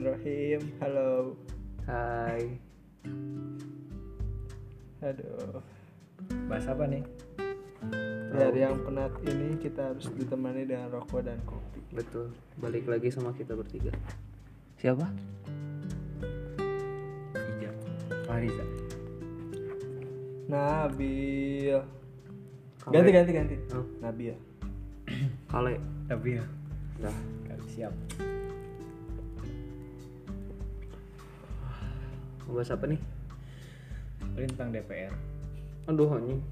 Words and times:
Bismillahirrahmanirrahim. 0.00 0.60
Halo. 0.80 1.12
Hai. 1.84 2.56
Aduh. 5.04 5.60
Bahas 6.48 6.64
apa 6.72 6.88
nih? 6.88 7.04
Dari 8.32 8.64
yang 8.64 8.80
penat 8.80 9.12
ini 9.28 9.60
kita 9.60 9.92
harus 9.92 10.08
ditemani 10.16 10.64
dengan 10.64 10.88
rokok 10.88 11.20
dan 11.20 11.36
kopi. 11.44 11.84
Betul. 11.92 12.32
Balik 12.56 12.88
lagi 12.88 13.12
sama 13.12 13.36
kita 13.36 13.52
bertiga. 13.52 13.92
Siapa? 14.80 15.04
Ijam. 17.36 17.76
Fariza. 18.24 18.64
Nabil. 20.48 21.76
Kale. 22.80 22.92
Ganti 22.96 23.10
ganti 23.12 23.32
ganti. 23.36 23.56
Oh. 23.76 23.84
Nabil. 24.00 24.32
Kale. 25.44 25.76
Tapi 26.08 26.40
ya. 26.40 26.44
Dah. 27.04 27.16
Kali 27.52 27.68
siap. 27.68 27.92
Mau 32.50 32.58
bahas 32.58 32.74
apa 32.74 32.82
nih? 32.90 32.98
Ini 34.34 34.46
tentang 34.50 34.74
DPR. 34.74 35.14
Aduh 35.86 36.10
anjing. 36.10 36.42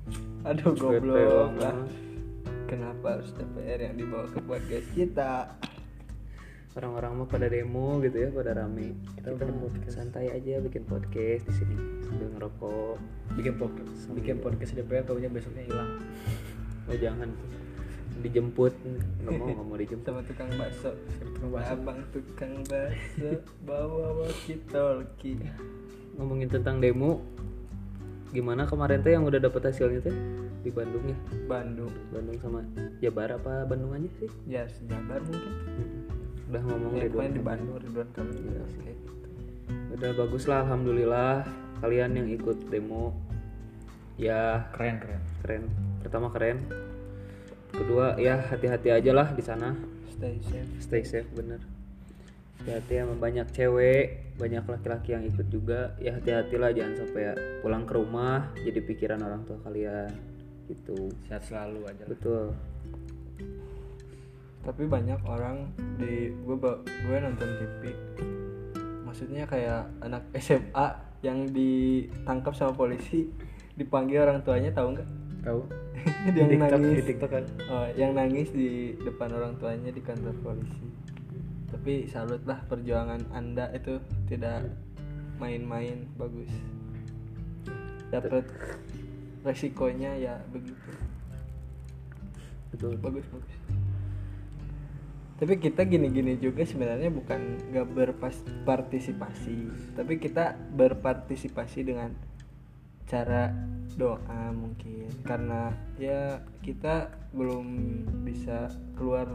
Aduh 0.47 0.71
goblok 0.79 1.59
lah. 1.59 1.75
Kenapa 2.71 3.19
harus 3.19 3.35
DPR 3.35 3.83
yang 3.83 3.99
dibawa 3.99 4.31
ke 4.31 4.39
podcast 4.47 4.87
kita? 4.95 5.59
Orang-orang 6.79 7.19
mah 7.19 7.27
pada 7.27 7.51
demo 7.51 7.99
gitu 7.99 8.15
ya, 8.15 8.31
pada 8.31 8.55
rame. 8.55 8.95
Kita 9.19 9.35
bikin 9.35 9.59
podcast. 9.59 9.99
santai 9.99 10.31
aja 10.31 10.63
bikin 10.63 10.87
podcast 10.87 11.43
di 11.51 11.67
sini 11.67 11.75
sambil 12.07 12.31
ngerokok. 12.31 12.95
Bikin 13.35 13.59
podcast, 13.59 14.01
bikin 14.15 14.39
podcast 14.39 14.79
DPR 14.79 15.03
tahunya 15.03 15.35
besoknya 15.35 15.67
hilang. 15.67 15.99
Oh 16.87 16.95
jangan 16.95 17.35
dijemput 18.19 18.73
nggak 19.21 19.33
mau 19.33 19.47
nggak 19.47 19.65
mau 19.65 19.77
dijemput 19.77 20.05
Sama 20.05 20.23
tukang 20.23 20.51
bakso. 20.55 20.91
Tukang 21.19 21.49
bakso. 21.49 21.73
Abang 21.73 22.01
tukang 22.11 22.55
bakso 22.65 23.29
bawa 23.63 24.07
walkie 24.17 24.59
talkie. 24.67 25.39
ngomongin 26.15 26.49
tentang 26.49 26.79
demo 26.79 27.23
gimana 28.29 28.65
kemarin 28.65 29.01
tuh 29.01 29.09
yang 29.11 29.23
udah 29.23 29.39
dapet 29.39 29.63
hasilnya 29.65 30.03
tuh 30.03 30.17
di 30.59 30.69
Bandung 30.69 31.05
ya 31.05 31.17
Bandung. 31.47 31.95
Bandung 32.11 32.37
sama 32.39 32.61
Jabar 32.99 33.31
apa 33.33 33.63
Bandung 33.65 33.95
aja 33.95 34.11
sih 34.17 34.27
Ya, 34.45 34.67
sejabar 34.67 35.23
mungkin. 35.23 35.53
Mm-mm. 35.71 36.03
udah 36.49 36.63
ngomong 36.65 36.93
Ya, 36.93 37.07
Ridwan 37.07 37.31
di. 37.31 37.41
Bandung 37.41 37.79
Ridwan 37.79 38.09
Kamil 38.11 38.35
Iya. 38.35 38.43
jelas 38.51 38.73
kayak 38.77 38.97
gitu. 38.99 39.13
udah 39.91 40.11
bagus 40.17 40.45
lah 40.45 40.59
alhamdulillah 40.61 41.35
kalian 41.79 42.11
yang 42.15 42.29
ikut 42.29 42.59
demo 42.67 43.15
ya 44.17 44.67
Keren 44.73 44.99
keren. 44.99 45.23
keren 45.41 45.63
pertama 46.01 46.27
keren 46.29 46.59
kedua 47.73 48.17
ya 48.17 48.41
hati-hati 48.41 48.89
aja 48.93 49.13
lah 49.13 49.29
di 49.33 49.43
sana 49.45 49.77
Stay 50.19 50.35
safe. 50.43 50.71
stay 50.83 51.03
safe 51.07 51.31
bener 51.37 51.63
hati-hati 52.59 52.95
sama 53.01 53.15
banyak 53.17 53.47
cewek 53.55 54.35
banyak 54.39 54.65
laki-laki 54.67 55.15
yang 55.15 55.25
ikut 55.27 55.47
juga 55.51 55.95
ya 56.03 56.15
hati-hatilah 56.19 56.71
jangan 56.75 56.95
sampai 57.07 57.23
ya 57.23 57.33
pulang 57.63 57.85
ke 57.87 57.93
rumah 57.95 58.51
jadi 58.59 58.81
pikiran 58.83 59.21
orang 59.23 59.43
tua 59.47 59.59
kalian 59.63 60.11
gitu 60.69 61.09
Sehat 61.27 61.43
selalu 61.49 61.81
aja. 61.89 62.03
lah. 62.05 62.09
betul 62.13 62.45
tapi 64.69 64.85
banyak 64.85 65.21
orang 65.25 65.73
di 65.97 66.29
gue 66.35 66.57
gue 66.85 67.17
nonton 67.25 67.51
TV 67.57 67.83
maksudnya 69.07 69.49
kayak 69.49 69.89
anak 70.05 70.29
SMA 70.37 70.87
yang 71.25 71.49
ditangkap 71.51 72.53
sama 72.53 72.77
polisi 72.77 73.27
dipanggil 73.75 74.23
orang 74.23 74.45
tuanya 74.45 74.71
tahu 74.75 74.95
nggak 74.95 75.09
Tahu? 75.49 75.65
dia 76.37 76.45
di 76.45 76.57
TikTok, 76.61 76.77
nangis. 76.77 76.97
di 77.01 77.05
TikTok 77.09 77.31
kan. 77.33 77.45
Oh, 77.73 77.89
yang 77.97 78.13
nangis 78.13 78.53
di 78.53 78.93
depan 79.01 79.33
orang 79.33 79.57
tuanya 79.57 79.89
di 79.89 80.05
kantor 80.05 80.37
polisi. 80.45 80.85
Tapi 81.73 82.05
salut 82.13 82.45
lah 82.45 82.61
perjuangan 82.69 83.33
anda 83.33 83.73
itu 83.73 83.97
tidak 84.29 84.69
main-main 85.41 86.05
bagus. 86.21 86.53
Dapat 88.13 88.45
resikonya 89.41 90.21
ya 90.21 90.37
begitu. 90.53 90.93
Betul. 92.69 93.01
Bagus 93.01 93.25
bagus. 93.33 93.57
Tapi 95.39 95.55
kita 95.63 95.87
gini-gini 95.87 96.37
juga 96.37 96.67
sebenarnya 96.67 97.15
bukan 97.15 97.71
nggak 97.71 97.87
berpartisipasi 97.95 99.59
tapi 99.95 100.19
kita 100.19 100.59
berpartisipasi 100.75 101.87
dengan 101.87 102.11
cara 103.07 103.55
doa 103.99 104.43
mungkin. 104.55 105.11
Karena 105.27 105.75
ya 105.99 106.39
kita 106.63 107.11
belum 107.35 107.67
bisa 108.23 108.71
keluar 108.95 109.27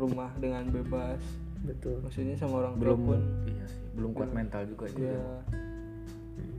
rumah 0.00 0.32
dengan 0.40 0.66
bebas. 0.72 1.20
Betul. 1.62 2.00
Maksudnya 2.00 2.34
sama 2.40 2.64
orang 2.64 2.74
tua 2.80 2.82
Belum 2.82 3.00
pun. 3.04 3.20
iya 3.46 3.64
sih, 3.68 3.84
belum 3.92 4.10
kuat 4.16 4.30
mental 4.32 4.64
juga 4.64 4.88
ya 4.96 5.20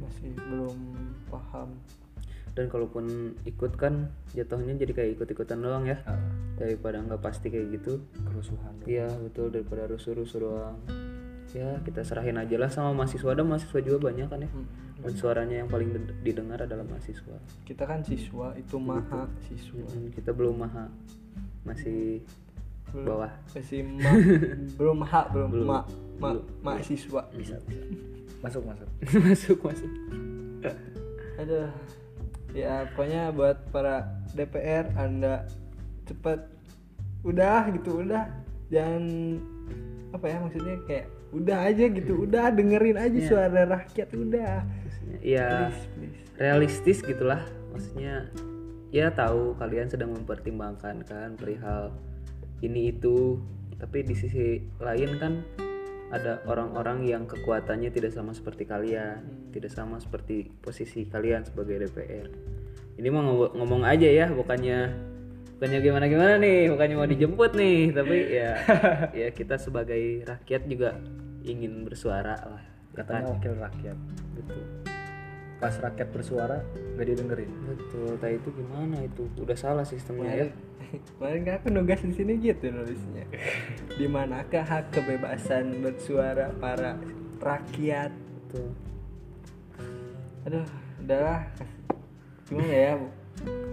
masih 0.07 0.31
belum 0.49 0.77
paham. 1.27 1.69
Dan 2.57 2.73
kalaupun 2.73 3.37
ikut 3.45 3.77
kan 3.77 4.09
jatuhnya 4.33 4.73
jadi 4.81 4.89
kayak 4.97 5.09
ikut-ikutan 5.19 5.61
doang 5.61 5.85
ya. 5.85 6.01
Ah, 6.09 6.17
daripada 6.57 6.97
nggak 7.05 7.21
pasti 7.21 7.53
kayak 7.53 7.77
gitu. 7.77 8.01
Kerusuhan. 8.25 8.73
iya 8.89 9.05
betul. 9.21 9.53
Daripada 9.53 9.85
rusuh-rusuh 9.85 10.39
doang. 10.41 10.77
Ya 11.53 11.77
kita 11.85 12.01
serahin 12.01 12.41
aja 12.41 12.57
lah 12.57 12.73
sama 12.73 12.97
mahasiswa. 12.97 13.37
Dan 13.37 13.45
mahasiswa 13.45 13.77
juga 13.85 14.09
banyak 14.09 14.25
kan 14.25 14.41
ya. 14.41 14.49
Hmm. 14.49 14.65
Dan 14.97 15.13
suaranya 15.13 15.55
yang 15.57 15.67
paling 15.67 15.93
didengar 16.21 16.59
adalah 16.59 16.81
mahasiswa 16.83 17.37
kita 17.63 17.83
kan 17.83 18.01
siswa 18.01 18.53
itu 18.53 18.75
maha 18.75 19.29
siswa 19.43 19.85
Mm, 19.87 20.09
kita 20.11 20.31
belum 20.31 20.57
maha 20.57 20.89
masih 21.63 22.21
Belum. 22.87 23.05
bawah 23.05 23.31
masih 23.51 23.79
ma 23.83 24.11
belum 24.79 24.99
hak 25.01 25.25
belum, 25.29 25.49
Belum. 25.51 25.67
ma 25.67 25.79
ma 26.17 26.29
Belum. 26.31 26.43
mahasiswa 26.61 27.21
Bisa 27.31 27.55
bisa. 27.63 27.83
Masuk 28.43 28.63
masuk. 28.63 28.89
masuk 29.25 29.57
masuk 29.61 29.91
aduh 31.37 31.69
ya 32.51 32.89
pokoknya 32.91 33.29
buat 33.29 33.57
para 33.69 34.01
DPR 34.31 34.89
anda 34.95 35.45
cepat 36.03 36.49
udah 37.21 37.69
gitu 37.71 38.01
udah 38.01 38.25
jangan 38.67 39.03
apa 40.09 40.25
ya 40.25 40.37
maksudnya 40.39 40.75
kayak 40.85 41.05
udah 41.29 41.57
aja 41.65 41.85
gitu 41.87 42.13
udah 42.23 42.45
dengerin 42.49 42.97
aja 42.97 43.13
Iya. 43.13 43.27
suara 43.27 43.61
rakyat 43.67 44.09
udah 44.15 44.53
ya 45.23 45.69
please 45.71 45.85
please. 45.95 46.19
realistis 46.37 46.97
gitulah. 47.03 47.41
Maksudnya 47.73 48.29
ya 48.89 49.11
tahu 49.11 49.53
kalian 49.59 49.91
sedang 49.91 50.15
mempertimbangkan 50.15 51.03
kan 51.05 51.35
perihal 51.35 51.93
ini 52.63 52.91
itu. 52.95 53.41
Tapi 53.77 54.01
di 54.01 54.15
sisi 54.17 54.57
lain 54.81 55.11
kan 55.21 55.33
ada 56.09 56.39
orang-orang 56.47 57.03
yang 57.03 57.27
kekuatannya 57.27 57.91
tidak 57.91 58.15
sama 58.15 58.31
seperti 58.31 58.63
kalian 58.63 59.51
tidak 59.51 59.75
sama 59.75 59.99
seperti 59.99 60.47
posisi 60.63 61.03
kalian 61.03 61.43
sebagai 61.43 61.83
DPR 61.83 62.31
ini 62.97 63.07
mau 63.11 63.21
ngomong 63.53 63.83
aja 63.85 64.07
ya 64.09 64.25
bukannya 64.31 64.87
bukannya 65.57 65.79
gimana 65.83 66.05
gimana 66.09 66.33
nih 66.41 66.69
bukannya 66.73 66.95
mau 66.97 67.09
dijemput 67.09 67.51
nih. 67.53 67.79
Tapi 67.93 68.17
ya 68.33 68.51
ya 69.25 69.27
kita 69.29 69.61
sebagai 69.61 70.25
rakyat 70.25 70.61
juga 70.65 70.97
ingin 71.45 71.85
bersuara 71.85 72.33
lah 72.41 72.63
ya 72.63 73.03
Katanya. 73.05 73.29
wakil 73.37 73.53
rakyat. 73.53 73.97
betul 74.33 74.61
Pas 75.57 75.73
rakyat 75.73 76.09
bersuara 76.13 76.61
nggak 76.93 77.07
didengerin. 77.09 77.49
Betul, 77.65 78.13
tadi 78.21 78.37
itu 78.37 78.49
gimana 78.53 78.95
itu? 79.01 79.25
Udah 79.41 79.57
salah 79.57 79.85
sistemnya 79.85 80.47
ya. 80.47 80.47
kemarin 81.17 81.41
kan 81.47 81.53
aku 81.59 81.67
nugas 81.73 81.99
di 81.99 82.13
sini 82.15 82.39
gitu 82.39 82.71
nulisnya 82.71 83.27
di 83.99 84.07
manakah 84.07 84.63
hak 84.63 84.95
kebebasan 84.95 85.83
bersuara 85.83 86.53
para 86.63 86.95
rakyat 87.43 88.15
Betul. 88.47 88.71
aduh 90.47 90.63
udahlah 91.03 91.43
gimana 92.47 92.71
ya 92.71 92.91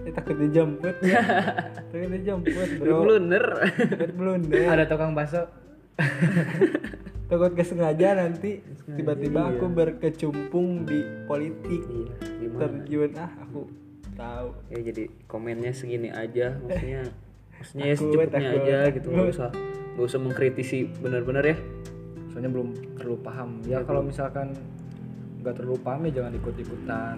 ini 0.03 0.11
takut 0.11 0.35
dijemput 0.35 0.95
takut 1.79 2.09
dijemput 2.11 2.69
bro 2.83 3.07
Blunder. 3.07 3.45
blunder 4.11 4.67
Ada 4.67 4.85
tukang 4.85 5.15
bakso. 5.15 5.47
takut 7.25 7.51
kesengaja 7.57 8.07
nanti 8.21 8.61
tiba-tiba 8.85 9.49
iya. 9.49 9.51
aku 9.57 9.65
berkecimpung 9.73 10.85
di 10.85 11.01
politik 11.25 11.81
iya, 11.89 12.13
gimana? 12.37 12.59
terjun 12.61 13.11
ah 13.17 13.31
aku 13.41 13.61
tahu 14.15 14.47
Ya 14.71 14.79
jadi 14.79 15.03
komennya 15.27 15.71
segini 15.75 16.07
aja, 16.07 16.55
maksudnya 16.63 17.01
maksudnya 17.59 17.83
ya 17.83 17.95
Takut, 17.95 18.07
secukupnya 18.07 18.31
takut, 18.31 18.61
aja 18.63 18.77
gitu, 18.95 19.07
nggak 19.11 19.27
usah 19.33 19.49
nggak 19.95 20.05
usah 20.07 20.19
mengkritisi 20.23 20.79
benar-benar 21.03 21.43
ya. 21.43 21.57
Soalnya 22.31 22.51
belum 22.51 22.69
terlalu 22.99 23.17
paham. 23.23 23.49
Ya 23.67 23.83
kalau 23.83 24.03
misalkan 24.03 24.55
nggak 25.43 25.55
terlalu 25.61 25.77
paham 25.83 26.01
ya 26.09 26.11
jangan 26.21 26.33
ikut-ikutan. 26.41 27.17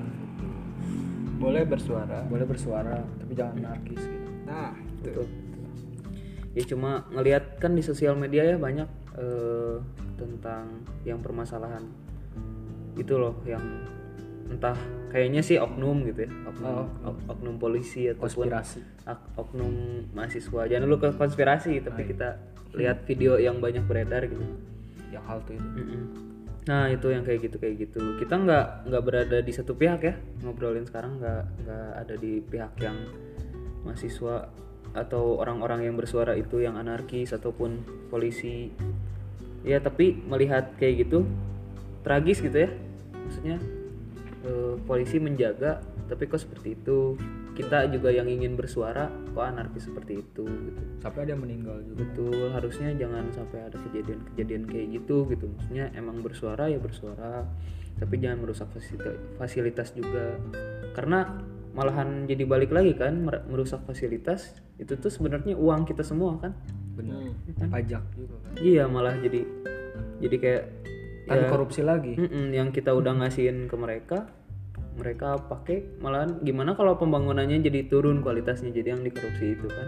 boleh 1.37 1.63
bersuara 1.69 2.25
Boleh 2.25 2.49
bersuara 2.49 2.97
tapi 3.21 3.37
jangan 3.37 3.61
anarkis 3.61 4.01
gitu. 4.01 4.25
nah 4.49 4.73
itu 4.73 5.05
Betul. 5.05 5.27
Ya 6.57 6.63
cuma 6.65 7.05
ngelihat 7.13 7.61
kan 7.61 7.77
di 7.77 7.85
sosial 7.85 8.17
media 8.17 8.41
ya 8.41 8.57
banyak 8.57 8.89
eh, 9.17 9.75
tentang 10.15 10.85
yang 11.03 11.19
permasalahan 11.19 11.83
itu 12.95 13.13
loh 13.13 13.37
yang 13.43 13.61
entah 14.47 14.77
kayaknya 15.11 15.43
sih 15.43 15.59
oknum 15.59 16.07
gitu 16.07 16.23
ya 16.23 16.31
oknum, 16.47 16.71
Oh, 16.71 16.87
ok- 17.11 17.25
oknum 17.29 17.55
polisi 17.59 18.07
ataupun 18.07 18.47
Konspirasi. 18.47 18.79
ak- 19.03 19.29
oknum 19.35 19.73
mahasiswa 20.15 20.61
jangan 20.65 20.87
dulu 20.87 20.97
ke 21.03 21.09
konspirasi 21.13 21.83
tapi 21.83 22.07
iya. 22.07 22.09
kita 22.15 22.29
lihat 22.73 22.97
video 23.03 23.35
yang 23.35 23.59
banyak 23.59 23.83
beredar 23.83 24.23
gitu 24.23 24.43
yang 25.11 25.23
halte 25.23 25.55
itu. 25.55 25.81
Nah 26.67 26.91
itu 26.91 27.07
yang 27.09 27.23
kayak 27.23 27.47
gitu 27.47 27.57
kayak 27.57 27.75
gitu. 27.79 27.99
Kita 28.19 28.35
nggak 28.35 28.91
nggak 28.91 29.03
berada 29.07 29.37
di 29.39 29.51
satu 29.55 29.71
pihak 29.71 29.99
ya 30.03 30.13
ngobrolin 30.43 30.83
sekarang 30.83 31.15
nggak 31.15 31.43
nggak 31.63 31.89
ada 31.95 32.15
di 32.19 32.43
pihak 32.43 32.75
yang 32.83 32.97
mahasiswa 33.87 34.51
atau 34.97 35.37
orang-orang 35.37 35.85
yang 35.85 35.95
bersuara 35.95 36.33
itu 36.33 36.65
yang 36.65 36.75
anarkis 36.75 37.31
ataupun 37.31 37.85
polisi. 38.09 38.73
Ya 39.61 39.77
tapi 39.77 40.17
melihat 40.25 40.73
kayak 40.81 41.07
gitu 41.07 41.29
tragis 42.01 42.41
gitu 42.41 42.65
ya. 42.65 42.69
Maksudnya 43.13 43.57
eh, 44.47 44.73
polisi 44.89 45.21
menjaga 45.21 45.85
tapi 46.09 46.25
kok 46.25 46.41
seperti 46.41 46.73
itu. 46.73 47.13
Kita 47.53 47.89
juga 47.89 48.13
yang 48.13 48.29
ingin 48.29 48.53
bersuara 48.53 49.09
kok 49.33 49.45
anarkis 49.45 49.85
seperti 49.85 50.21
itu 50.21 50.45
gitu 50.45 50.81
sampai 50.97 51.29
ada 51.29 51.37
yang 51.37 51.45
meninggal 51.45 51.77
juga 51.85 52.05
betul 52.05 52.49
harusnya 52.49 52.89
jangan 52.97 53.29
sampai 53.29 53.69
ada 53.69 53.77
kejadian-kejadian 53.85 54.63
kayak 54.65 54.87
gitu 54.97 55.29
gitu 55.29 55.45
maksudnya 55.45 55.93
emang 55.93 56.25
bersuara 56.25 56.65
ya 56.73 56.81
bersuara 56.81 57.45
tapi 57.97 58.21
jangan 58.21 58.45
merusak 58.45 58.69
fasilitas, 58.73 59.17
fasilitas 59.37 59.87
juga 59.93 60.37
karena 60.93 61.37
malahan 61.77 62.25
jadi 62.25 62.43
balik 62.49 62.73
lagi 62.73 62.97
kan 62.97 63.21
mer- 63.21 63.45
merusak 63.45 63.85
fasilitas 63.85 64.57
itu 64.81 64.97
tuh 64.97 65.13
sebenarnya 65.13 65.53
uang 65.53 65.85
kita 65.85 66.01
semua 66.01 66.41
kan. 66.41 66.57
Benar. 66.97 67.29
Kan? 67.61 67.69
pajak 67.69 68.03
juga 68.17 68.35
kan. 68.41 68.51
Iya 68.57 68.89
malah 68.89 69.13
jadi 69.21 69.45
jadi 70.17 70.35
kayak 70.41 70.63
kan 71.29 71.37
ya, 71.37 71.47
korupsi 71.53 71.85
lagi. 71.85 72.17
Yang 72.49 72.81
kita 72.81 72.97
udah 72.97 73.21
ngasihin 73.21 73.69
ke 73.69 73.75
mereka 73.77 74.25
mereka 74.97 75.37
pakai 75.37 76.01
malahan 76.01 76.41
gimana 76.41 76.73
kalau 76.73 76.97
pembangunannya 76.97 77.61
jadi 77.61 77.85
turun 77.85 78.25
kualitasnya 78.25 78.73
jadi 78.73 78.97
yang 78.97 79.05
dikorupsi 79.05 79.53
itu 79.53 79.69
kan. 79.69 79.87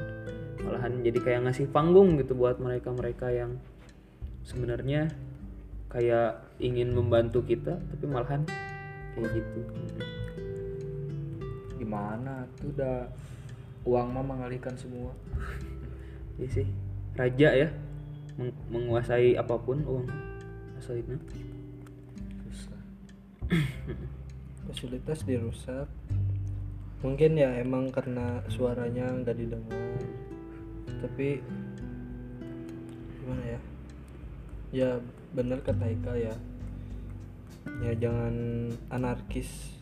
Malahan 0.62 1.02
jadi 1.02 1.18
kayak 1.18 1.50
ngasih 1.50 1.74
panggung 1.74 2.22
gitu 2.22 2.38
buat 2.38 2.62
mereka-mereka 2.62 3.34
yang 3.34 3.58
sebenarnya 4.46 5.10
kayak 5.90 6.46
ingin 6.62 6.94
membantu 6.94 7.42
kita 7.42 7.82
tapi 7.82 8.06
malahan 8.06 8.46
kayak 9.18 9.34
gitu 9.34 9.60
gimana? 11.90 12.46
Tuh 12.62 12.70
udah 12.70 13.10
uang 13.82 14.14
mah 14.14 14.22
mengalihkan 14.22 14.78
semua. 14.78 15.10
Iya 16.38 16.62
sih. 16.62 16.68
Raja 17.18 17.50
ya 17.66 17.70
meng- 18.38 18.62
menguasai 18.70 19.34
apa 19.34 19.58
pun 19.58 19.82
uang 19.82 20.06
asalnya. 20.78 21.18
Susah. 22.46 22.82
Fasilitas 24.70 25.26
dirusak. 25.26 25.90
Mungkin 27.02 27.42
ya 27.42 27.58
emang 27.58 27.90
karena 27.90 28.46
suaranya 28.54 29.10
nggak 29.10 29.34
didengar. 29.42 29.98
Tapi 31.02 31.42
gimana 33.18 33.44
ya? 33.50 33.60
Ya 34.70 34.90
bener 35.34 35.58
kata 35.66 35.90
Ika 35.90 36.14
ya. 36.14 36.36
Ya 37.82 37.98
jangan 37.98 38.36
anarkis 38.94 39.79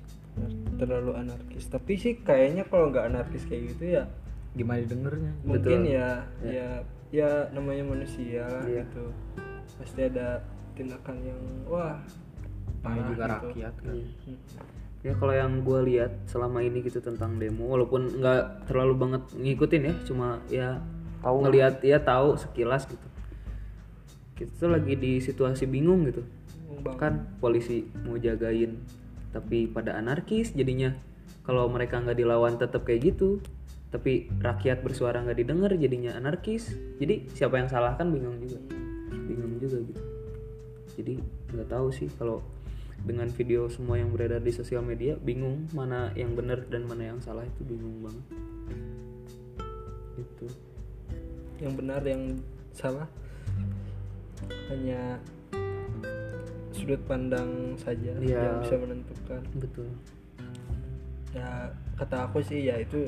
terlalu 0.78 1.12
anarkis 1.18 1.66
tapi 1.68 1.98
sih 1.98 2.22
kayaknya 2.22 2.64
kalau 2.70 2.94
nggak 2.94 3.10
anarkis 3.10 3.44
kayak 3.46 3.74
gitu 3.74 3.98
ya 3.98 4.04
gimana 4.54 4.82
didengarnya 4.86 5.32
mungkin 5.42 5.80
Betul. 5.86 5.96
ya 5.98 6.10
ya 6.42 6.70
ya 7.10 7.30
namanya 7.54 7.84
manusia 7.88 8.44
lah 8.46 8.64
Iya. 8.66 8.84
gitu 8.84 9.06
pasti 9.78 10.02
ada 10.06 10.42
tindakan 10.74 11.18
yang 11.24 11.42
wah 11.66 11.98
namanya 12.82 12.82
parah 12.84 13.08
juga 13.08 13.24
gitu. 13.26 13.48
rakyat 13.54 13.74
kan 13.82 13.96
Hmm. 13.98 14.38
ya 15.02 15.14
kalau 15.14 15.34
yang 15.34 15.54
gue 15.62 15.80
lihat 15.88 16.12
selama 16.26 16.60
ini 16.62 16.82
gitu 16.82 17.00
tentang 17.00 17.38
demo 17.38 17.70
walaupun 17.70 18.18
nggak 18.18 18.68
terlalu 18.68 18.94
banget 18.98 19.24
ngikutin 19.34 19.84
ya 19.84 19.94
cuma 20.04 20.28
ya 20.50 20.70
Tahu. 21.22 21.38
ngelihat 21.44 21.82
ya 21.82 21.98
tahu 21.98 22.38
sekilas 22.38 22.86
gitu 22.86 23.08
kita 24.38 24.54
tuh 24.54 24.70
lagi 24.70 24.94
di 24.94 25.18
situasi 25.18 25.66
bingung 25.66 26.06
gitu 26.06 26.22
kan 26.96 27.26
polisi 27.42 27.90
mau 28.06 28.16
jagain 28.16 28.78
tapi 29.32 29.68
pada 29.68 29.96
anarkis 29.98 30.54
jadinya. 30.54 30.94
Kalau 31.48 31.72
mereka 31.72 32.04
nggak 32.04 32.20
dilawan 32.20 32.60
tetap 32.60 32.84
kayak 32.84 33.16
gitu 33.16 33.40
tapi 33.88 34.28
rakyat 34.44 34.84
bersuara 34.84 35.24
nggak 35.24 35.40
didengar 35.40 35.72
jadinya 35.80 36.16
anarkis. 36.20 36.76
Jadi 37.00 37.32
siapa 37.32 37.56
yang 37.56 37.72
salah 37.72 37.96
kan 37.96 38.12
bingung 38.12 38.36
juga. 38.44 38.60
Bingung 39.12 39.56
juga 39.60 39.80
gitu. 39.80 40.04
Jadi 41.00 41.14
nggak 41.56 41.70
tahu 41.72 41.88
sih 41.94 42.12
kalau 42.20 42.44
dengan 42.98 43.30
video 43.30 43.70
semua 43.70 44.02
yang 44.02 44.10
beredar 44.10 44.42
di 44.42 44.50
sosial 44.50 44.82
media 44.82 45.14
bingung 45.22 45.70
mana 45.72 46.10
yang 46.18 46.34
benar 46.34 46.66
dan 46.68 46.90
mana 46.90 47.16
yang 47.16 47.20
salah 47.24 47.46
itu 47.46 47.62
bingung 47.64 48.04
banget. 48.04 48.26
Itu 50.20 50.48
yang 51.64 51.74
benar 51.78 52.02
yang 52.04 52.38
salah 52.76 53.08
hanya 54.70 55.18
sudut 56.88 57.04
pandang 57.04 57.76
saja 57.76 58.16
Iya. 58.16 58.40
yang 58.40 58.64
bisa 58.64 58.80
menentukan. 58.80 59.44
Betul. 59.60 59.92
Ya 61.36 61.68
kata 62.00 62.32
aku 62.32 62.40
sih 62.40 62.64
ya 62.64 62.80
itu 62.80 63.04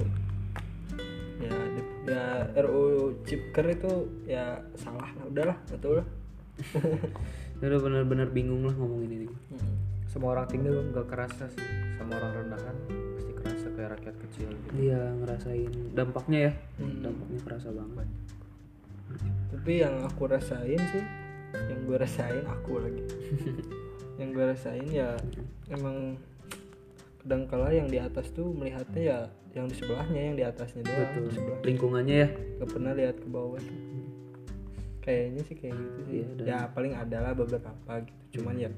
ya 1.40 1.56
ya 2.04 2.24
RU 2.60 3.16
Cipker 3.24 3.72
itu 3.72 3.92
ya 4.28 4.60
salah 4.76 5.08
lah 5.16 5.24
udahlah 5.24 5.58
betul 5.72 6.04
lah. 6.04 6.08
Ya 7.60 7.68
udah 7.68 7.80
benar-benar 7.80 8.28
bingung 8.32 8.64
lah 8.64 8.76
ngomongin 8.76 9.24
ini. 9.24 9.28
Semua 10.08 10.36
orang 10.36 10.48
tinggi 10.48 10.68
nggak 10.72 11.08
kerasa 11.08 11.48
sih. 11.48 11.64
Sama 11.96 12.16
orang 12.16 12.32
rendahan 12.36 12.76
pasti 13.16 13.32
kerasa 13.32 13.68
kayak 13.72 13.90
rakyat 13.96 14.16
kecil 14.28 14.48
gitu. 14.52 14.72
Iya 14.76 15.02
ngerasain. 15.24 15.72
Dampaknya 15.96 16.40
ya 16.40 16.52
Hmm. 16.80 17.00
dampaknya 17.00 17.40
kerasa 17.48 17.68
banget. 17.72 18.08
Tapi 19.56 19.72
yang 19.76 20.04
aku 20.04 20.28
rasain 20.28 20.80
sih 20.92 21.04
yang 21.54 21.80
gue 21.86 21.98
rasain 21.98 22.46
aku 22.46 22.82
lagi. 22.82 23.04
Yang 24.20 24.30
gue 24.36 24.46
rasain 24.52 24.88
ya 24.92 25.16
emang 25.72 26.20
kadangkala 27.24 27.72
yang 27.72 27.88
di 27.88 28.04
atas 28.04 28.28
tuh 28.36 28.52
melihatnya 28.52 29.00
ya 29.00 29.20
yang 29.56 29.72
di 29.72 29.76
sebelahnya 29.80 30.22
yang 30.32 30.36
di 30.36 30.44
atasnya 30.44 30.84
doang 30.84 31.08
betul. 31.08 31.24
di 31.24 31.32
sebelah 31.40 31.60
lingkungannya 31.64 32.16
ya? 32.16 32.30
Gak 32.60 32.70
pernah 32.70 32.92
lihat 33.00 33.16
ke 33.16 33.28
bawah 33.32 33.60
tuh. 33.64 33.80
kayaknya 35.00 35.42
sih 35.48 35.56
kayak 35.56 35.74
gitu 35.74 36.00
sih. 36.06 36.22
Dan- 36.36 36.48
ya 36.52 36.60
paling 36.70 36.94
adalah 37.00 37.32
beberapa 37.32 37.72
gitu. 38.04 38.44
Cuman 38.44 38.56
ya 38.60 38.70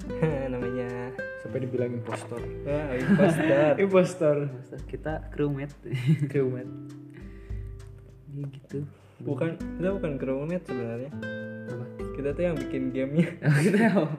namanya 0.52 1.14
sampai 1.46 1.58
dibilang 1.62 1.94
impostor. 1.94 2.42
Imposter 2.90 3.78
impostor. 3.78 4.36
Masa 4.58 4.76
kita 4.90 5.12
crewmate. 5.30 5.76
Crewmate. 6.26 6.72
Ya 8.34 8.44
gitu. 8.58 8.78
Bukan 9.22 9.54
kita 9.54 9.88
bukan 9.94 10.12
crewmate 10.18 10.66
sebenarnya 10.66 11.14
kita 12.20 12.30
tuh 12.30 12.42
yang 12.44 12.56
bikin 12.58 12.82
gamenya. 12.90 13.28
Kita 13.40 13.78
oh 13.98 14.10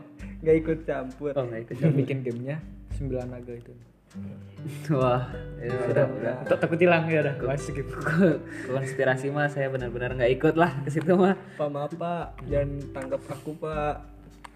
nggak 0.42 0.56
ikut 0.58 0.78
campur. 0.84 1.32
Oh 1.34 1.46
nggak 1.46 1.62
ikut 1.66 1.78
yang 1.80 1.94
bikin 1.94 2.18
gamenya 2.22 2.58
sembilan 2.92 3.28
naga 3.30 3.54
itu. 3.54 3.74
Wah 4.92 5.24
ya 5.58 5.72
udah. 5.88 6.06
udah 6.12 6.36
Tak- 6.44 6.60
takut 6.60 6.76
hilang 6.76 7.08
ya 7.08 7.24
udah. 7.24 7.36
Masih 7.48 7.72
gitu 7.74 7.94
konspirasi 8.68 9.30
mah 9.30 9.48
saya 9.48 9.70
benar-benar 9.70 10.14
nggak 10.14 10.32
ikut 10.34 10.56
lah 10.56 10.74
ke 10.82 10.90
situ 10.90 11.14
mah 11.14 11.38
pak 11.56 11.70
maaf 11.70 11.94
pak. 11.94 12.36
Jangan 12.46 12.70
tangkap 12.92 13.22
aku 13.30 13.56
pak. 13.56 13.96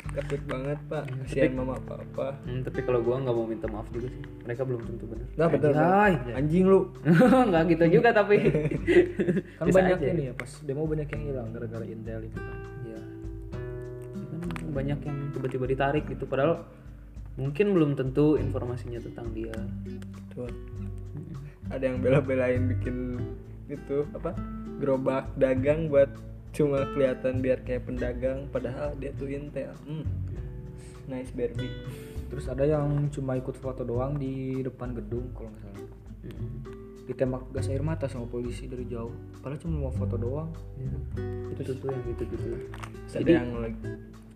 Takut 0.05 0.37
banget 0.45 0.77
pak. 0.85 1.07
Kasihan 1.23 1.55
mama 1.55 1.79
papa. 1.79 2.37
Hmm, 2.43 2.61
tapi 2.61 2.83
kalau 2.83 3.01
gua 3.01 3.17
nggak 3.17 3.31
mau 3.31 3.47
minta 3.47 3.65
maaf 3.65 3.89
juga 3.89 4.05
sih. 4.05 4.21
Mereka 4.43 4.61
belum 4.61 4.81
tentu 4.83 5.05
benar. 5.07 5.25
Nah 5.33 5.47
betul 5.47 5.71
Hai. 5.71 6.13
anjing 6.31 6.65
lu. 6.67 6.79
Nggak 7.49 7.63
gitu 7.73 7.85
juga 7.95 8.09
tapi. 8.11 8.37
Kan 9.57 9.65
Bisa 9.65 9.77
banyak 9.81 9.97
aja. 9.97 10.07
ini 10.11 10.23
ya 10.29 10.33
pas 10.35 10.51
demo 10.61 10.85
banyak 10.85 11.07
yang 11.07 11.23
hilang 11.25 11.47
gara-gara 11.49 11.85
intel 11.87 12.21
itu 12.21 12.37
kan 12.37 12.57
kan 14.39 14.51
banyak 14.71 14.99
yang 15.03 15.17
tiba-tiba 15.31 15.65
ditarik 15.69 16.03
gitu 16.09 16.27
padahal 16.27 16.65
mungkin 17.35 17.75
belum 17.75 17.91
tentu 17.99 18.39
informasinya 18.39 18.99
tentang 19.03 19.27
dia. 19.35 19.55
Tuh. 20.31 20.47
ada 21.73 21.81
yang 21.81 21.97
bela-belain 21.97 22.69
bikin 22.69 23.17
gitu 23.65 24.05
apa 24.13 24.37
gerobak 24.77 25.25
dagang 25.33 25.89
buat 25.89 26.13
cuma 26.53 26.85
kelihatan 26.93 27.41
biar 27.41 27.65
kayak 27.65 27.89
pendagang 27.89 28.45
padahal 28.53 28.93
dia 29.01 29.11
tuh 29.17 29.27
intel. 29.27 29.73
Hmm. 29.83 30.05
nice 31.09 31.33
Barbie. 31.33 31.73
Terus 32.29 32.45
ada 32.49 32.65
yang 32.65 33.09
cuma 33.13 33.37
ikut 33.37 33.57
foto 33.57 33.85
doang 33.85 34.17
di 34.17 34.61
depan 34.61 34.93
gedung 34.93 35.29
kalau 35.37 35.49
nggak 35.53 35.61
salah. 35.61 35.89
Ditembak 37.05 37.43
gas 37.53 37.69
air 37.69 37.85
mata 37.85 38.09
sama 38.09 38.25
polisi 38.25 38.65
dari 38.65 38.89
jauh. 38.89 39.13
Padahal 39.41 39.61
cuma 39.61 39.85
mau 39.85 39.93
foto 39.93 40.17
doang. 40.17 40.49
Ya, 40.81 40.93
itu 41.53 41.71
tuh 41.77 41.89
yang 41.93 42.03
gitu. 42.09 42.23
Gitu 42.25 42.49
jadi 43.15 43.31
yang 43.41 43.51
lagi 43.61 43.77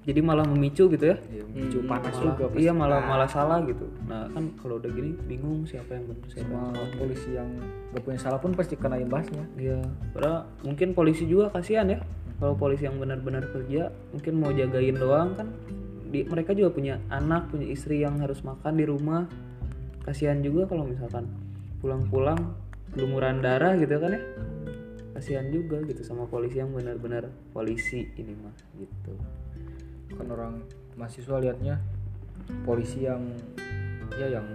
jadi 0.10 0.20
malah 0.20 0.42
memicu 0.44 0.90
gitu 0.90 1.06
ya 1.06 1.18
ya, 1.30 1.44
Hmm, 1.46 1.54
memicu 1.54 1.80
panas 1.86 2.10
Malah- 2.12 2.26
juga 2.26 2.44
pasti. 2.50 2.60
iya 2.60 2.72
malah 2.74 3.00
malah 3.02 3.30
salah 3.30 3.58
gitu 3.64 3.86
nah 4.06 4.26
kan 4.28 4.44
kalau 4.58 4.76
udah 4.78 4.90
gini 4.90 5.14
bingung 5.24 5.64
siapa 5.64 5.94
yang 5.94 6.10
benar 6.10 6.26
siapa 6.28 6.50
yang 6.50 6.66
sama 6.74 6.98
polisi 6.98 7.30
yang 7.32 7.50
gak 7.90 8.02
punya 8.02 8.20
salah 8.20 8.40
pun 8.40 8.52
pasti 8.54 8.74
kena 8.74 8.98
imbasnya 8.98 9.44
Iya, 9.56 9.80
padahal 10.12 10.40
mungkin 10.62 10.88
polisi 10.92 11.24
juga 11.24 11.50
kasihan 11.50 11.86
ya. 11.88 12.00
Kalau 12.38 12.56
polisi 12.56 12.88
yang 12.88 12.96
benar-benar 12.96 13.52
kerja, 13.52 13.92
mungkin 14.10 14.34
mau 14.40 14.48
jagain 14.50 14.96
doang 14.96 15.36
kan. 15.36 15.52
Di, 16.08 16.24
mereka 16.24 16.56
juga 16.56 16.72
punya 16.72 16.96
anak, 17.10 17.52
punya 17.52 17.68
istri 17.68 18.00
yang 18.00 18.16
harus 18.18 18.40
makan 18.42 18.74
di 18.74 18.88
rumah. 18.88 19.28
Kasihan 20.02 20.40
juga 20.40 20.64
kalau 20.64 20.88
misalkan 20.88 21.28
pulang-pulang 21.78 22.40
lumuran 22.96 23.44
darah 23.44 23.76
gitu 23.76 23.92
kan 23.94 24.16
ya. 24.16 24.22
Kasihan 25.12 25.52
juga 25.52 25.84
gitu 25.84 26.00
sama 26.00 26.24
polisi 26.26 26.64
yang 26.64 26.72
benar-benar 26.72 27.28
polisi 27.52 28.08
ini 28.16 28.32
mah 28.34 28.56
gitu. 28.74 29.12
Kan 30.18 30.28
orang 30.30 30.54
mahasiswa 30.98 31.38
liatnya 31.40 31.76
polisi 32.66 33.06
yang 33.06 33.22
ya 34.18 34.28
yang 34.28 34.48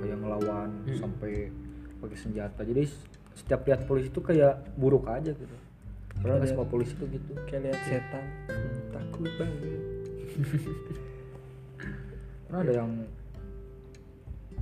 kayak 0.00 0.16
ngelawan 0.18 0.70
Hmm. 0.84 0.96
sampai 0.96 1.52
pakai 2.00 2.18
senjata. 2.18 2.60
Jadi 2.64 2.88
setiap 3.34 3.66
lihat 3.68 3.84
polisi 3.84 4.08
itu 4.08 4.20
kayak 4.20 4.76
buruk 4.76 5.06
aja 5.08 5.32
gitu. 5.32 5.56
Padahal 6.18 6.40
nggak 6.40 6.50
semua 6.50 6.66
polisi 6.66 6.94
tuh 6.96 7.08
gitu. 7.10 7.32
kayak 7.46 7.70
lihat 7.70 7.80
setan. 7.84 8.24
Takut 8.92 9.30
banget. 9.36 9.80
Karena 12.48 12.58
ada 12.62 12.72
yang 12.72 12.90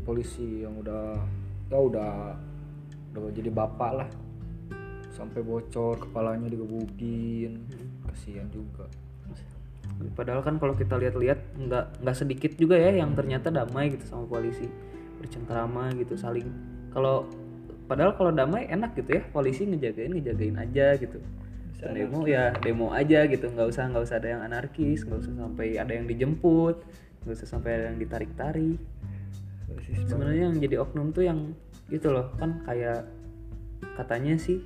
polisi 0.02 0.64
yang 0.66 0.74
udah 0.80 1.14
ya 1.70 1.78
udah 1.78 2.12
udah 3.14 3.32
jadi 3.32 3.50
bapak 3.52 3.92
lah. 3.94 4.08
Sampai 5.12 5.44
bocor 5.44 6.00
kepalanya 6.00 6.48
digebukin. 6.48 7.62
Kasihan 8.08 8.48
juga 8.48 8.88
Padahal 10.12 10.42
kan 10.42 10.58
kalau 10.58 10.74
kita 10.74 10.98
lihat-lihat 10.98 11.38
nggak 11.58 12.02
nggak 12.02 12.16
sedikit 12.16 12.52
juga 12.58 12.74
ya 12.74 12.90
yang 13.02 13.14
ternyata 13.14 13.52
damai 13.54 13.94
gitu 13.94 14.04
sama 14.08 14.26
polisi 14.26 14.66
bercengkrama 15.22 15.94
gitu 15.94 16.18
saling 16.18 16.50
kalau 16.90 17.30
padahal 17.86 18.18
kalau 18.18 18.34
damai 18.34 18.66
enak 18.66 18.98
gitu 18.98 19.20
ya 19.20 19.22
polisi 19.30 19.68
ngejagain 19.68 20.10
ngejagain 20.10 20.56
aja 20.58 20.98
gitu. 20.98 21.18
Dan 21.82 21.98
demo 21.98 22.22
ya 22.30 22.54
demo 22.62 22.94
aja 22.94 23.26
gitu 23.26 23.50
nggak 23.50 23.74
usah 23.74 23.90
nggak 23.90 24.04
usah 24.06 24.16
ada 24.22 24.28
yang 24.38 24.42
anarkis 24.46 25.02
nggak 25.02 25.18
usah 25.18 25.34
sampai 25.34 25.74
ada 25.82 25.90
yang 25.90 26.06
dijemput 26.06 26.78
nggak 27.26 27.34
usah 27.34 27.48
sampai 27.50 27.70
ada 27.74 27.84
yang 27.90 27.98
ditarik-tarik. 27.98 28.78
Sebenarnya 30.06 30.50
yang 30.50 30.56
jadi 30.62 30.78
oknum 30.78 31.10
tuh 31.10 31.26
yang 31.26 31.58
itu 31.90 32.06
loh 32.06 32.30
kan 32.38 32.62
kayak 32.64 33.04
katanya 33.98 34.38
sih 34.38 34.62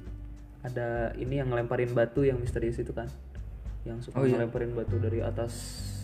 ada 0.63 1.15
ini 1.17 1.41
yang 1.41 1.49
ngelemparin 1.49 1.91
batu 1.95 2.27
yang 2.27 2.37
misterius 2.37 2.79
itu 2.79 2.93
kan 2.93 3.09
yang 3.87 3.99
suka 3.99 4.19
Oh, 4.19 4.25
iya. 4.25 4.37
ngelemparin 4.37 4.75
batu 4.75 4.99
dari 4.99 5.23
atas 5.23 5.55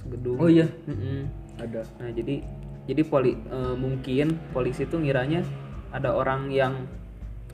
gedung 0.04 0.38
Oh, 0.38 0.46
iya. 0.46 0.70
Mm-mm. 0.86 1.26
ada 1.58 1.82
nah 1.98 2.08
jadi 2.08 2.40
jadi 2.82 3.02
poli 3.04 3.34
eh, 3.34 3.74
mungkin 3.76 4.38
polisi 4.50 4.86
tuh 4.86 4.98
ngiranya 4.98 5.42
ada 5.90 6.14
orang 6.14 6.48
yang 6.48 6.86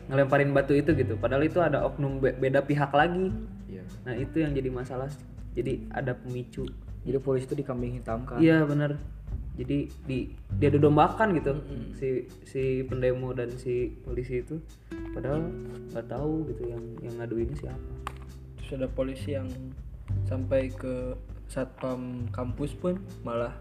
ngelemparin 0.06 0.52
batu 0.52 0.72
itu 0.72 0.92
gitu 0.94 1.16
padahal 1.16 1.42
itu 1.42 1.58
ada 1.58 1.82
oknum 1.82 2.16
be- 2.18 2.32
beda 2.34 2.60
pihak 2.62 2.88
lagi 2.90 3.32
Iya. 3.66 3.84
nah 4.02 4.14
itu 4.14 4.36
yang 4.38 4.52
jadi 4.52 4.68
masalah 4.70 5.08
jadi 5.52 5.84
ada 5.90 6.12
pemicu 6.14 6.64
jadi 7.02 7.18
polisi 7.18 7.44
itu 7.44 7.56
dikambing 7.56 7.96
hitamkan 7.96 8.36
Iya 8.36 8.64
benar. 8.64 9.00
Jadi 9.56 9.90
di 10.04 10.18
dia 10.54 10.70
dombakan 10.70 11.34
gitu 11.34 11.50
si 11.92 12.08
si 12.44 12.62
pendemo 12.84 13.32
dan 13.32 13.50
si 13.50 13.90
polisi 13.98 14.38
itu. 14.38 14.62
Padahal 15.10 15.50
nggak 15.88 16.06
tahu 16.06 16.46
gitu 16.46 16.68
yang 16.68 16.78
yang 17.00 17.18
ngadu 17.18 17.38
ini 17.38 17.54
siapa. 17.54 17.90
terus 18.54 18.70
ada 18.76 18.86
polisi 18.86 19.34
yang 19.34 19.50
sampai 20.28 20.68
ke 20.68 21.16
satpam 21.48 22.28
kampus 22.28 22.76
pun 22.76 23.00
malah 23.24 23.56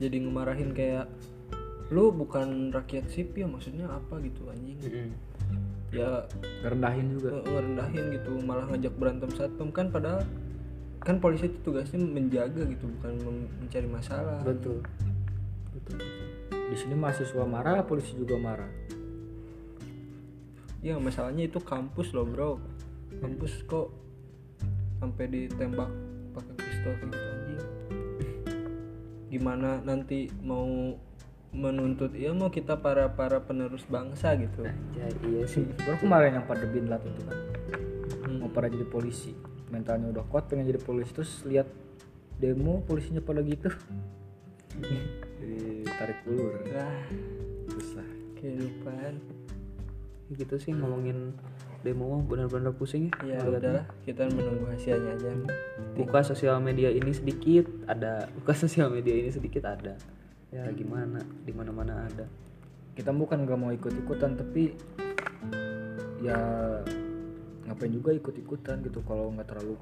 jadi 0.00 0.16
ngemarahin 0.24 0.72
kayak 0.72 1.04
lu 1.92 2.08
bukan 2.08 2.72
rakyat 2.72 3.04
sipil 3.12 3.44
maksudnya 3.50 3.84
apa 3.84 4.16
gitu 4.24 4.48
anjing 4.48 4.78
Mm-mm. 4.80 5.10
ya 5.92 6.24
ngerendahin 6.64 7.12
juga 7.12 7.28
nge- 7.36 7.46
ngerendahin 7.50 8.04
gitu 8.16 8.32
malah 8.40 8.64
ngajak 8.72 8.94
berantem 8.96 9.30
satpam 9.36 9.68
kan 9.68 9.92
padahal 9.92 10.24
kan 11.00 11.20
polisi 11.20 11.52
itu 11.52 11.58
tugasnya 11.60 12.00
menjaga 12.00 12.64
gitu 12.64 12.84
bukan 12.98 13.12
mencari 13.60 13.88
masalah 13.90 14.40
Betul. 14.40 14.80
Betul. 15.76 15.98
di 16.70 16.76
sini 16.78 16.94
mahasiswa 16.94 17.44
marah 17.44 17.82
polisi 17.84 18.14
juga 18.16 18.38
marah 18.38 18.70
ya 20.80 20.96
masalahnya 20.96 21.44
itu 21.44 21.60
kampus 21.60 22.16
loh 22.16 22.24
bro 22.24 22.56
kampus 23.20 23.66
kok 23.68 23.92
sampai 25.00 25.24
ditembak 25.26 25.90
pakai 26.36 26.54
pistol 26.60 26.92
gitu 27.00 27.16
anjing. 27.16 27.62
Gimana 29.32 29.80
nanti 29.80 30.28
mau 30.44 30.94
menuntut 31.50 32.14
ilmu 32.14 32.46
kita 32.52 32.78
para 32.78 33.10
para 33.10 33.42
penerus 33.42 33.82
bangsa 33.88 34.38
gitu? 34.38 34.62
Anjay, 34.62 35.10
iya 35.26 35.42
sih. 35.50 35.66
baru 35.82 35.98
kemarin 35.98 36.38
yang 36.38 36.46
pada 36.46 36.62
binlat 36.68 37.02
itu 37.02 37.22
kan 37.26 37.38
Hmm. 38.20 38.46
mau 38.46 38.50
pada 38.52 38.70
jadi 38.70 38.86
polisi. 38.86 39.34
Mentalnya 39.74 40.14
udah 40.14 40.22
kuat 40.30 40.46
pengen 40.46 40.70
jadi 40.70 40.78
polisi 40.78 41.10
terus 41.10 41.42
lihat 41.42 41.66
demo 42.38 42.84
polisinya 42.86 43.18
pada 43.18 43.42
gitu. 43.42 43.66
Ditarik 45.42 46.20
ulur. 46.30 46.62
Wah, 46.70 47.02
susah 47.74 48.06
kehidupan. 48.38 49.18
Ya 50.30 50.34
gitu 50.38 50.54
sih 50.62 50.70
ngomongin 50.70 51.34
demo 51.80 52.12
mah 52.12 52.20
benar-benar 52.28 52.76
pusing 52.76 53.08
ya. 53.24 53.40
ya 53.40 53.48
udahlah 53.48 53.84
kita 54.04 54.28
menunggu 54.28 54.68
hasilnya 54.68 55.16
aja 55.16 55.32
Buka 55.96 56.20
sosial 56.20 56.60
media 56.60 56.92
ini 56.92 57.12
sedikit 57.12 57.64
ada, 57.88 58.24
buka 58.36 58.52
sosial 58.52 58.92
media 58.92 59.16
ini 59.16 59.32
sedikit 59.32 59.64
ada. 59.64 59.96
Ya 60.52 60.68
gimana? 60.72 61.20
Di 61.44 61.52
mana-mana 61.52 62.04
ada. 62.08 62.26
kita 62.90 63.16
bukan 63.16 63.48
nggak 63.48 63.56
mau 63.56 63.72
ikut 63.72 63.96
ikutan 63.96 64.36
tapi 64.36 64.76
ya 66.20 66.36
ngapain 67.64 67.92
juga 67.96 68.12
ikut 68.12 68.34
ikutan 68.36 68.84
gitu 68.84 69.00
kalau 69.08 69.32
nggak 69.32 69.48
terlalu 69.48 69.78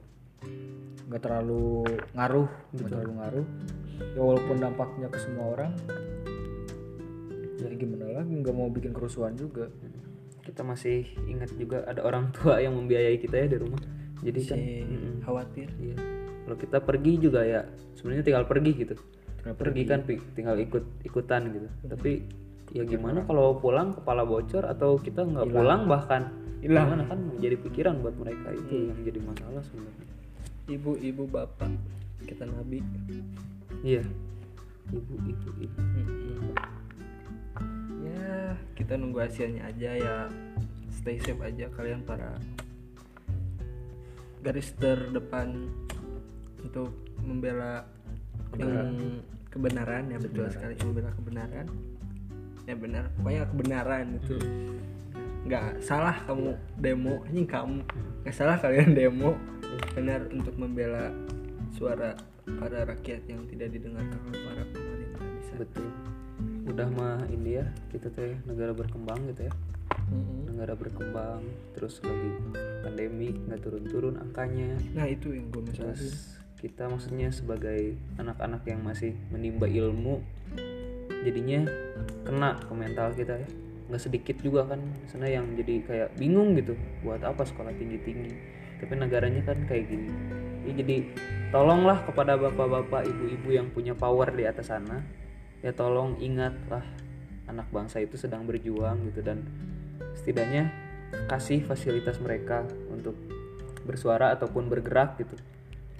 nggak 1.09 1.23
terlalu 1.25 1.83
ngaruh 2.15 2.51
nggak 2.77 2.89
terlalu 2.95 3.13
ngaruh 3.19 3.47
ya 4.15 4.21
walaupun 4.23 4.57
dampaknya 4.61 5.09
ke 5.11 5.19
semua 5.19 5.57
orang 5.57 5.73
jadi 7.59 7.75
gimana 7.75 8.23
lagi 8.23 8.33
nggak 8.39 8.55
mau 8.55 8.71
bikin 8.71 8.95
kerusuhan 8.95 9.35
juga 9.35 9.67
kita 10.49 10.65
masih 10.65 11.05
ingat 11.29 11.53
juga 11.61 11.85
ada 11.85 12.01
orang 12.01 12.31
tua 12.35 12.57
yang 12.65 12.73
membiayai 12.73 13.21
kita 13.21 13.45
ya 13.45 13.47
di 13.53 13.59
rumah. 13.61 13.81
Jadi 14.25 14.41
kan 14.49 14.57
si 14.57 14.83
mm-mm. 14.83 15.15
khawatir. 15.23 15.69
Iya. 15.77 15.97
Kalau 16.49 16.57
kita 16.57 16.79
pergi 16.81 17.13
juga 17.21 17.45
ya 17.45 17.69
sebenarnya 18.01 18.25
tinggal 18.25 18.49
pergi 18.49 18.73
gitu. 18.73 18.97
Tinggal 19.45 19.55
pergi 19.61 19.83
kan 19.85 20.01
pi- 20.09 20.27
tinggal 20.33 20.57
ikut 20.57 20.85
ikutan 21.05 21.53
gitu. 21.53 21.69
Tapi 21.93 22.25
ya 22.73 22.83
gimana 22.89 23.29
kalau 23.29 23.61
pulang 23.61 23.93
kepala 23.93 24.25
bocor 24.25 24.65
atau 24.65 24.97
kita 24.97 25.29
nggak 25.29 25.53
pulang 25.53 25.85
bahkan? 25.85 26.33
Hilang. 26.59 26.91
gimana 26.91 27.03
kan 27.07 27.19
menjadi 27.23 27.55
pikiran 27.63 28.03
buat 28.03 28.19
mereka 28.19 28.51
itu 28.51 28.91
yang 28.91 28.99
jadi 29.07 29.21
masalah 29.23 29.63
sebenarnya. 29.63 30.07
Ibu-ibu 30.67 31.25
bapak 31.31 31.71
kita 32.27 32.51
nabi. 32.51 32.83
Iya. 33.87 34.03
Ibu 34.91 35.15
ibu 35.23 35.49
ibu. 35.63 35.79
Mm-mm. 35.79 36.78
Ya 38.15 38.57
kita 38.75 38.97
nunggu 38.97 39.19
hasilnya 39.21 39.69
aja 39.69 39.91
ya. 39.95 40.17
Stay 40.89 41.21
safe 41.23 41.41
aja 41.45 41.71
kalian 41.77 42.03
para 42.03 42.37
garis 44.43 44.71
terdepan 44.79 45.71
untuk 46.63 46.95
membela 47.23 47.87
yang 48.57 49.21
kebenaran 49.51 50.11
ya 50.11 50.19
betul 50.19 50.47
sekali 50.51 50.75
membela 50.83 51.11
kebenaran. 51.15 51.67
Ya 52.69 52.75
benar 52.77 53.05
pokoknya 53.19 53.43
kebenaran 53.49 54.07
itu. 54.19 54.37
Nggak 55.49 55.81
salah 55.81 56.17
kamu 56.27 56.59
demo 56.77 57.25
ini 57.31 57.47
kamu. 57.47 57.81
Nggak 58.27 58.37
salah 58.37 58.57
kalian 58.59 58.93
demo. 58.93 59.39
Benar 59.95 60.27
untuk 60.35 60.55
membela 60.59 61.15
suara 61.77 62.17
para 62.49 62.89
rakyat 62.89 63.29
yang 63.29 63.45
tidak 63.49 63.71
didengarkan 63.77 64.19
oleh 64.29 64.41
para 64.45 64.63
pemerintah. 64.73 65.25
Bisa. 65.39 65.53
Betul 65.61 66.18
udah 66.69 66.89
mah 66.93 67.25
ini 67.33 67.65
ya 67.65 67.67
kita 67.89 68.13
teh 68.13 68.37
negara 68.45 68.77
berkembang 68.77 69.25
gitu 69.33 69.49
ya. 69.49 69.53
Negara 70.45 70.77
berkembang 70.77 71.41
terus 71.73 72.05
lagi 72.05 72.31
pandemi 72.85 73.33
nggak 73.33 73.61
turun-turun 73.65 74.21
angkanya. 74.21 74.77
Nah 74.93 75.09
itu 75.09 75.33
yang 75.33 75.49
gue 75.49 75.65
terus 75.73 76.37
kita 76.61 76.93
maksudnya 76.93 77.33
sebagai 77.33 77.97
anak-anak 78.21 78.69
yang 78.69 78.85
masih 78.85 79.17
menimba 79.33 79.65
ilmu 79.65 80.21
jadinya 81.25 81.65
kena 82.29 82.61
ke 82.61 82.73
mental 82.77 83.17
kita 83.17 83.41
ya. 83.41 83.49
Nggak 83.89 84.03
sedikit 84.05 84.37
juga 84.45 84.69
kan 84.69 84.85
sana 85.09 85.33
yang 85.33 85.49
jadi 85.57 85.81
kayak 85.89 86.09
bingung 86.21 86.53
gitu 86.53 86.77
buat 87.01 87.25
apa 87.25 87.49
sekolah 87.49 87.73
tinggi-tinggi. 87.81 88.61
Tapi 88.79 88.93
negaranya 88.93 89.41
kan 89.41 89.57
kayak 89.65 89.89
gini. 89.89 90.13
Ya 90.69 90.73
jadi 90.85 90.97
tolonglah 91.49 92.05
kepada 92.05 92.37
bapak-bapak 92.37 93.09
ibu-ibu 93.09 93.57
yang 93.57 93.73
punya 93.73 93.97
power 93.97 94.29
di 94.37 94.45
atas 94.45 94.69
sana 94.69 95.01
ya 95.63 95.75
tolong 95.75 96.19
ingatlah 96.23 96.83
anak 97.49 97.67
bangsa 97.73 97.99
itu 97.99 98.15
sedang 98.15 98.45
berjuang 98.45 99.09
gitu 99.11 99.25
dan 99.25 99.43
setidaknya 100.15 100.71
kasih 101.27 101.65
fasilitas 101.65 102.21
mereka 102.21 102.69
untuk 102.93 103.17
bersuara 103.89 104.37
ataupun 104.37 104.69
bergerak 104.69 105.17
gitu. 105.17 105.35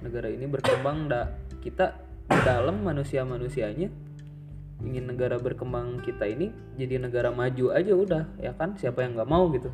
Negara 0.05 0.29
ini 0.29 0.45
berkembang 0.45 1.09
da 1.09 1.33
kita 1.59 1.97
dalam 2.29 2.85
manusia-manusianya 2.85 3.89
ingin 4.79 5.03
negara 5.11 5.35
berkembang 5.35 5.99
kita 6.07 6.23
ini 6.23 6.55
jadi 6.79 7.03
negara 7.03 7.33
maju 7.33 7.75
aja 7.75 7.91
udah 7.91 8.23
ya 8.39 8.53
kan? 8.55 8.77
Siapa 8.77 9.03
yang 9.03 9.17
nggak 9.17 9.27
mau 9.27 9.49
gitu? 9.51 9.73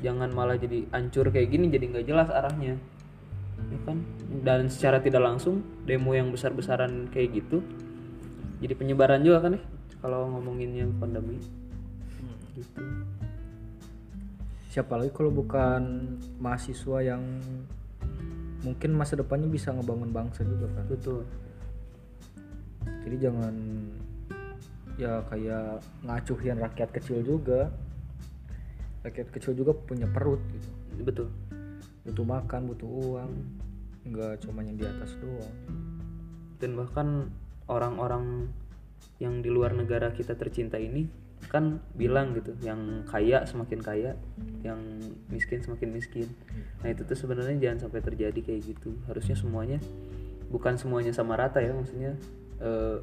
Jangan 0.00 0.32
malah 0.32 0.56
jadi 0.56 0.88
hancur 0.94 1.28
kayak 1.28 1.52
gini 1.52 1.68
jadi 1.68 1.84
nggak 1.90 2.06
jelas 2.06 2.28
arahnya. 2.32 2.78
Ya 3.60 3.78
kan? 3.84 4.00
Dan 4.40 4.72
secara 4.72 5.02
tidak 5.04 5.20
langsung 5.20 5.60
demo 5.84 6.16
yang 6.16 6.32
besar-besaran 6.32 7.12
kayak 7.12 7.44
gitu 7.44 7.60
jadi 8.60 8.74
penyebaran 8.76 9.24
juga 9.24 9.48
kan 9.48 9.56
ya 9.56 9.62
kalau 10.00 10.32
ngomongin 10.32 10.72
yang 10.72 10.92
pandemi. 10.96 11.36
Gitu. 12.56 12.80
Siapa 14.72 14.96
lagi 14.96 15.12
kalau 15.12 15.32
bukan 15.32 16.16
mahasiswa 16.40 16.98
yang 17.04 17.22
mungkin 18.64 18.90
masa 18.96 19.16
depannya 19.16 19.48
bisa 19.48 19.72
ngebangun 19.72 20.12
bangsa 20.12 20.44
juga 20.44 20.68
kan? 20.72 20.84
Betul. 20.88 21.20
Jadi 23.04 23.16
jangan 23.16 23.54
ya 25.00 25.24
kayak 25.28 25.80
ngacuhin 26.04 26.60
rakyat 26.60 26.90
kecil 26.96 27.20
juga. 27.24 27.68
Rakyat 29.00 29.28
kecil 29.32 29.56
juga 29.56 29.72
punya 29.72 30.08
perut 30.08 30.40
gitu. 30.52 30.68
Betul. 31.04 31.28
Butuh 32.08 32.24
makan 32.24 32.60
butuh 32.72 32.88
uang. 32.88 33.32
Nggak 34.08 34.44
cuma 34.44 34.64
yang 34.64 34.76
di 34.80 34.84
atas 34.84 35.12
doang. 35.20 35.56
Dan 36.60 36.76
bahkan 36.76 37.28
orang-orang 37.70 38.50
yang 39.22 39.38
di 39.40 39.48
luar 39.52 39.70
negara 39.76 40.10
kita 40.10 40.34
tercinta 40.34 40.76
ini 40.76 41.06
kan 41.48 41.80
bilang 41.96 42.36
gitu 42.36 42.52
yang 42.60 43.06
kaya 43.08 43.48
semakin 43.48 43.80
kaya 43.80 44.12
yang 44.60 44.78
miskin 45.32 45.64
semakin 45.64 45.88
miskin. 45.88 46.28
Nah 46.84 46.92
itu 46.92 47.06
tuh 47.08 47.16
sebenarnya 47.16 47.56
jangan 47.56 47.88
sampai 47.88 48.04
terjadi 48.04 48.40
kayak 48.44 48.76
gitu. 48.76 48.92
Harusnya 49.08 49.38
semuanya 49.38 49.80
bukan 50.52 50.76
semuanya 50.76 51.14
sama 51.14 51.38
rata 51.38 51.62
ya 51.62 51.72
maksudnya 51.72 52.18
eh, 52.60 52.98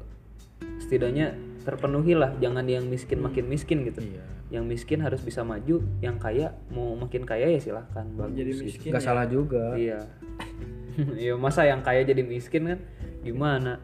setidaknya 0.84 1.34
terpenuhi 1.64 2.14
lah 2.14 2.30
jangan 2.38 2.62
yang 2.68 2.86
miskin 2.86 3.18
makin 3.18 3.48
miskin 3.48 3.82
gitu. 3.88 4.04
Iya. 4.04 4.24
yang 4.48 4.64
miskin 4.64 5.04
harus 5.04 5.20
bisa 5.20 5.44
maju 5.44 5.84
yang 6.00 6.16
kaya 6.16 6.56
mau 6.72 6.96
makin 6.96 7.28
kaya 7.28 7.52
ya 7.52 7.60
silahkan 7.60 8.08
bagus 8.16 8.32
jadi 8.32 8.52
gitu. 8.56 8.64
miskin 8.64 8.90
nggak 8.96 9.04
ya. 9.04 9.08
salah 9.08 9.26
juga. 9.28 9.64
Iya. 9.76 10.00
Ya 11.14 11.38
masa 11.38 11.62
yang 11.62 11.78
kaya 11.78 12.02
jadi 12.02 12.26
miskin 12.26 12.66
kan 12.66 12.80
gimana 13.22 13.78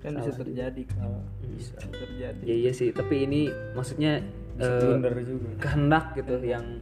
kan 0.00 0.16
bisa 0.16 0.32
terjadi 0.32 0.82
kalau 0.96 1.20
bisa 1.44 1.76
terjadi. 1.76 2.42
Ya 2.42 2.54
iya 2.56 2.72
sih. 2.72 2.88
Tapi 2.90 3.28
ini 3.28 3.52
maksudnya 3.76 4.24
juga. 4.56 5.48
kehendak 5.60 6.16
gitu 6.16 6.36
yang 6.40 6.80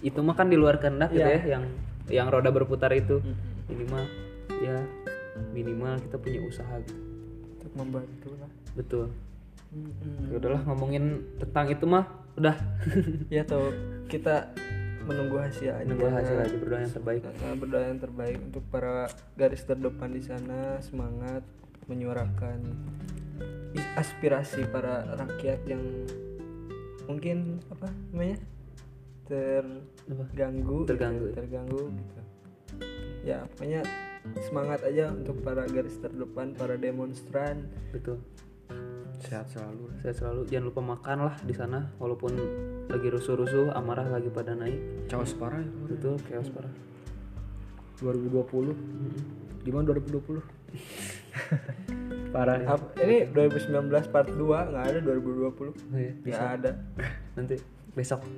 itu 0.00 0.18
mah 0.22 0.36
kan 0.38 0.48
di 0.48 0.56
luar 0.56 0.78
kehendak 0.80 1.10
gitu 1.12 1.28
Iya. 1.28 1.40
ya 1.44 1.58
yang 1.58 1.64
yang 2.08 2.26
roda 2.32 2.48
berputar 2.48 2.92
itu. 2.96 3.20
Ini 3.68 3.84
mah 3.92 4.06
ya 4.64 4.76
minimal 5.52 6.00
kita 6.02 6.16
punya 6.16 6.40
usaha 6.42 6.74
gitu. 6.82 7.00
Untuk 7.60 7.72
membantu 7.76 8.30
lah. 8.40 8.50
Betul. 8.74 9.06
Ya 10.32 10.34
udahlah 10.40 10.62
ngomongin 10.64 11.20
tentang 11.36 11.68
itu 11.68 11.84
mah 11.84 12.08
udah. 12.40 12.56
Ya 13.34 13.44
atau 13.44 13.68
kita 14.08 14.56
menunggu 15.04 15.36
hasil 15.40 15.72
aja. 15.72 15.84
Nunggu 15.88 16.08
hasil 16.08 16.36
aja 16.36 16.56
berdoa 16.56 16.80
yang 16.84 16.94
terbaik. 16.96 17.20
Berdoa 17.60 17.82
yang 17.84 18.00
terbaik 18.00 18.38
untuk 18.40 18.64
para 18.72 19.08
garis 19.36 19.64
terdepan 19.64 20.12
di 20.12 20.22
sana. 20.24 20.80
Semangat 20.80 21.44
menyuarakan 21.88 22.60
aspirasi 23.96 24.64
para 24.70 25.04
rakyat 25.16 25.60
yang 25.68 25.82
mungkin 27.08 27.58
apa 27.72 27.88
namanya 28.12 28.36
terganggu 29.28 30.84
gitu, 30.84 30.88
Terganggu. 30.94 31.26
terganggu 31.36 31.82
gitu. 31.92 32.20
Ya 33.24 33.44
pokoknya 33.54 33.80
semangat 34.48 34.80
aja 34.84 35.12
untuk 35.12 35.40
para 35.44 35.64
garis 35.68 35.96
terdepan 36.00 36.56
para 36.56 36.76
demonstran. 36.80 37.68
Betul. 37.92 38.20
Sehat 39.18 39.50
selalu 39.52 39.90
saya 40.00 40.14
selalu. 40.14 40.40
Jangan 40.48 40.66
lupa 40.72 40.80
makan 40.80 41.18
lah 41.28 41.36
di 41.44 41.52
sana 41.52 41.90
walaupun 42.00 42.32
lagi 42.88 43.08
rusuh-rusuh 43.12 43.74
amarah 43.76 44.08
lagi 44.08 44.30
pada 44.32 44.56
naik. 44.56 45.08
Caos 45.10 45.36
parah 45.36 45.60
ya 45.60 45.70
betul 45.88 46.16
chaos 46.28 46.48
parah. 46.48 46.72
2020 48.00 49.66
gimana 49.66 49.84
2020 49.90 50.38
parah. 52.34 52.60
Ap- 52.68 52.94
ini 53.00 53.28
2019 53.32 54.12
part 54.12 54.28
2 54.28 54.36
nggak 54.38 54.84
ada 54.94 55.00
2020 55.00 55.48
Oh 55.58 55.98
iya, 55.98 56.12
nggak 56.24 56.48
ada. 56.60 56.70
Nanti 57.36 57.56
besok. 57.92 58.20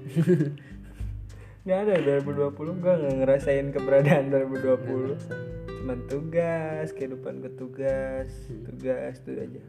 Nggak 1.60 1.80
ada 1.84 1.94
2020 2.24 2.80
gua 2.80 2.94
nggak 2.96 3.14
ngerasain 3.20 3.68
keberadaan 3.68 4.32
2020 4.32 5.60
cuman 5.80 5.98
tugas 6.08 6.88
kehidupan 6.96 7.44
ke 7.44 7.48
tugas 7.56 8.32
tugas 8.64 9.14
itu 9.20 9.30
aja. 9.36 9.60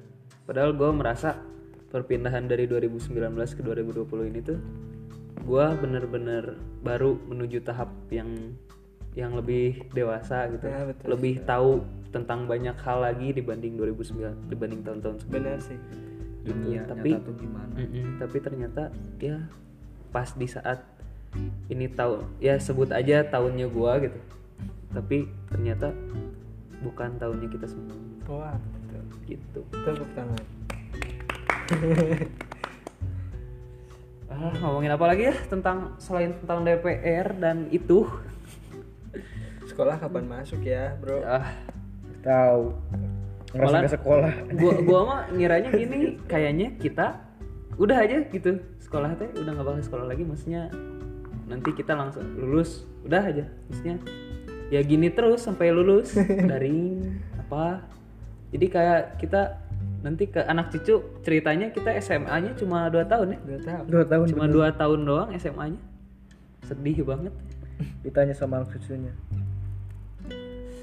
Padahal 0.47 0.71
gue 0.71 0.91
merasa 0.91 1.39
perpindahan 1.91 2.47
dari 2.47 2.67
2019 2.67 3.11
ke 3.35 3.61
2020 3.63 4.31
ini 4.31 4.39
tuh 4.39 4.59
gue 5.41 5.65
bener-bener 5.83 6.55
baru 6.79 7.19
menuju 7.27 7.59
tahap 7.63 7.91
yang 8.07 8.55
yang 9.11 9.35
lebih 9.35 9.91
dewasa 9.91 10.47
gitu, 10.55 10.65
Ya, 10.71 10.87
betul 10.87 11.07
lebih 11.11 11.43
tahu 11.43 11.83
tentang 12.11 12.47
banyak 12.47 12.75
hal 12.79 13.03
lagi 13.03 13.35
dibanding 13.35 13.75
2009 13.75 14.47
dibanding 14.47 14.81
tahun-tahun 14.83 15.17
sebelumnya. 15.23 15.59
sih. 15.59 15.79
Dunia 16.41 16.87
tapi 16.89 17.15
nyata 17.15 17.27
tuh 17.27 17.35
gimana. 17.37 17.73
Mm-mm, 17.75 18.05
tapi 18.17 18.37
ternyata 18.41 18.83
ya 19.21 19.37
pas 20.09 20.31
di 20.35 20.47
saat 20.47 20.81
ini 21.71 21.87
tahu 21.87 22.23
ya 22.43 22.59
sebut 22.59 22.91
aja 22.91 23.23
tahunnya 23.23 23.71
gue 23.71 23.91
gitu, 24.09 24.19
tapi 24.91 25.17
ternyata 25.47 25.95
bukan 26.83 27.15
tahunnya 27.19 27.47
kita 27.47 27.67
semua. 27.69 27.95
Wah 28.27 28.55
betul. 28.57 29.03
Gitu. 29.27 29.61
tepuk 29.71 30.09
tangan. 30.15 30.43
Ah, 34.31 34.51
ngomongin 34.63 34.91
apa 34.95 35.05
lagi 35.11 35.23
ya? 35.27 35.35
Tentang 35.47 35.99
selain 35.99 36.31
tentang 36.39 36.63
DPR 36.63 37.35
dan 37.35 37.67
itu? 37.69 38.07
Sekolah 39.71 39.95
kapan 39.97 40.27
masuk 40.27 40.61
ya 40.67 40.99
bro? 40.99 41.23
Ah, 41.23 41.55
tahu. 42.19 42.75
Ngerasa 43.55 43.75
nggak 43.79 43.93
sekolah. 43.95 44.33
gua 44.59 44.73
gua 44.83 44.99
mah 45.07 45.21
ngiranya 45.35 45.71
gini, 45.71 46.19
kayaknya 46.27 46.75
kita 46.75 47.23
udah 47.79 47.97
aja 48.03 48.27
gitu. 48.27 48.59
Sekolah 48.83 49.15
teh 49.15 49.31
udah 49.39 49.51
nggak 49.55 49.67
bakal 49.67 49.81
sekolah 49.83 50.05
lagi, 50.07 50.27
maksudnya 50.27 50.67
nanti 51.47 51.71
kita 51.71 51.95
langsung 51.95 52.23
lulus, 52.35 52.83
udah 53.07 53.23
aja, 53.23 53.47
maksudnya 53.71 53.95
ya 54.71 54.79
gini 54.83 55.07
terus 55.11 55.47
sampai 55.47 55.71
lulus. 55.71 56.15
Daring 56.51 57.19
apa? 57.39 57.87
Jadi 58.51 58.67
kayak 58.67 59.19
kita 59.23 59.63
nanti 60.03 60.27
ke 60.27 60.41
anak 60.43 60.73
cucu 60.73 61.21
ceritanya 61.21 61.69
kita 61.71 61.93
SMA-nya 62.01 62.57
cuma 62.57 62.89
dua 62.91 63.05
tahun 63.07 63.37
ya, 63.37 63.39
udah 63.45 63.61
tahu 63.63 63.83
dua 63.87 64.03
tahun 64.03 64.25
cuma 64.33 64.45
dua 64.49 64.67
tahun 64.75 64.99
doang 65.07 65.29
SMA-nya, 65.39 65.81
sedih 66.67 67.07
banget. 67.07 67.31
ditanya 68.05 68.37
sama 68.37 68.61
anak 68.61 68.77
cucunya 68.77 69.09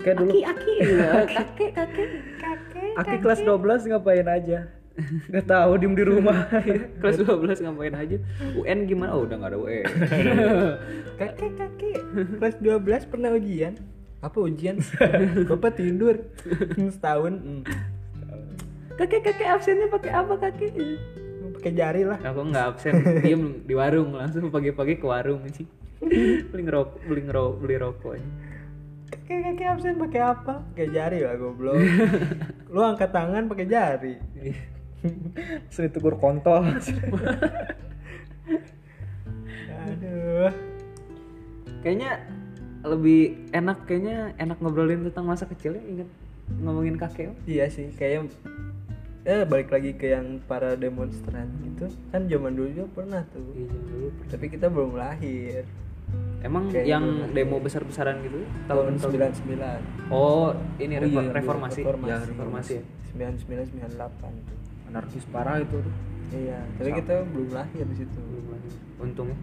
kayak 0.02 0.16
dulu. 0.22 0.30
Aki, 0.52 0.74
kakek, 0.84 1.70
kakek, 1.74 2.08
kakek. 2.38 2.92
Aki 2.98 3.16
kelas 3.22 3.40
12 3.42 3.90
ngapain 3.90 4.28
aja? 4.28 4.58
Nggak 5.30 5.46
tahu 5.46 5.70
diem 5.78 5.94
di 5.94 6.04
rumah. 6.04 6.50
Kelas 7.00 7.22
12 7.22 7.62
ngapain 7.62 7.94
aja? 7.94 8.16
UN 8.58 8.78
gimana? 8.90 9.14
Oh 9.14 9.22
udah 9.22 9.38
nggak 9.38 9.52
ada 9.54 9.58
UN 9.62 9.86
kakek 11.22 11.52
kakek. 11.54 11.98
Kelas 12.42 12.56
12 12.58 13.10
pernah 13.10 13.30
ujian. 13.30 13.78
Apa 14.18 14.38
ujian? 14.42 14.82
Bapak 15.46 15.78
tidur. 15.78 16.18
Setahun. 16.74 17.34
Hmm. 17.38 17.62
kakek 18.98 19.22
kakek 19.30 19.46
absennya 19.46 19.86
pakai 19.86 20.10
apa 20.10 20.34
kakek? 20.34 20.74
Pakai 21.54 21.72
jari 21.78 22.02
lah. 22.02 22.18
Aku 22.18 22.50
nggak 22.50 22.64
absen. 22.74 23.22
Diem 23.22 23.62
di 23.62 23.74
warung 23.78 24.18
langsung 24.18 24.50
pagi-pagi 24.50 24.98
ke 24.98 25.06
warung 25.06 25.46
sih. 25.54 25.66
Beli 26.02 26.62
ngerokok 26.66 27.06
beli 27.06 27.22
ngerokok 27.26 27.54
beli 27.62 27.76
rokok 27.78 28.10
aja. 28.18 28.30
Kakek 29.08 29.38
kakek 29.44 29.68
absen 29.72 29.96
pakai 29.96 30.20
apa? 30.22 30.54
Pakai 30.72 30.88
jari 30.92 31.18
lah 31.24 31.34
goblok. 31.36 31.76
Lu 32.72 32.80
angkat 32.84 33.10
tangan 33.12 33.48
pakai 33.48 33.66
jari. 33.68 34.14
Sering 35.72 35.92
tegur 35.92 36.16
kontol. 36.20 36.64
Aduh. 39.88 40.52
Kayaknya 41.80 42.10
lebih 42.84 43.50
enak 43.50 43.84
kayaknya 43.88 44.32
enak 44.38 44.58
ngobrolin 44.62 45.02
tentang 45.10 45.26
masa 45.26 45.50
kecilnya 45.50 45.82
inget 45.82 46.08
ngomongin 46.62 46.94
kakek 46.94 47.34
iya 47.44 47.66
sih 47.68 47.90
kayak 47.98 48.30
eh 49.28 49.44
balik 49.44 49.68
lagi 49.68 49.92
ke 49.92 50.16
yang 50.16 50.40
para 50.48 50.72
demonstran 50.72 51.52
gitu. 51.60 51.92
Kan 52.08 52.32
zaman 52.32 52.56
dulu 52.56 52.68
juga 52.72 52.88
pernah 52.96 53.20
tuh. 53.28 53.44
Iya, 53.52 53.68
zaman 53.68 53.84
dulu. 53.92 54.08
tapi 54.32 54.46
kita 54.48 54.66
belum 54.72 54.96
lahir 54.96 55.68
emang 56.40 56.64
Kayaknya 56.68 56.86
yang 56.88 57.04
lahir. 57.04 57.34
demo 57.34 57.56
besar-besaran 57.58 58.16
gitu 58.20 58.38
tahun 58.64 58.94
tahun 58.96 59.32
99 59.34 60.12
oh 60.12 60.54
ini 60.78 60.94
Oh 60.94 61.00
refor- 61.00 61.24
iya, 61.24 61.32
reformasi. 61.32 61.80
reformasi. 61.82 62.08
ya 62.08 62.16
reformasi 62.24 62.72
ya. 62.72 62.82
99 63.10 63.74
98 63.74 63.98
tuh 64.44 64.58
anarkis 64.86 65.24
parah 65.26 65.58
itu 65.58 65.76
tuh. 65.76 65.94
Iya 66.30 66.60
tapi 66.76 66.90
kita 66.94 67.24
belum 67.26 67.50
lahir 67.50 67.84
di 67.84 67.96
situ. 67.96 68.18
Belum 68.20 68.46
lagi 68.50 68.68
untung 68.98 69.26
ya. 69.26 69.38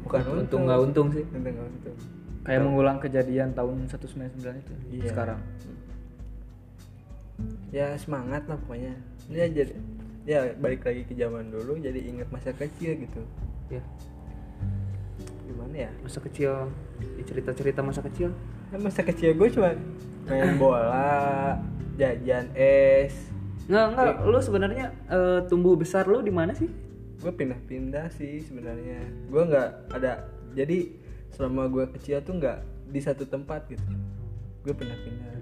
Bukan 0.00 0.20
untung 0.32 0.60
nggak 0.64 0.80
untung 0.80 1.06
sih. 1.10 1.24
Untung 1.28 1.52
nggak 1.52 1.68
untung. 1.68 1.96
Kayak 2.40 2.60
mengulang 2.62 2.96
kejadian 2.96 3.48
tahun 3.52 3.76
199 3.84 4.56
itu 4.56 4.72
Iya. 4.94 5.10
sekarang. 5.10 5.40
Ya 7.68 7.92
semangat 7.94 8.46
lah 8.46 8.56
pokoknya. 8.58 8.94
Ya 9.28 9.44
jadi 9.46 9.74
ya 10.24 10.52
balik 10.54 10.82
lagi 10.82 11.02
ke 11.02 11.14
zaman 11.14 11.48
dulu 11.48 11.76
jadi 11.76 12.00
ingat 12.00 12.28
masa 12.28 12.50
kecil 12.52 12.96
gitu. 12.96 13.22
Ya 13.68 13.82
gimana 15.48 15.74
ya? 15.88 15.90
Masa 16.04 16.20
kecil. 16.20 16.68
Ya 17.16 17.22
cerita-cerita 17.24 17.80
masa 17.80 18.04
kecil. 18.04 18.36
Kan 18.68 18.80
masa 18.84 19.00
kecil 19.00 19.32
gue 19.32 19.48
cuma 19.48 19.72
main 20.28 20.60
bola 20.60 21.56
jajan 21.96 22.52
es. 22.52 23.32
Nggak 23.66 23.86
nggak. 23.96 24.14
Lu 24.28 24.38
sebenarnya 24.44 24.86
eh, 25.08 25.40
tumbuh 25.48 25.74
besar 25.74 26.04
lu 26.04 26.20
di 26.20 26.30
mana 26.30 26.52
sih? 26.52 26.68
Gue 27.18 27.32
pindah-pindah 27.32 28.12
sih 28.12 28.44
sebenarnya. 28.44 29.02
Gue 29.32 29.42
nggak 29.48 29.96
ada 29.96 30.28
jadi 30.52 30.92
selama 31.32 31.68
gue 31.72 31.84
kecil 31.98 32.20
tuh 32.22 32.36
nggak 32.36 32.58
di 32.92 33.00
satu 33.00 33.24
tempat 33.24 33.64
gitu. 33.72 33.84
Gue 34.64 34.74
pindah-pindah 34.76 35.37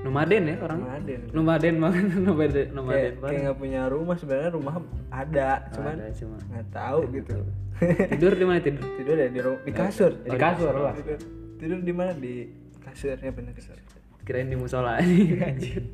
nomaden 0.00 0.42
ya 0.48 0.56
orang. 0.64 0.78
Nomaden. 0.80 1.20
Nomaden 1.32 1.74
banget 1.76 2.04
nomaden 2.28 2.52
kayak 2.52 2.70
nomaden 2.72 3.00
kayak 3.00 3.20
banget. 3.20 3.40
nggak 3.44 3.56
punya 3.60 3.80
rumah 3.92 4.16
sebenarnya 4.16 4.50
rumah 4.56 4.74
ada 5.12 5.48
cuman 5.76 5.94
ada 6.00 6.08
cuma 6.16 6.36
nggak 6.48 6.66
tahu 6.72 7.00
gitu. 7.16 7.36
tidur 8.16 8.32
di 8.36 8.44
mana 8.44 8.58
tidur? 8.60 8.84
Tidur 8.96 9.16
ya 9.16 9.28
di 9.28 9.40
di 9.40 9.72
kasur. 9.72 10.12
Di 10.24 10.38
kasur 10.38 10.74
lah. 10.74 10.94
Tidur, 10.96 11.18
tidur 11.60 11.78
di 11.84 11.92
mana? 11.92 12.12
Di 12.16 12.34
kasur 12.80 13.16
ya 13.16 13.30
benar 13.32 13.52
kasur. 13.52 13.76
Kirain 14.24 14.48
di 14.48 14.56
musola. 14.56 14.96
Anjir 15.48 15.84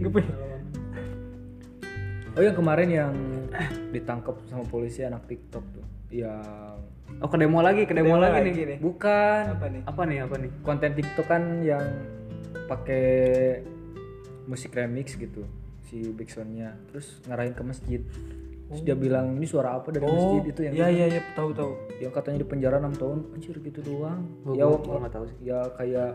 gue 0.00 0.10
punya. 0.10 0.30
Oh 2.34 2.42
yang 2.42 2.56
kemarin 2.58 2.88
yang 2.90 3.14
ditangkap 3.94 4.34
sama 4.50 4.66
polisi 4.66 5.06
anak 5.06 5.30
TikTok 5.30 5.62
tuh 5.70 5.86
yang 6.10 6.78
oh 7.22 7.28
ke 7.30 7.36
demo 7.38 7.62
lagi 7.62 7.86
ke 7.86 7.94
demo, 7.94 8.18
Demo 8.18 8.22
lagi, 8.22 8.42
lagi 8.42 8.50
nih. 8.50 8.66
nih. 8.74 8.78
bukan. 8.82 9.42
Apa 9.54 9.66
nih? 9.70 9.82
Apa 9.86 10.02
nih 10.02 10.18
apa 10.26 10.34
nih? 10.42 10.50
Konten 10.66 10.90
TikTok 10.98 11.26
kan 11.30 11.42
yang 11.62 11.84
pakai 12.64 13.06
musik 14.44 14.72
remix 14.72 15.16
gitu 15.16 15.44
si 15.84 16.10
backsoundnya 16.10 16.76
terus 16.90 17.20
ngarahin 17.24 17.52
ke 17.52 17.62
masjid. 17.62 18.00
Terus 18.64 18.80
dia 18.80 18.96
bilang 18.96 19.36
ini 19.36 19.44
suara 19.44 19.76
apa 19.76 19.92
dari 19.92 20.02
masjid 20.02 20.42
itu 20.48 20.60
yang 20.64 20.72
iya 20.74 20.86
iya 20.88 21.06
iya 21.14 21.20
tahu 21.36 21.52
tahu. 21.52 21.76
Yang 22.00 22.12
katanya 22.16 22.38
di 22.40 22.48
penjara 22.48 22.76
6 22.80 22.96
tahun. 22.96 23.18
Anjir 23.36 23.56
gitu 23.60 23.80
doang. 23.84 24.24
Gua- 24.42 24.56
ya 24.56 24.64
gua- 24.66 24.80
gua 24.80 24.96
nggak 25.04 25.14
tahu 25.14 25.24
sih. 25.28 25.36
ya 25.44 25.58
kayak 25.76 26.10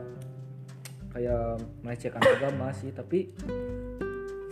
kayak 1.09 1.43
melecehkan 1.81 2.21
agama 2.21 2.69
sih 2.71 2.89
tapi 2.89 3.29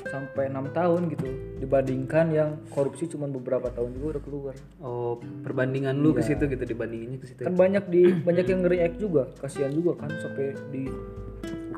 sampai 0.08 0.48
enam 0.48 0.70
tahun 0.72 1.10
gitu. 1.12 1.26
Dibandingkan 1.60 2.26
yang 2.32 2.50
korupsi 2.72 3.10
cuma 3.12 3.28
beberapa 3.28 3.68
tahun 3.68 3.92
juga 3.92 4.06
udah 4.16 4.24
keluar. 4.24 4.56
Oh 4.80 5.20
perbandingan 5.44 5.98
lu 5.98 6.14
ke 6.14 6.22
situ 6.22 6.48
gitu 6.48 6.64
dibandinginnya 6.64 7.18
ke 7.20 7.28
situ 7.28 7.42
kan 7.44 7.58
banyak 7.58 7.84
di 7.90 8.14
banyak 8.14 8.46
yang 8.46 8.62
react 8.64 8.98
juga. 8.98 9.28
Kasihan 9.36 9.74
juga 9.74 9.98
kan 10.00 10.14
sampai 10.22 10.54
di 10.72 10.86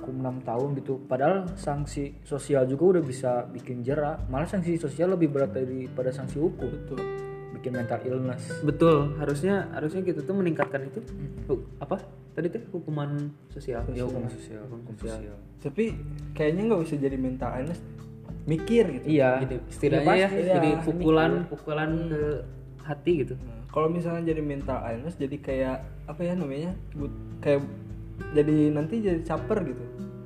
hukum 0.09 0.25
enam 0.25 0.41
tahun 0.41 0.73
gitu. 0.81 0.97
Padahal 1.05 1.45
sanksi 1.53 2.17
sosial 2.25 2.65
juga 2.65 2.97
udah 2.97 3.03
bisa 3.05 3.45
bikin 3.53 3.85
jerak 3.85 4.25
malah 4.25 4.49
sanksi 4.49 4.81
sosial 4.81 5.13
lebih 5.13 5.29
berat 5.29 5.53
daripada 5.53 6.09
sanksi 6.09 6.41
hukum. 6.41 6.65
Betul. 6.65 6.99
Bikin 7.53 7.77
mental 7.77 8.01
illness. 8.01 8.43
Betul. 8.65 9.13
Harusnya 9.21 9.69
harusnya 9.69 10.01
gitu 10.01 10.25
tuh 10.25 10.33
meningkatkan 10.33 10.89
itu 10.89 10.99
Hu- 11.45 11.69
apa? 11.77 12.01
Tadi 12.33 12.49
tuh 12.49 12.65
hukuman 12.73 13.29
sosial. 13.53 13.85
Ya 13.93 14.09
hukum 14.09 14.25
sosial. 14.25 14.65
Hukum 14.65 14.97
sosial. 14.97 15.37
tapi 15.59 15.91
kayaknya 16.33 16.71
nggak 16.73 16.81
bisa 16.89 16.95
jadi 16.97 17.17
mental 17.19 17.53
illness. 17.61 17.79
Mikir 18.49 18.89
gitu. 18.97 19.05
Iya. 19.05 19.45
Gitu. 19.45 19.55
setidaknya 19.69 20.15
ya, 20.17 20.27
pasti, 20.33 20.41
jadi 20.49 20.69
iya. 20.73 20.81
pukulan 20.81 21.31
pukulan 21.45 21.89
ke 22.09 22.23
hati 22.81 23.11
gitu. 23.21 23.37
Nah, 23.37 23.61
kalau 23.69 23.85
misalnya 23.85 24.33
jadi 24.33 24.41
mental 24.41 24.81
illness 24.81 25.13
jadi 25.19 25.37
kayak 25.37 25.77
apa 26.09 26.21
ya 26.25 26.33
namanya 26.33 26.73
but, 26.97 27.13
kayak 27.45 27.61
jadi 28.33 28.73
nanti 28.73 29.01
jadi 29.01 29.21
caper 29.23 29.63
gitu 29.65 29.83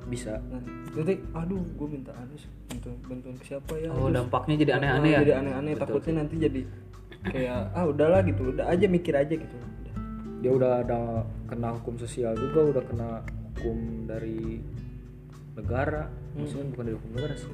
bisa. 0.08 0.38
Nah, 0.50 0.62
nanti 0.94 1.14
aduh 1.32 1.62
gue 1.62 1.88
minta 1.88 2.12
illness 2.14 2.44
bantuan 2.70 2.96
bantuan 3.08 3.34
ke 3.40 3.44
siapa 3.48 3.72
ya? 3.80 3.88
Oh 3.90 4.08
Terus, 4.08 4.14
dampaknya 4.20 4.54
jadi 4.60 4.72
aneh-aneh 4.78 5.10
ya? 5.10 5.18
jadi 5.24 5.32
aneh-aneh 5.42 5.72
takutnya 5.76 6.12
nanti 6.24 6.34
jadi 6.38 6.60
kayak 7.24 7.60
ah 7.72 7.84
udahlah 7.88 8.20
gitu 8.28 8.52
udah 8.52 8.66
aja 8.68 8.86
mikir 8.86 9.14
aja 9.16 9.34
gitu. 9.34 9.56
Udah. 9.56 9.96
dia 10.44 10.52
udah 10.52 10.72
ada 10.84 11.00
kena 11.48 11.72
hukum 11.80 11.96
sosial 11.96 12.36
juga 12.36 12.60
udah 12.76 12.82
kena 12.84 13.10
hukum 13.56 13.78
dari 14.04 14.60
negara. 15.56 16.12
Maksudnya 16.36 16.66
bukan 16.74 16.84
dari 16.84 16.96
hukum 17.00 17.10
negara 17.16 17.34
sih. 17.38 17.52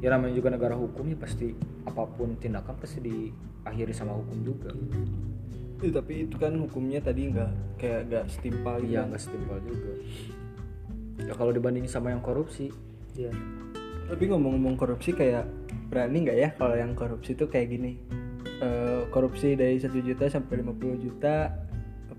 Ya 0.00 0.08
namanya 0.12 0.34
juga 0.36 0.48
negara 0.52 0.76
hukum 0.76 1.04
ya 1.12 1.16
pasti 1.16 1.52
apa 1.84 2.04
pun 2.08 2.36
tindakan 2.36 2.76
pasti 2.76 3.00
diakhiri 3.00 3.92
sama 3.96 4.16
hukum 4.16 4.36
juga. 4.44 4.72
Eh, 5.80 5.88
tapi 5.88 6.28
itu 6.28 6.36
kan 6.36 6.52
hukumnya 6.60 7.00
tadi 7.00 7.32
nggak 7.32 7.80
kayak 7.80 8.00
nggak 8.12 8.24
setimpal 8.28 8.76
gitu. 8.84 8.92
iya 8.92 9.00
nggak 9.08 9.20
setimpal 9.20 9.58
juga 9.64 9.92
ya 11.26 11.34
kalau 11.36 11.52
dibandingin 11.52 11.90
sama 11.90 12.12
yang 12.12 12.22
korupsi. 12.22 12.70
Iya. 13.18 13.34
tapi 14.10 14.26
ngomong-ngomong 14.26 14.74
korupsi 14.74 15.14
kayak 15.14 15.46
berani 15.86 16.26
nggak 16.26 16.38
ya 16.38 16.48
kalau 16.58 16.74
yang 16.74 16.98
korupsi 16.98 17.38
tuh 17.38 17.46
kayak 17.46 17.70
gini? 17.74 17.94
Eh, 18.60 19.02
korupsi 19.14 19.54
dari 19.54 19.78
satu 19.78 20.02
juta 20.02 20.26
sampai 20.26 20.60
50 20.60 20.98
juta 20.98 21.54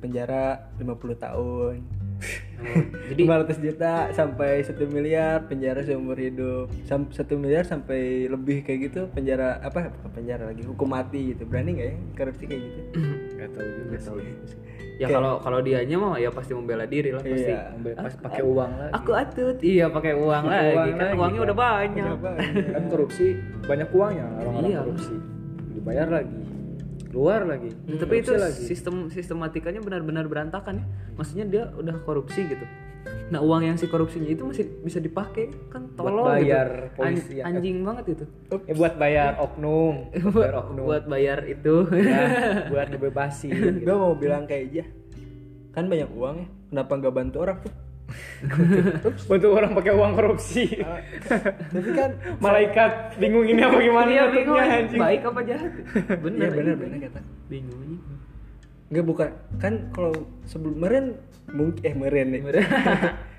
penjara 0.01 0.73
50 0.81 1.21
tahun. 1.21 1.75
Oh, 2.61 2.83
jadi 3.13 3.21
500 3.25 3.61
juta 3.61 3.93
sampai 4.13 4.65
1 4.65 4.73
miliar 4.89 5.45
penjara 5.45 5.85
seumur 5.85 6.17
hidup. 6.17 6.73
Sam 6.89 7.09
1 7.13 7.37
miliar 7.37 7.65
sampai 7.69 8.25
lebih 8.25 8.65
kayak 8.65 8.79
gitu 8.89 9.01
penjara 9.13 9.61
apa 9.61 9.93
penjara 10.13 10.49
lagi 10.49 10.65
hukum 10.65 10.89
mati 10.89 11.37
gitu. 11.37 11.45
Berani 11.45 11.77
nggak 11.77 11.89
ya 11.93 11.95
korupsi 12.17 12.43
kayak 12.49 12.61
gitu 12.65 12.81
nggak 13.41 13.51
tahu 13.51 13.69
juga 13.71 13.97
sih 13.97 14.59
ya 14.95 15.07
kalau 15.09 15.41
kalau 15.41 15.59
dianya 15.59 15.97
mah 15.97 16.13
ya 16.15 16.29
pasti 16.29 16.53
membela 16.53 16.85
diri 16.85 17.09
lah 17.09 17.19
pasti 17.19 17.49
Iya. 17.49 17.97
Pas 17.97 18.13
pakai 18.15 18.43
uang 18.43 18.71
lagi 18.71 18.93
aku 18.93 19.11
atut 19.11 19.57
iya 19.59 19.85
pakai 19.87 20.13
uang 20.13 20.43
lagi 20.45 20.61
uang 20.67 20.77
kan 20.91 21.01
lagi, 21.01 21.17
uangnya 21.17 21.33
kan. 21.33 21.47
udah 21.47 21.57
banyak 21.57 22.03
Udah 22.05 22.19
banyak. 22.21 22.65
kan 22.69 22.83
korupsi 22.87 23.27
banyak 23.63 23.89
uangnya 23.89 24.25
orang-orang 24.37 24.69
Iya. 24.69 24.79
korupsi 24.79 25.15
dibayar 25.71 26.07
lagi 26.11 26.40
keluar 27.11 27.43
lagi. 27.43 27.69
Hmm, 27.69 27.99
tapi 27.99 28.23
itu 28.23 28.31
lagi. 28.33 28.61
sistem 28.63 29.11
sistematikanya 29.11 29.83
benar-benar 29.83 30.25
berantakan 30.31 30.81
ya. 30.81 30.85
Maksudnya 31.19 31.45
dia 31.45 31.63
udah 31.75 31.95
korupsi 32.07 32.47
gitu. 32.47 32.63
Nah 33.31 33.39
uang 33.39 33.63
yang 33.63 33.75
si 33.79 33.87
korupsinya 33.87 34.27
itu 34.27 34.43
masih 34.47 34.65
bisa 34.83 35.03
dipakai. 35.03 35.51
Kan 35.67 35.91
Buat 35.95 35.99
tolong 35.99 36.27
bayar 36.31 36.67
gitu. 36.67 36.95
polisi 36.95 37.35
An- 37.39 37.59
anjing 37.59 37.83
banget 37.83 38.05
itu. 38.15 38.25
Ya 38.67 38.73
buat 38.75 38.93
bayar 38.95 39.31
oknum. 39.39 39.95
Buat 40.31 40.35
bayar 40.35 40.55
oknum. 40.63 40.85
Buat 40.87 41.03
bayar 41.07 41.39
itu. 41.47 41.75
Ya, 41.95 42.23
buat 42.71 42.87
ngebebasin 42.91 43.83
gue 43.83 43.95
mau 43.95 44.15
bilang 44.15 44.47
kayak 44.47 44.63
aja. 44.71 44.83
Kan 45.71 45.87
banyak 45.87 46.09
uang 46.15 46.35
ya. 46.43 46.47
Kenapa 46.71 46.91
nggak 46.95 47.13
bantu 47.15 47.37
orang 47.43 47.59
tuh 47.59 47.90
bantu 49.29 49.47
orang 49.53 49.71
pakai 49.77 49.93
uang 49.95 50.13
korupsi. 50.13 50.65
Tapi 51.73 51.89
kan 51.93 52.11
malaikat 52.37 53.15
bingung 53.17 53.45
ini 53.47 53.61
apa 53.61 53.77
gimana 53.79 54.09
Iya, 54.09 54.23
bingung. 54.29 54.57
anjing. 54.59 54.99
baik 54.99 55.21
apa 55.27 55.39
jahat? 55.45 55.71
Bener 56.19 56.49
iya 56.49 56.57
bener 56.57 56.75
bener. 56.77 56.97
kata. 57.09 57.19
Bingung 57.47 57.79
anjing. 57.79 58.01
nggak 58.91 59.05
bukan. 59.07 59.29
Kan 59.59 59.73
kalau 59.95 60.13
sebelum 60.43 60.75
meren 60.79 61.05
mungkin 61.51 61.81
eh 61.83 61.95
meren 61.95 62.27
nih. 62.35 62.41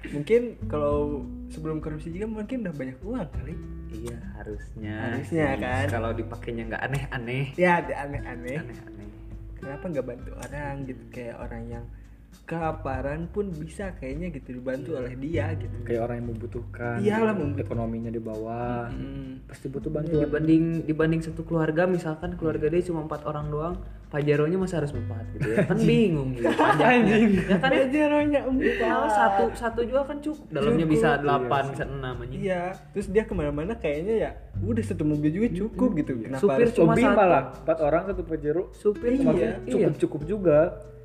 Mungkin 0.03 0.59
kalau 0.67 1.23
sebelum 1.47 1.79
korupsi 1.79 2.11
juga 2.11 2.27
mungkin 2.27 2.67
udah 2.67 2.75
banyak 2.75 2.99
uang 3.07 3.29
kali. 3.39 3.55
Iya 3.95 4.19
harusnya. 4.35 4.95
Harusnya, 5.15 5.47
kan? 5.63 5.87
kalau 5.95 6.11
dipakainya 6.11 6.67
nggak 6.75 6.83
aneh-aneh. 6.91 7.55
Ya 7.55 7.79
ada 7.79 8.09
aneh-aneh. 8.09 8.59
Aneh-aneh. 8.59 9.09
Kenapa 9.63 9.85
nggak 9.87 10.07
bantu 10.11 10.31
orang 10.35 10.75
gitu? 10.91 11.03
Kayak 11.15 11.37
orang 11.39 11.63
yang 11.71 11.85
kelaparan 12.43 13.31
pun 13.31 13.49
bisa 13.55 13.95
kayaknya 13.97 14.35
gitu 14.35 14.59
dibantu 14.59 14.99
oleh 14.99 15.15
dia 15.17 15.55
gitu. 15.57 15.73
Kayak 15.87 16.11
orang 16.11 16.17
yang 16.21 16.29
membutuhkan. 16.35 16.97
Iyalah, 17.01 17.35
membutuhkan. 17.39 17.65
ekonominya 17.65 18.11
di 18.11 18.21
bawah. 18.21 18.91
Hmm. 18.91 19.45
pasti 19.49 19.67
butuh 19.69 19.91
bantuan. 19.93 20.29
Dibanding 20.29 20.65
dibanding 20.89 21.21
satu 21.21 21.45
keluarga 21.45 21.85
misalkan 21.85 22.35
keluarga 22.41 22.73
dia 22.73 22.83
cuma 22.85 23.05
empat 23.05 23.25
orang 23.29 23.47
doang 23.53 23.75
pajaronya 24.13 24.61
masa 24.61 24.85
harus 24.85 24.93
empat 24.93 25.25
gitu 25.37 25.49
ya. 25.49 25.65
Kan 25.65 25.79
bingung 25.89 26.29
gitu 26.37 26.53
pajaknya. 26.53 27.15
Ya 27.17 27.57
kan? 27.57 27.59
Pajaronya 27.65 28.41
ya, 28.69 28.97
satu 29.09 29.45
satu 29.57 29.81
juga 29.89 30.01
kan 30.05 30.19
cukup. 30.21 30.45
Dalamnya 30.53 30.85
Cukup, 30.85 30.95
bisa 30.97 31.09
delapan 31.21 31.63
bisa 31.73 31.85
enam 31.89 32.15
aja 32.21 32.37
iya. 32.37 32.63
Terus 32.93 33.07
dia 33.09 33.23
ke 33.25 33.33
mana-mana 33.33 33.73
kayaknya 33.81 34.15
ya 34.29 34.31
udah 34.61 34.85
satu 34.85 35.05
mobil 35.09 35.31
juga 35.33 35.49
cukup 35.57 35.91
gitu. 35.97 36.13
Kenapa 36.21 36.43
Supir 36.45 36.69
cuma 36.77 36.93
satu. 36.97 37.17
malah. 37.17 37.43
Empat 37.65 37.79
orang 37.81 38.03
satu 38.13 38.23
pajero. 38.29 38.63
Supir 38.77 39.11
Iya, 39.17 39.61
cukup 39.65 39.81
iya 39.81 39.89
cukup 39.97 40.21
juga 40.29 40.59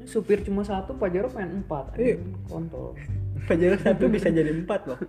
supir 0.07 0.39
cuma 0.41 0.63
satu 0.63 0.95
pajero 0.95 1.27
pengen 1.27 1.61
empat 1.61 1.93
Iya. 1.93 2.15
kontol. 2.45 2.95
Pajero 3.47 3.75
satu 3.75 4.07
bisa 4.07 4.31
jadi 4.33 4.49
empat 4.51 4.81
loh. 4.85 4.99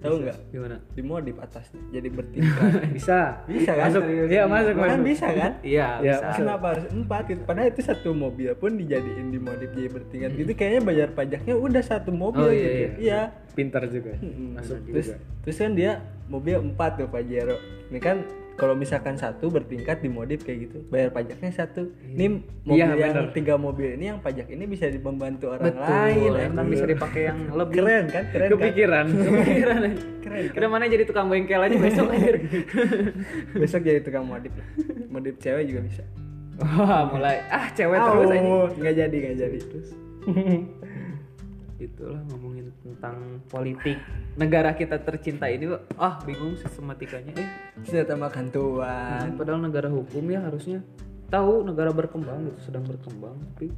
Tahu 0.00 0.16
nggak? 0.18 0.38
Gimana? 0.48 0.80
Dimodif 0.90 1.36
atasnya 1.36 1.76
jadi 1.90 2.08
bertingkat 2.08 2.72
bisa. 2.96 3.44
Bisa 3.44 3.70
kan? 3.74 3.92
Masuk. 3.92 4.02
Iya 4.26 4.42
masuk 4.46 4.72
kan 4.74 4.88
masuk. 4.88 5.04
bisa 5.04 5.26
kan? 5.28 5.52
Iya 5.60 5.88
Ya, 6.00 6.14
bisa. 6.16 6.32
kenapa 6.34 6.66
harus 6.72 6.86
empat 6.88 7.22
gitu? 7.28 7.40
Padahal 7.44 7.68
itu 7.68 7.80
satu 7.84 8.08
mobil 8.10 8.48
pun 8.54 8.70
dijadiin 8.74 9.28
dimodif 9.28 9.68
jadi 9.70 9.90
bertingkat 9.90 10.30
gitu 10.34 10.52
kayaknya 10.54 10.80
bayar 10.82 11.08
pajaknya 11.10 11.52
udah 11.54 11.82
satu 11.84 12.10
mobil 12.10 12.40
Oh, 12.40 12.48
iya, 12.48 12.56
gitu. 12.56 12.72
iya. 12.72 12.88
iya 12.96 13.20
pintar 13.52 13.82
juga. 13.86 14.14
Mm-mm. 14.16 14.54
masuk 14.54 14.76
terus 14.84 15.06
juga. 15.06 15.16
Terus 15.40 15.56
kan 15.56 15.72
dia 15.72 15.90
mobil 16.26 16.56
empat 16.56 16.90
tuh 16.96 17.06
Pajero 17.06 17.56
ini 17.88 17.98
kan 17.98 18.22
kalau 18.54 18.76
misalkan 18.76 19.16
satu 19.16 19.48
bertingkat 19.48 19.98
dimodif 19.98 20.44
kayak 20.44 20.68
gitu 20.68 20.84
bayar 20.86 21.08
pajaknya 21.08 21.48
satu. 21.48 21.88
Ini 22.06 22.26
mobil 22.60 22.76
Iya, 22.76 22.92
yang 22.92 23.14
bener. 23.16 23.32
tiga 23.32 23.54
mobil 23.56 23.96
ini 23.96 24.04
yang 24.06 24.20
pajak 24.20 24.46
ini 24.46 24.64
bisa 24.64 24.84
membantu 24.94 25.48
orang 25.48 25.72
betul. 25.72 25.80
lain 25.80 26.30
ya 26.30 26.46
kan 26.50 26.66
bisa 26.68 26.84
dipakai 26.84 27.22
yang 27.24 27.38
lebih. 27.58 27.76
Keren 27.80 28.04
kan 28.06 28.24
keren 28.28 28.44
kan? 28.44 28.50
Kepikiran. 28.52 29.06
Kepikiran. 29.26 29.78
Aja. 29.80 29.96
keren 30.20 30.42
kan? 30.44 30.58
Udah 30.60 30.68
mana 30.68 30.84
jadi 30.86 31.04
tukang 31.04 31.26
bengkel 31.26 31.56
aja 31.58 31.72
besok 31.74 32.12
aja 32.14 32.30
besok 33.56 33.80
jadi 33.80 34.00
tukang 34.00 34.28
modif. 34.28 34.52
Modif 35.08 35.40
cewek 35.40 35.64
juga 35.64 35.80
bisa. 35.80 36.02
Wah 36.60 37.08
mulai. 37.08 37.40
Ah 37.48 37.72
cewek 37.72 37.96
terus 37.96 38.28
aja 38.28 38.44
Oh, 38.44 38.68
nggak 38.68 38.94
jadi 38.94 39.16
nggak 39.16 39.36
jadi 39.40 39.58
itulah 41.80 42.20
ngomongin 42.28 42.68
tentang 42.84 43.40
politik. 43.48 43.96
Negara 44.36 44.76
kita 44.76 45.00
tercinta 45.00 45.48
ini 45.48 45.72
ah 45.96 46.20
bingung 46.22 46.54
sistematikanya. 46.60 47.32
Eh 47.40 47.48
senjata 47.82 48.14
makan 48.20 48.46
tuan. 48.52 49.34
padahal 49.34 49.64
negara 49.64 49.88
hukum 49.88 50.24
ya 50.28 50.44
harusnya. 50.44 50.84
Tahu 51.32 51.64
negara 51.64 51.94
berkembang 51.94 52.52
gitu 52.52 52.70
sedang 52.70 52.84
berkembang 52.84 53.38
tapi 53.54 53.70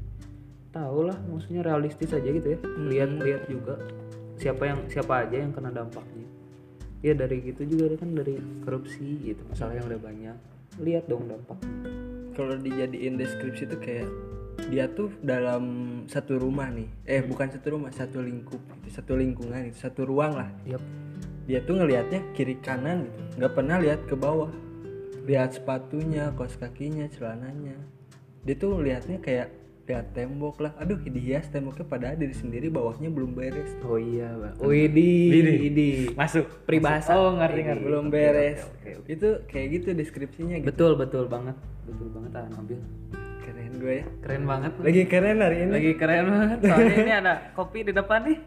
tahu 0.72 1.04
lah 1.04 1.18
maksudnya 1.28 1.62
realistis 1.62 2.10
aja 2.10 2.26
gitu 2.26 2.56
ya. 2.56 2.58
Lihat-lihat 2.64 3.42
juga 3.46 3.78
siapa 4.40 4.66
yang 4.66 4.80
siapa 4.90 5.28
aja 5.28 5.36
yang 5.38 5.54
kena 5.54 5.70
dampaknya. 5.70 6.26
Ya 7.02 7.14
dari 7.14 7.42
gitu 7.42 7.66
juga 7.66 7.98
kan 7.98 8.14
dari 8.14 8.38
korupsi 8.62 9.22
gitu 9.22 9.42
masalah 9.46 9.78
yang 9.78 9.86
udah 9.86 10.00
banyak. 10.00 10.36
Lihat 10.80 11.04
dong 11.06 11.28
dampaknya. 11.28 11.76
Kalau 12.32 12.56
dijadiin 12.56 13.20
deskripsi 13.20 13.68
tuh 13.68 13.76
kayak 13.76 14.08
dia 14.68 14.88
tuh 14.88 15.12
dalam 15.20 15.64
satu 16.08 16.40
rumah 16.40 16.68
nih. 16.72 16.88
Eh 17.04 17.20
bukan 17.24 17.48
satu 17.52 17.76
rumah 17.76 17.92
satu 17.92 18.24
lingkup 18.24 18.60
gitu, 18.80 18.88
satu 19.00 19.16
lingkungan 19.16 19.68
gitu, 19.68 19.78
satu 19.88 20.08
ruang 20.08 20.36
lah. 20.36 20.50
Yap. 20.68 20.82
dia 21.42 21.58
tuh 21.66 21.74
ngelihatnya 21.74 22.22
kiri 22.38 22.54
kanan 22.62 23.10
gitu. 23.10 23.42
Nggak 23.42 23.52
pernah 23.58 23.76
lihat 23.82 24.00
ke 24.06 24.14
bawah. 24.14 24.52
Lihat 25.26 25.58
sepatunya 25.58 26.30
kaos 26.38 26.54
kakinya 26.54 27.10
celananya. 27.10 27.74
Dia 28.46 28.54
tuh 28.54 28.78
lihatnya 28.78 29.18
kayak 29.18 29.50
lihat 29.90 30.14
tembok 30.14 30.62
lah. 30.62 30.72
Aduh 30.78 31.02
dihias 31.02 31.50
temboknya 31.50 31.82
padahal 31.82 32.14
diri 32.14 32.32
sendiri 32.32 32.70
bawahnya 32.70 33.10
belum 33.10 33.34
beres. 33.34 33.74
Oh 33.82 33.98
iya 33.98 34.30
bang. 34.38 34.54
Widi 34.62 35.12
Widi. 35.34 35.90
Masuk. 36.14 36.46
peribahasa. 36.62 37.18
Oh, 37.18 37.34
ngerti, 37.34 37.60
ngerti. 37.66 37.84
belum 37.90 38.06
beres. 38.06 38.62
oke, 38.62 38.70
oke, 38.70 38.90
oke. 39.02 39.08
itu 39.10 39.28
kayak 39.50 39.66
gitu 39.82 39.88
deskripsinya 39.98 40.62
gitu. 40.62 40.68
Betul 40.70 40.94
betul 40.94 41.26
banget. 41.26 41.58
Betul 41.82 42.08
banget 42.14 42.32
ah 42.38 42.46
Nabil 42.54 42.78
keren 42.78 43.21
gue 43.78 43.94
ya. 44.00 44.04
Keren 44.24 44.42
banget. 44.44 44.70
Lagi 44.80 45.02
keren 45.08 45.38
hari 45.40 45.56
ini. 45.64 45.72
Lagi 45.72 45.92
keren 45.96 46.24
banget. 46.28 46.58
Soalnya 46.64 46.96
ini 46.98 47.12
ada 47.12 47.34
kopi 47.56 47.78
di 47.86 47.92
depan 47.92 48.20
nih. 48.28 48.38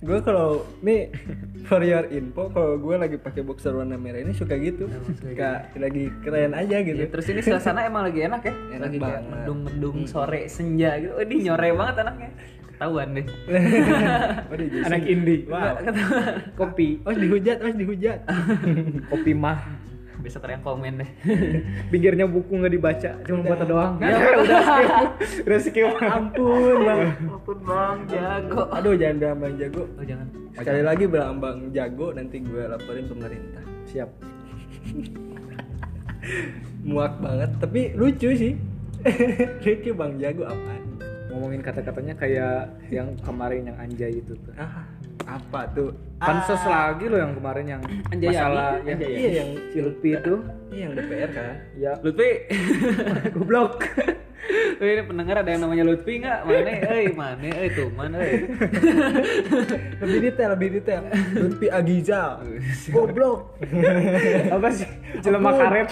Gue 0.00 0.18
kalau 0.24 0.64
nih 0.80 1.12
for 1.68 1.80
your 1.84 2.04
info 2.08 2.48
kalau 2.52 2.76
gue 2.80 2.96
lagi 2.96 3.16
pakai 3.20 3.42
boxer 3.44 3.72
warna 3.76 3.96
merah 3.96 4.20
ini 4.24 4.32
suka 4.32 4.56
gitu. 4.56 4.88
Suka 5.20 5.68
lagi 5.76 6.12
keren 6.24 6.52
aja 6.56 6.76
gitu. 6.80 7.00
Ya, 7.00 7.08
terus 7.08 7.26
ini 7.28 7.40
suasana 7.44 7.84
emang 7.84 8.08
lagi 8.08 8.20
enak 8.24 8.40
ya? 8.44 8.54
Enak 8.80 8.88
lagi 8.88 8.98
banget. 9.00 9.22
mendung-mendung 9.28 9.98
sore 10.08 10.48
senja 10.48 10.96
gitu. 11.00 11.12
Oh, 11.16 11.22
ini 11.22 11.34
nyore 11.48 11.68
banget 11.76 11.94
anaknya. 12.04 12.30
Ketahuan 12.74 13.08
deh. 13.14 13.26
Anak 14.90 15.02
indie. 15.06 15.46
wow. 15.46 15.78
Kopi. 16.58 16.98
os 17.06 17.14
dihujat 17.14 17.62
os 17.62 17.74
dihujat. 17.78 18.18
Kopi 19.14 19.32
mah. 19.32 19.62
Besok 20.24 20.48
ada 20.48 20.56
yang 20.56 20.64
komen 20.64 20.92
deh 21.04 21.10
Pinggirnya 21.92 22.24
buku 22.24 22.56
nggak 22.56 22.72
dibaca, 22.72 23.10
cuma 23.28 23.44
foto 23.44 23.64
doang. 23.68 24.00
Ya, 24.00 24.16
udah 24.40 24.60
skip. 24.64 24.88
Udah 25.44 25.60
skip. 25.60 25.86
ampun 26.00 26.76
bang 26.80 27.00
ampun 27.28 27.58
bang 27.60 27.98
jago 28.08 28.62
aduh 28.72 28.94
jangan 28.96 29.16
bilang 29.20 29.38
bang 29.44 29.54
jago 29.60 29.82
oh 29.84 30.04
jangan 30.04 30.26
sekali 30.56 30.80
lagi 30.80 31.04
bilang 31.04 31.36
bang 31.38 31.58
jago 31.76 32.06
nanti 32.16 32.36
gue 32.40 32.62
laporin 32.64 33.06
pemerintah 33.06 33.62
Siap. 33.84 34.10
muak 36.88 37.20
banget 37.20 37.50
tapi 37.60 37.92
lucu 37.92 38.32
sih 38.32 38.52
lucu 39.64 39.90
bang 39.92 40.12
jago 40.16 40.48
apaan 40.48 40.82
Ngomongin 41.34 41.66
kata-katanya 41.66 42.14
kayak 42.14 42.70
yang 42.94 43.10
kemarin 43.18 43.66
yang 43.66 43.74
anjay 43.82 44.22
itu 44.22 44.38
tuh. 44.38 44.54
ah 44.54 44.86
apa 45.24 45.60
tuh 45.72 45.90
Pansos 46.14 46.62
lagi 46.64 47.04
loh 47.04 47.20
yang 47.20 47.32
kemarin 47.36 47.66
yang 47.68 47.82
Anjay 48.12 48.32
masalah 48.32 48.80
ya, 48.80 48.92
Anjay 48.96 49.10
iya 49.12 49.30
yang 49.44 49.50
si 49.68 49.78
Lutfi 49.78 50.10
itu 50.16 50.34
iya 50.72 50.80
yang 50.88 50.92
DPR 50.96 51.30
kan 51.30 51.54
ya 51.76 51.92
Lutfi 52.00 52.30
goblok. 53.34 53.72
Wih, 54.74 55.00
ini 55.00 55.02
pendengar 55.08 55.40
ada 55.40 55.56
yang 55.56 55.64
namanya 55.64 55.88
Lutfi 55.88 56.20
nggak? 56.20 56.44
Mana? 56.44 56.68
Eh, 56.68 57.08
mana? 57.16 57.48
Eh, 57.48 57.68
tuh 57.72 57.88
mana? 57.96 58.16
Eh. 58.20 58.44
lebih 60.04 60.18
detail 60.20 60.48
lebih 60.52 60.68
detail 60.76 61.02
Lutfi 61.32 61.66
Agizal 61.72 62.44
goblok 62.92 63.56
Apa 64.52 64.68
sih? 64.68 64.88
Jelema 65.24 65.56
karet. 65.56 65.88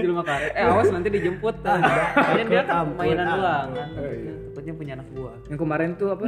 Jelma 0.00 0.22
karet. 0.24 0.50
Eh, 0.56 0.64
awas 0.64 0.88
nanti 0.88 1.08
dijemput. 1.12 1.60
Ah, 1.66 1.76
Soalnya 2.14 2.44
dia 2.48 2.62
kan 2.64 2.86
mainan 2.96 3.26
doang 3.26 3.68
kan. 3.74 3.88
Oh, 3.98 4.08
iya. 4.08 4.32
Takutnya 4.54 4.74
punya 4.78 4.92
anak 4.96 5.08
buah. 5.12 5.36
Yang 5.52 5.58
kemarin 5.60 5.88
tuh 5.98 6.08
apa? 6.14 6.24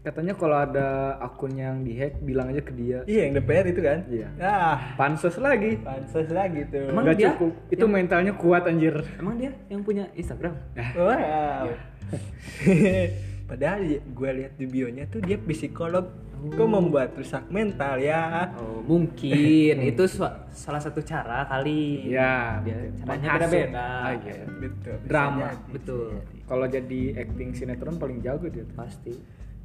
Katanya 0.00 0.32
kalau 0.32 0.56
ada 0.56 0.88
akun 1.20 1.52
yang 1.52 1.84
dihack 1.84 2.16
bilang 2.20 2.48
aja 2.48 2.58
ke 2.58 2.72
dia. 2.72 3.04
iya 3.04 3.28
yang 3.28 3.36
DPR 3.36 3.68
itu 3.68 3.80
kan 3.80 4.00
Iya. 4.08 4.28
ah 4.40 4.96
Pansos 4.96 5.36
lagi. 5.36 5.76
pansos 5.76 6.28
lagi 6.30 6.64
tuh 6.66 6.88
Emang 6.88 7.04
Gak 7.04 7.16
dia 7.16 7.36
cukup. 7.36 7.52
Itu 7.68 7.84
mentalnya 7.84 8.32
kuat 8.32 8.64
anjir. 8.64 8.96
Emang 9.16 9.36
dia 9.36 9.52
yang 9.68 9.84
punya 9.84 10.08
Instagram? 10.14 10.56
wow 10.96 11.68
padahal 13.50 13.82
gue 13.84 14.30
lihat 14.32 14.52
di 14.54 14.64
bionya 14.64 15.04
tuh 15.04 15.20
dia 15.20 15.34
psikolog 15.36 16.06
kok 16.48 16.64
membuat 16.64 17.12
rusak 17.12 17.44
mental 17.50 17.98
ya 17.98 18.48
Oh, 18.56 18.80
mungkin 18.80 19.74
itu 19.90 20.04
salah 20.48 20.80
satu 20.80 21.02
cara 21.02 21.44
kali. 21.44 22.08
Iya. 22.08 22.64
Dia 22.64 22.76
caranya 22.96 23.28
beda-beda. 23.36 23.84
Ah, 24.00 24.12
iya. 24.16 24.34
betul 24.48 24.96
Drama. 25.04 25.38
jadi. 25.44 25.68
Betul. 25.68 26.08
Kalau 26.46 26.66
jadi 26.66 27.02
acting 27.18 27.50
sinetron 27.52 28.00
paling 28.00 28.24
jago 28.24 28.48
dia. 28.48 28.64
tuh. 28.64 28.72
Pasti. 28.74 29.12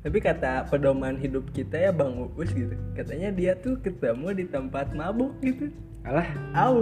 Tapi 0.06 0.22
kata 0.22 0.70
pedoman 0.70 1.18
hidup 1.18 1.50
kita 1.50 1.76
ya 1.80 1.90
bang 1.90 2.14
Uus 2.32 2.54
gitu 2.54 2.78
katanya 2.94 3.34
dia 3.34 3.52
tuh 3.56 3.82
ketemu 3.82 4.28
di 4.36 4.46
tempat 4.46 4.94
mabuk 4.94 5.34
gitu 5.42 5.74
Alah. 6.06 6.30
au 6.54 6.78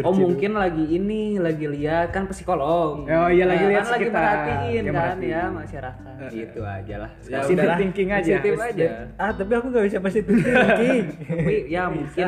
Oh 0.00 0.14
mungkin 0.16 0.56
lagi 0.56 0.80
ini 0.88 1.36
lagi 1.36 1.68
lihat 1.68 2.16
kan 2.16 2.24
psikolog. 2.24 3.04
Oh, 3.04 3.28
iya, 3.28 3.44
lagi 3.44 3.60
Nah, 3.60 3.68
lihat 3.68 3.84
kan 3.84 3.92
lagi 3.92 4.08
merhatiin 4.08 4.64
Dia 4.72 4.80
kan 4.80 4.94
merhatiin. 4.96 5.28
ya 5.28 5.42
masyarakat. 5.52 6.28
Gitu 6.32 6.60
aja 6.64 6.94
lah. 6.96 7.10
Ya 7.20 7.36
Positive 7.36 7.60
udahlah. 7.60 7.76
thinking 7.76 8.08
aja. 8.08 8.32
Positif 8.40 8.54
aja. 8.56 8.86
ah 9.14 9.30
tapi 9.36 9.52
aku 9.52 9.66
gak 9.68 9.84
bisa 9.84 9.98
positif 10.00 10.32
thinking 10.32 11.04
Tapi 11.28 11.54
ya 11.68 11.82
mungkin 11.92 12.26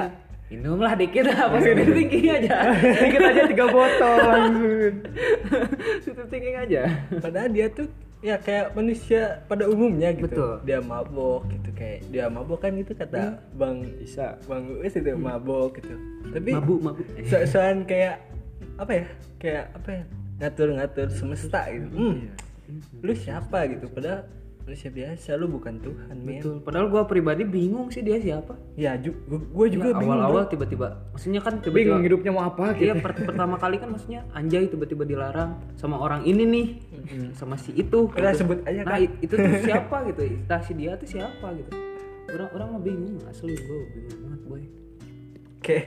minumlah 0.51 0.93
dikit 0.95 1.25
lah 1.25 1.41
positif 1.57 1.87
thinking 1.89 2.27
aja. 2.29 2.55
Dikit 3.01 3.21
aja 3.25 3.43
tiga 3.49 3.67
botol 3.67 4.17
langsung. 4.21 4.95
positif 5.97 6.27
thinking 6.29 6.57
aja. 6.59 6.83
padahal 7.17 7.49
dia 7.49 7.67
tuh 7.73 7.89
ya 8.21 8.37
kayak 8.37 8.77
manusia 8.77 9.41
pada 9.49 9.65
umumnya 9.65 10.13
gitu 10.13 10.29
Betul. 10.29 10.55
dia 10.69 10.79
mabok 10.85 11.49
gitu 11.49 11.71
kayak 11.73 12.05
dia 12.13 12.29
mabok 12.29 12.61
kan 12.61 12.77
itu 12.77 12.93
kata 12.93 13.41
bang 13.57 13.77
Bisa. 13.97 14.37
bang 14.45 14.65
Uus 14.77 14.93
itu 14.93 15.11
mabok 15.17 15.81
gitu 15.81 15.95
tapi 16.29 16.51
Mabuk 16.53 16.79
mabuk. 16.85 17.05
so 17.25 17.41
soal 17.49 17.81
kayak 17.89 18.21
apa 18.77 18.93
ya 18.93 19.07
kayak 19.41 19.65
apa 19.73 19.89
ya 19.93 20.05
ngatur-ngatur 20.41 21.09
semesta 21.13 21.61
gitu 21.73 21.89
hmm, 21.89 22.17
lu 23.01 23.13
siapa 23.17 23.69
gitu 23.73 23.89
padahal 23.89 24.29
manusia 24.63 24.89
biasa 24.89 25.35
lu 25.35 25.47
bukan 25.49 25.79
Tuhan 25.79 26.17
men 26.17 26.39
Betul. 26.39 26.57
Padahal 26.61 26.87
gua 26.87 27.03
pribadi 27.05 27.43
bingung 27.43 27.89
sih 27.89 28.01
dia 28.01 28.17
siapa. 28.17 28.55
ya 28.75 28.95
ju 28.95 29.11
gue 29.27 29.67
juga 29.69 29.89
Ya, 29.89 29.97
bingung 29.97 30.15
awal-awal 30.15 30.47
tiba-tiba 30.47 30.87
maksudnya 31.11 31.39
kan 31.39 31.59
Bingung 31.59 31.67
tiba-tiba 31.67 31.97
hidupnya 32.03 32.31
mau 32.31 32.45
apa 32.45 32.65
gitu. 32.73 32.85
Iya 32.85 32.95
per- 32.97 33.19
pertama 33.21 33.55
kali 33.57 33.77
kan 33.77 33.89
maksudnya 33.89 34.21
anjay 34.31 34.67
tiba-tiba 34.67 35.03
dilarang 35.03 35.51
sama 35.75 35.97
orang 35.97 36.23
ini 36.23 36.43
nih 36.45 36.67
sama 37.33 37.55
si 37.55 37.73
itu. 37.73 38.07
Gitu. 38.07 38.37
sebut 38.37 38.59
aja, 38.63 38.81
Nah 38.81 38.97
kan. 38.97 39.09
itu 39.19 39.33
tuh 39.33 39.51
siapa 39.67 39.97
gitu? 40.07 40.21
Nah 40.43 40.61
si 40.61 40.73
dia 40.73 40.93
tuh 40.95 41.09
siapa 41.09 41.47
gitu? 41.53 41.71
Orang 42.31 42.49
orang 42.53 42.69
mah 42.71 42.81
bingung 42.81 43.19
asli 43.27 43.53
gue 43.53 43.81
bingung 43.91 44.19
banget 44.23 44.41
boy. 44.45 44.63
kayak 45.61 45.85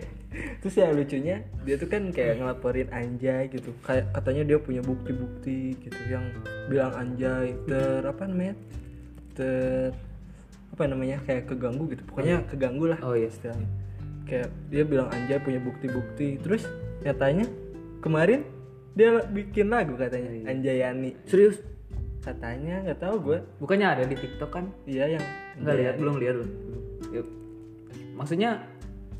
terus 0.61 0.75
ya 0.75 0.89
lucunya 0.89 1.45
dia 1.61 1.75
tuh 1.77 1.89
kan 1.89 2.09
kayak 2.09 2.41
ngelaporin 2.41 2.89
anjay 2.89 3.49
gitu. 3.49 3.71
Kayak 3.85 4.09
katanya 4.15 4.43
dia 4.43 4.57
punya 4.57 4.81
bukti-bukti 4.81 5.77
gitu 5.77 5.99
yang 6.09 6.25
bilang 6.67 6.93
anjay 6.97 7.53
ter 7.69 8.01
apa 8.03 8.23
namanya? 8.25 8.55
Ter 9.37 9.93
apa 10.73 10.83
namanya? 10.89 11.17
Kayak 11.25 11.53
keganggu 11.53 11.85
gitu. 11.93 12.03
Pokoknya 12.09 12.45
keganggu 12.49 12.85
lah 12.89 12.99
Oh 13.05 13.13
iya. 13.13 13.29
istilahnya. 13.29 13.69
Kayak 14.25 14.49
dia 14.73 14.83
bilang 14.87 15.07
anjay 15.13 15.37
punya 15.39 15.59
bukti-bukti. 15.61 16.41
Terus 16.41 16.65
nyatanya 17.05 17.45
kemarin 18.01 18.41
dia 18.93 19.25
bikin 19.25 19.73
lagu 19.73 19.97
katanya 19.97 20.49
Anjayani. 20.49 21.17
Serius? 21.25 21.73
katanya 22.23 22.79
nggak 22.87 22.99
tahu 23.03 23.15
gue 23.19 23.37
Bukannya 23.59 23.87
ada 23.87 24.03
di 24.07 24.15
TikTok 24.15 24.47
kan? 24.47 24.65
dia 24.87 25.11
yang 25.11 25.25
Enggak 25.59 25.75
lihat, 25.75 25.95
belum 25.99 26.15
lihat 26.17 26.35
loh. 26.39 26.49
Yuk. 27.13 27.27
Maksudnya 28.15 28.63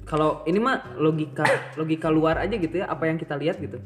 kalau 0.04 0.44
ini 0.44 0.60
mah 0.60 0.96
logika 0.98 1.44
logika 1.76 2.08
luar 2.08 2.40
aja 2.40 2.56
gitu 2.56 2.80
ya, 2.80 2.86
apa 2.88 3.08
yang 3.08 3.18
kita 3.18 3.36
lihat 3.36 3.58
gitu. 3.58 3.80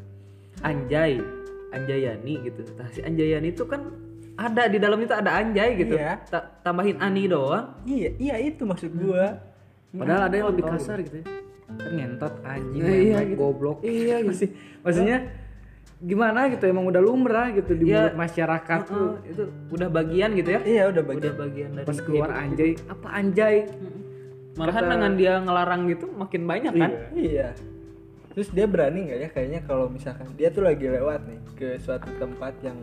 Anjay, 0.59 1.21
Anjayani 1.69 2.33
gitu. 2.43 2.61
Nah, 2.75 2.87
si 2.89 2.99
Anjayani 3.01 3.53
itu 3.53 3.63
kan 3.63 3.81
ada 4.37 4.69
di 4.69 4.77
dalam 4.77 5.01
itu 5.01 5.13
ada 5.13 5.33
anjay 5.33 5.73
gitu. 5.75 5.97
Iya. 5.97 6.21
Ta- 6.29 6.61
tambahin 6.61 7.01
ani 7.01 7.25
doang. 7.25 7.73
iya 7.85 8.13
iya 8.17 8.35
itu 8.37 8.63
maksud 8.63 8.93
gue 8.93 9.25
Padahal 9.87 10.29
ada 10.29 10.35
yang 10.37 10.47
lebih 10.53 10.65
kasar 10.67 11.01
gitu 11.01 11.21
ya. 11.21 11.25
Kan 11.67 11.91
ngentot 11.97 12.33
anjing, 12.45 12.81
Nah, 12.85 12.93
iya 12.93 13.19
gitu. 13.25 13.37
goblok. 13.39 13.81
Iya 13.81 14.15
gitu. 14.25 14.29
Masih, 14.29 14.49
maksudnya 14.85 15.17
gimana 15.97 16.53
gitu 16.53 16.63
emang 16.69 16.85
udah 16.85 17.01
lumrah 17.01 17.49
gitu 17.49 17.73
di 17.73 17.89
mulut 17.89 18.13
masyarakat 18.13 18.79
tuh. 18.85 19.17
Heeh, 19.17 19.31
itu 19.33 19.43
udah 19.73 19.89
bagian 19.89 20.29
gitu 20.37 20.49
ya. 20.53 20.59
iya 20.61 20.83
udah 20.85 21.01
Udah 21.01 21.09
bagian 21.09 21.33
bagian 21.33 21.69
dari 21.73 21.85
Pas 21.89 21.97
keluar 21.97 22.29
anjay, 22.29 22.71
apa 22.85 23.07
anjay? 23.09 23.55
Malahan 24.57 24.83
dengan 24.89 25.11
dia 25.15 25.33
ngelarang 25.39 25.81
gitu 25.87 26.05
makin 26.11 26.41
banyak 26.49 26.73
kan? 26.73 26.91
Iya. 27.13 27.49
Terus 28.33 28.53
dia 28.53 28.65
berani 28.69 29.09
nggak 29.09 29.19
ya 29.21 29.29
kayaknya 29.33 29.59
kalau 29.65 29.89
misalkan 29.89 30.29
dia 30.37 30.53
tuh 30.53 30.65
lagi 30.65 30.85
lewat 30.85 31.25
nih 31.25 31.39
ke 31.57 31.67
suatu 31.81 32.09
tempat 32.21 32.53
yang 32.61 32.77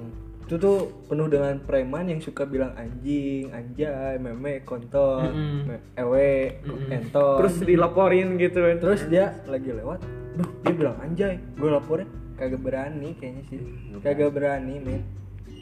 itu 0.44 0.60
tuh 0.60 0.92
penuh 1.08 1.24
dengan 1.24 1.56
preman 1.56 2.04
yang 2.04 2.20
suka 2.20 2.44
bilang 2.44 2.76
anjing, 2.76 3.48
anjay, 3.48 4.20
meme, 4.20 4.60
kontol, 4.60 5.24
Mm-mm. 5.24 5.72
me- 5.72 5.84
ewe, 5.96 6.60
entot. 6.92 7.40
Terus 7.40 7.64
dilaporin 7.64 8.36
gitu 8.36 8.60
terus 8.76 9.08
dia 9.08 9.40
lagi 9.48 9.72
lewat, 9.72 10.04
duh 10.36 10.50
dia 10.60 10.74
bilang 10.76 11.00
anjay, 11.00 11.40
gue 11.40 11.70
laporin 11.72 12.04
kagak 12.36 12.60
berani 12.60 13.16
kayaknya 13.16 13.42
sih, 13.48 13.58
kagak 14.04 14.36
berani 14.36 14.84
men, 14.84 15.00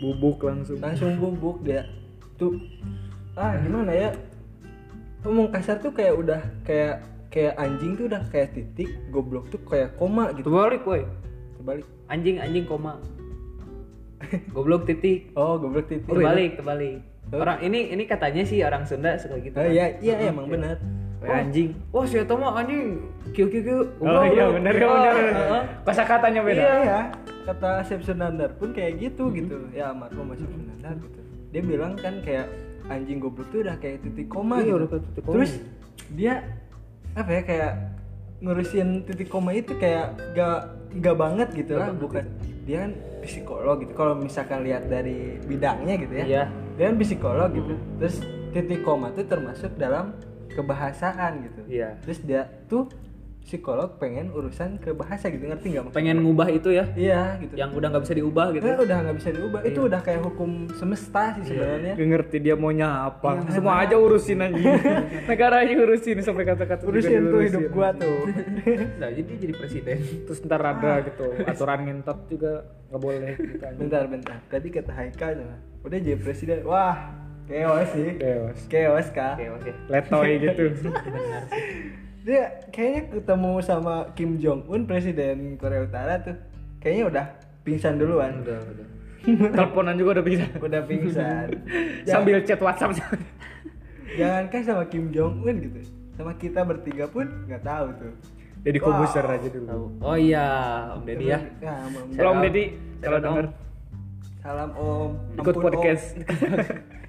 bubuk 0.02 0.42
langsung. 0.42 0.82
langsung 0.82 1.14
bubuk 1.14 1.62
dia 1.62 1.86
tuh 2.34 2.58
ah 3.38 3.54
gimana 3.62 3.94
ya 3.94 4.10
ngomong 5.22 5.48
kasar 5.54 5.78
tuh 5.78 5.94
kayak 5.94 6.14
udah 6.18 6.40
kayak 6.66 7.02
kayak 7.32 7.54
anjing 7.56 7.94
tuh 7.96 8.10
udah 8.10 8.22
kayak 8.28 8.52
titik 8.52 8.90
goblok 9.08 9.48
tuh 9.48 9.62
kayak 9.64 9.94
koma 9.96 10.34
gitu 10.36 10.50
Terbalik, 10.50 10.82
woi. 10.84 11.02
terbalik 11.56 11.86
Anjing 12.12 12.36
anjing 12.42 12.68
koma. 12.68 13.00
Goblok 14.54 14.84
titik. 14.86 15.32
oh 15.34 15.56
goblok 15.58 15.88
titik 15.88 16.06
Terbalik, 16.06 16.60
terbalik. 16.60 17.00
Orang 17.32 17.58
ini 17.64 17.88
ini 17.94 18.04
katanya 18.04 18.44
sih 18.44 18.60
orang 18.60 18.84
Sunda 18.84 19.16
suka 19.16 19.40
gitu. 19.40 19.56
oh 19.56 19.64
kan. 19.64 19.72
iya 19.72 19.96
iya 20.04 20.28
emang 20.28 20.46
benar 20.50 20.76
Kayak 21.22 21.38
anjing. 21.38 21.70
Wah, 21.94 22.02
si 22.02 22.18
Eta 22.18 22.34
mah 22.34 22.58
anjing. 22.58 22.98
Kieu 23.30 23.46
kieu 23.46 23.62
kieu. 23.62 23.80
Oh 24.02 24.26
iya 24.26 24.50
benar 24.50 24.74
ya 24.74 24.86
benar. 24.90 25.14
Heeh. 25.14 25.62
Kosa 25.86 26.02
katanya 26.02 26.42
beda. 26.42 26.58
Iya 26.58 26.74
ya. 26.82 27.00
Kata 27.46 27.68
Asep 27.78 28.02
Sunandar 28.02 28.50
pun 28.58 28.74
kayak 28.74 28.98
gitu 28.98 29.30
gitu. 29.30 29.70
Ya 29.70 29.94
almarhum 29.94 30.34
Asep 30.34 30.50
Sunandar 30.50 30.98
gitu. 30.98 31.20
Dia 31.54 31.62
bilang 31.62 31.94
kan 31.94 32.18
kayak 32.26 32.50
anjing 32.88 33.18
goblok 33.18 33.46
tuh 33.48 33.60
udah 33.60 33.76
kayak 33.76 34.02
titik 34.02 34.26
koma 34.26 34.58
Iya, 34.58 34.64
gitu. 34.64 34.76
udah 34.76 34.88
kayak 34.88 35.02
titik 35.04 35.22
koma. 35.22 35.34
Terus 35.34 35.52
dia 36.10 36.34
apa 37.12 37.30
ya 37.30 37.42
kayak 37.42 37.72
ngurusin 38.38 38.88
titik 39.04 39.28
koma 39.28 39.50
itu 39.52 39.72
kayak 39.76 40.06
gak 40.32 40.58
gak 40.98 41.16
banget 41.16 41.48
gitu 41.54 41.72
lah 41.74 41.92
bukan 41.92 42.24
dia 42.62 42.84
kan 42.84 42.92
psikolog 43.20 43.76
gitu 43.80 43.92
kalau 43.92 44.14
misalkan 44.14 44.62
lihat 44.62 44.86
dari 44.86 45.38
bidangnya 45.40 45.94
gitu 45.96 46.14
ya 46.14 46.24
Iya. 46.24 46.42
dia 46.74 46.84
kan 46.84 46.96
psikolog 46.98 47.48
gitu 47.50 47.74
terus 47.96 48.16
titik 48.50 48.82
koma 48.82 49.10
tuh 49.10 49.24
termasuk 49.24 49.72
dalam 49.76 50.12
kebahasaan 50.52 51.32
gitu 51.42 51.60
Iya. 51.66 51.96
terus 52.00 52.18
dia 52.20 52.44
tuh 52.66 52.90
psikolog 53.42 53.96
pengen 53.96 54.30
urusan 54.30 54.78
ke 54.78 54.90
bahasa 54.90 55.26
gitu 55.26 55.44
ngerti 55.44 55.66
nggak? 55.70 55.90
Pengen 55.90 56.22
ngubah 56.22 56.48
itu 56.48 56.70
ya. 56.70 56.86
iya 56.94 57.36
gitu 57.36 57.52
Yang 57.52 57.70
udah 57.74 57.88
nggak 57.90 58.02
bisa 58.02 58.14
diubah 58.14 58.46
gitu. 58.50 58.64
Nah, 58.64 58.78
udah 58.78 58.96
nggak 59.02 59.16
bisa 59.18 59.30
diubah 59.30 59.60
itu 59.62 59.80
udah 59.82 60.00
kayak 60.00 60.20
hukum 60.22 60.50
semesta 60.72 61.34
sih 61.36 61.42
sebenarnya 61.48 61.92
Gak 61.92 62.08
ngerti 62.08 62.36
dia 62.38 62.54
maunya 62.54 62.88
apa. 63.04 63.30
Iya, 63.38 63.50
Semua 63.52 63.74
aja 63.82 63.94
urusin 63.94 64.38
aja. 64.40 64.56
Negara 65.30 65.56
aja 65.60 65.74
urusin 65.74 66.16
sampai 66.18 66.44
kata-kata 66.44 66.82
urusin 66.82 67.10
tuh 67.10 67.20
diurusin. 67.20 67.46
hidup 67.50 67.64
gua 67.68 67.88
tuh 67.92 68.18
Nah, 69.00 69.08
jadi 69.10 69.30
jadi 69.36 69.52
presiden. 69.52 69.96
Terus 70.24 70.38
ntar 70.42 70.62
ada 70.62 70.92
gitu 71.02 71.26
aturan 71.42 71.78
ngentot 71.82 72.18
juga 72.26 72.52
nggak 72.88 73.00
boleh 73.00 73.32
gitu 73.34 73.56
aja. 73.58 73.74
bentar 73.74 74.02
bentar 74.04 74.38
tadi 74.46 74.68
kata 74.68 74.92
Haikal 74.92 75.32
udah 75.80 75.98
jadi 75.98 76.14
presiden 76.14 76.60
wah 76.62 77.10
chaos 77.44 77.88
sih 77.90 78.14
Chaos. 78.16 78.58
chaos 78.68 79.06
kak 79.10 79.34
Oke, 79.34 79.46
oke. 79.50 79.70
Letoy 79.88 80.30
gitu. 80.38 80.64
dia 82.22 82.42
kayaknya 82.68 83.02
ketemu 83.12 83.52
sama 83.60 83.94
Kim 84.12 84.38
Jong 84.38 84.66
Un 84.66 84.86
presiden 84.86 85.56
Korea 85.56 85.82
Utara 85.82 86.18
tuh 86.18 86.38
kayaknya 86.78 87.04
udah 87.08 87.26
pingsan 87.62 87.96
duluan 87.96 88.42
Udah, 88.42 88.58
udah. 88.58 88.86
Teleponan 89.54 89.94
juga 89.94 90.18
udah 90.18 90.24
bisa. 90.24 90.44
udah 90.56 90.82
pingsan 90.82 91.46
Sambil 92.10 92.42
chat 92.42 92.58
WhatsApp. 92.58 92.94
jangan 94.18 94.44
kan 94.46 94.60
sama 94.60 94.84
Kim 94.86 95.10
Jong 95.10 95.42
Un 95.42 95.56
gitu 95.60 95.80
sama 96.12 96.36
kita 96.36 96.62
bertiga 96.62 97.06
pun 97.06 97.24
nggak 97.46 97.62
tahu 97.62 97.86
tuh 97.96 98.12
Jadi 98.62 98.78
kobuser 98.78 99.26
aja 99.26 99.48
dulu. 99.48 99.66
Tahu. 99.66 99.84
Oh 100.00 100.14
iya, 100.14 100.46
Om 100.94 101.02
Deddy 101.02 101.26
ya. 101.26 101.42
Nah, 101.58 101.82
Om- 101.82 102.14
Kalau 102.14 102.30
Om 102.30 102.40
Deddy 102.40 102.64
kalau 102.96 103.18
Salam, 103.18 103.26
denger 103.26 103.46
salam 104.38 104.70
Om 104.72 105.10
ikut 105.34 105.50
Ampun, 105.50 105.62
podcast. 105.64 106.04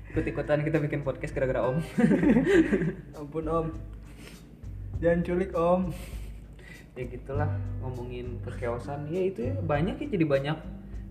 Ikut-ikutan 0.09 0.59
kita 0.61 0.77
bikin 0.79 1.01
podcast 1.01 1.29
gara-gara 1.31 1.61
Om. 1.61 1.77
Om. 1.77 1.77
ampun 3.15 3.45
Om 3.45 3.67
jangan 5.03 5.19
culik 5.21 5.51
Om 5.51 5.81
ya 6.93 7.03
gitulah 7.05 7.49
ngomongin 7.79 8.39
kekeosan 8.39 9.09
ya 9.09 9.21
itu 9.21 9.39
ya 9.43 9.53
banyak 9.59 9.97
ya 9.97 10.07
jadi 10.07 10.25
banyak 10.25 10.57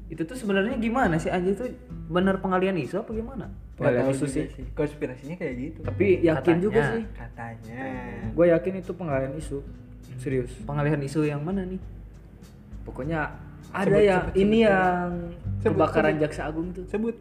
itu 0.09 0.23
tuh 0.23 0.33
sebenarnya 0.33 0.77
gimana 0.77 1.17
sih 1.17 1.29
aja 1.29 1.51
tuh 1.53 1.69
benar 2.07 2.39
pengalian 2.39 2.77
isu 2.79 2.99
apa 2.99 3.13
gimana 3.13 3.53
Nggak 3.73 3.89
Pengalian 3.99 4.07
isu 4.13 4.27
sih. 4.27 4.45
konspirasinya 4.73 5.35
kayak 5.35 5.55
gitu 5.59 5.79
Tapi 5.83 6.07
yakin 6.21 6.39
Katanya. 6.55 6.61
juga 6.61 6.81
sih. 6.87 7.03
katanya 7.11 7.83
Gue 8.31 8.47
yakin 8.49 8.73
itu 8.79 8.93
pengalihan 8.93 9.33
isu. 9.35 9.59
Serius. 10.15 10.53
pengalihan 10.63 11.01
isu 11.01 11.25
yang 11.25 11.41
mana 11.41 11.65
nih 11.65 11.81
Pokoknya 12.83 13.33
ada 13.69 13.89
Sebut, 13.89 14.05
yang 14.05 14.23
sebut, 14.23 14.37
ini 14.39 14.59
sebut. 14.61 14.71
yang 14.71 15.11
Sebut, 15.59 15.73
kebakaran 15.73 16.13
sebut. 16.13 16.23
Jaksa 16.23 16.41
Agung 16.45 16.69
tuh. 16.71 16.85
sebut 16.87 17.17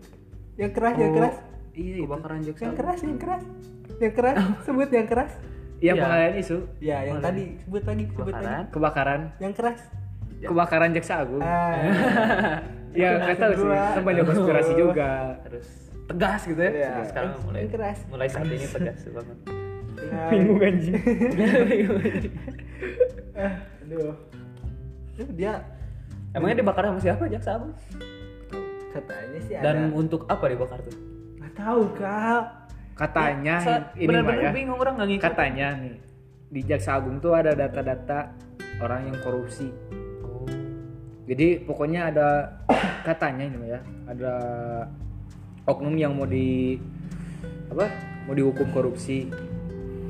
yang 0.54 0.72
keras 0.72 0.96
yang 0.96 1.10
Oh, 1.10 1.16
keras 1.18 1.36
Iya, 1.72 1.94
itu. 1.96 2.04
kebakaran 2.04 2.40
jaksa 2.44 2.62
yang 2.62 2.76
keras 2.76 3.00
yang 3.02 3.18
keras 3.18 3.44
yang 3.98 4.14
keras 4.14 4.36
sebut 4.68 4.90
yang 4.92 5.08
keras 5.08 5.32
Yang 5.82 5.96
Iya. 5.96 6.04
pengalihan 6.04 6.34
isu. 6.38 6.58
ya 6.80 6.98
yang 7.04 7.17
tadi 7.20 7.44
sebut 7.60 7.84
lagi 7.84 8.04
sebut 8.06 8.22
kebakaran 8.24 8.46
lagi 8.56 8.70
Kebakaran. 8.70 9.22
yang 9.38 9.54
keras 9.54 9.82
Kebakaran 10.41 10.89
Jaksa 10.91 11.13
Agung. 11.20 11.41
ah 11.41 11.74
ya 12.94 13.10
Itu 13.10 13.17
nggak 13.20 13.38
tahu 13.38 13.54
sih. 13.56 13.67
Kan 13.67 14.04
banyak 14.04 14.24
konspirasi 14.24 14.72
juga. 14.76 15.10
terus 15.41 15.67
tegas 16.04 16.41
gitu 16.44 16.60
ya 16.60 16.72
Iya. 16.72 16.89
Tegas. 16.91 17.08
sekarang 17.10 17.30
Yang- 17.32 17.44
mulai 17.44 17.60
yang 17.60 17.72
keras. 17.72 17.98
mulai 18.06 18.28
saat 18.28 18.46
ini 18.48 18.67
tegas 18.67 19.00
banget 19.08 19.38
Ya, 20.02 20.24
Bingung 20.30 20.58
anjing. 20.60 20.98
ah, 23.38 23.54
aduh 23.82 24.13
dia 25.32 25.54
emangnya 26.32 26.58
dibakar 26.58 26.84
sama 26.84 27.00
siapa 27.00 27.24
jaksa 27.28 27.56
agung 27.56 27.74
katanya 28.89 29.39
sih 29.41 29.54
ada 29.54 29.63
dan 29.67 29.94
untuk 29.94 30.26
apa 30.26 30.46
dibakar 30.48 30.82
tuh 30.82 30.96
nggak 31.38 31.54
tahu 31.54 31.82
kak 31.94 32.44
Katanya 33.02 33.56
Sa- 33.60 33.90
ini 33.96 34.06
benar-benar 34.06 34.44
ya. 34.44 34.52
bingung 34.54 34.78
orang 34.78 34.96
ngikut 35.00 35.26
Katanya 35.26 35.68
nih 35.76 35.98
di 36.48 36.62
Jaksa 36.62 36.96
Agung 36.96 37.18
tuh 37.18 37.34
ada 37.34 37.52
data-data 37.52 38.30
orang 38.78 39.10
yang 39.10 39.18
korupsi. 39.20 39.74
oh. 40.22 40.46
Jadi 41.26 41.64
pokoknya 41.64 42.02
ada 42.08 42.28
katanya 43.02 43.42
ini 43.44 43.68
ya, 43.68 43.80
ada 44.06 44.34
oknum 45.64 45.96
yang 45.96 46.14
mau 46.14 46.26
di 46.26 46.78
apa? 47.68 47.88
Mau 48.24 48.36
dihukum 48.36 48.70
korupsi. 48.70 49.32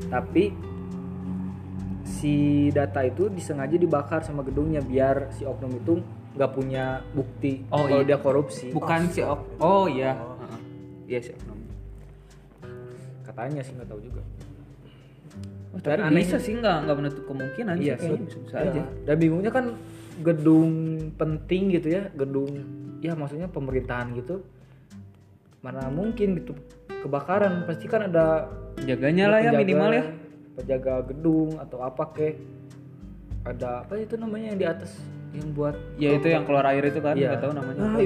Tapi 0.04 0.52
si 2.04 2.34
data 2.70 3.02
itu 3.02 3.30
disengaja 3.30 3.74
dibakar 3.74 4.20
sama 4.20 4.42
gedungnya 4.42 4.82
biar 4.82 5.32
si 5.32 5.44
oknum 5.44 5.72
itu 5.74 5.94
nggak 6.32 6.52
punya 6.52 6.86
bukti 7.10 7.64
Oh, 7.70 7.86
kalau 7.86 8.02
iya. 8.02 8.08
dia 8.08 8.18
korupsi. 8.18 8.68
bukan 8.72 9.08
si 9.08 9.22
ok 9.22 9.42
oh 9.60 9.86
iya 9.86 10.12
Heeh. 10.12 10.60
iya 11.08 11.20
si 11.20 11.32
oknum 11.34 11.60
Katanya 13.42 13.66
sih 13.66 13.74
nggak 13.74 13.90
tahu 13.90 14.02
juga. 14.06 14.22
Oh, 15.74 15.80
Dan 15.82 15.98
tapi 15.98 16.02
aneh- 16.06 16.22
bisa 16.22 16.38
sih 16.38 16.54
nggak 16.54 16.78
nggak 16.86 16.98
menutup 17.00 17.24
kemungkinan 17.26 17.76
Iya 17.80 17.96
sih 17.98 18.06
kayaknya 18.06 18.26
bisa, 18.28 18.38
bisa 18.38 18.56
Ya, 18.60 18.70
aja 18.70 18.84
Dan 19.02 19.16
bingungnya 19.18 19.50
kan 19.50 19.66
gedung 20.22 20.72
penting 21.18 21.74
gitu 21.74 21.88
ya, 21.90 22.04
gedung 22.14 22.52
ya 23.02 23.18
maksudnya 23.18 23.50
pemerintahan 23.50 24.14
gitu. 24.14 24.46
Mana 25.66 25.90
mungkin 25.90 26.38
gitu 26.38 26.54
kebakaran 26.86 27.66
pasti 27.66 27.90
kan 27.90 28.14
ada 28.14 28.46
jaganya 28.86 29.34
lah 29.34 29.40
ya 29.42 29.52
minimal 29.58 29.90
ya 29.90 30.06
Penjaga 30.54 31.02
gedung 31.10 31.58
atau 31.58 31.82
apa 31.82 32.14
kek. 32.14 32.38
Ada 33.42 33.82
apa 33.82 33.98
itu 33.98 34.22
namanya 34.22 34.54
yang 34.54 34.60
di 34.62 34.68
atas 34.70 35.02
yang 35.34 35.50
buat 35.58 35.74
ya 35.98 36.14
itu 36.14 36.30
yang 36.30 36.46
keluar 36.46 36.70
air 36.70 36.86
itu 36.86 37.02
kan 37.02 37.18
Iya. 37.18 37.34
nggak 37.34 37.42
tahu 37.42 37.54
namanya 37.58 37.80
nah, 37.82 37.98
apa. 37.98 38.06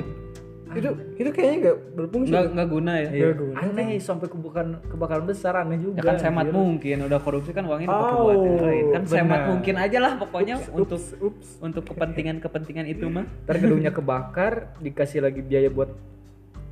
Itu, 0.75 0.89
itu 0.89 0.91
itu 1.17 1.29
kayaknya 1.31 1.57
nggak 1.61 1.77
berfungsi 1.93 2.29
nggak 2.29 2.45
nggak 2.51 2.69
guna 2.69 2.91
ya 2.95 3.09
Iya, 3.09 3.27
guna. 3.33 3.53
aneh 3.57 3.87
sampai 3.97 4.27
kebakaran 4.27 4.69
kebakaran 4.85 5.23
besar 5.23 5.53
aneh 5.57 5.77
juga. 5.77 5.97
ya 5.97 6.03
kan 6.05 6.17
semat 6.17 6.43
anjir. 6.43 6.53
mungkin 6.53 6.97
udah 7.03 7.19
korupsi 7.19 7.51
kan 7.51 7.63
uangnya 7.63 7.87
dipakai 7.87 8.11
Oh, 8.11 8.21
buat 8.21 8.37
yang 8.37 8.59
lain 8.59 8.85
kan 8.89 9.01
semat 9.05 9.23
benar. 9.37 9.49
mungkin 9.49 9.75
aja 9.77 9.97
lah 9.97 10.13
pokoknya 10.15 10.55
untuk 10.69 10.97
ups, 10.97 11.07
ups. 11.17 11.47
untuk 11.59 11.83
kepentingan 11.85 12.37
kepentingan 12.37 12.85
itu 12.85 13.05
mah 13.07 13.25
Ntar 13.41 13.55
gedungnya 13.57 13.89
kebakar, 13.89 14.53
dikasih 14.77 15.19
lagi 15.21 15.39
biaya 15.39 15.67
buat 15.67 15.89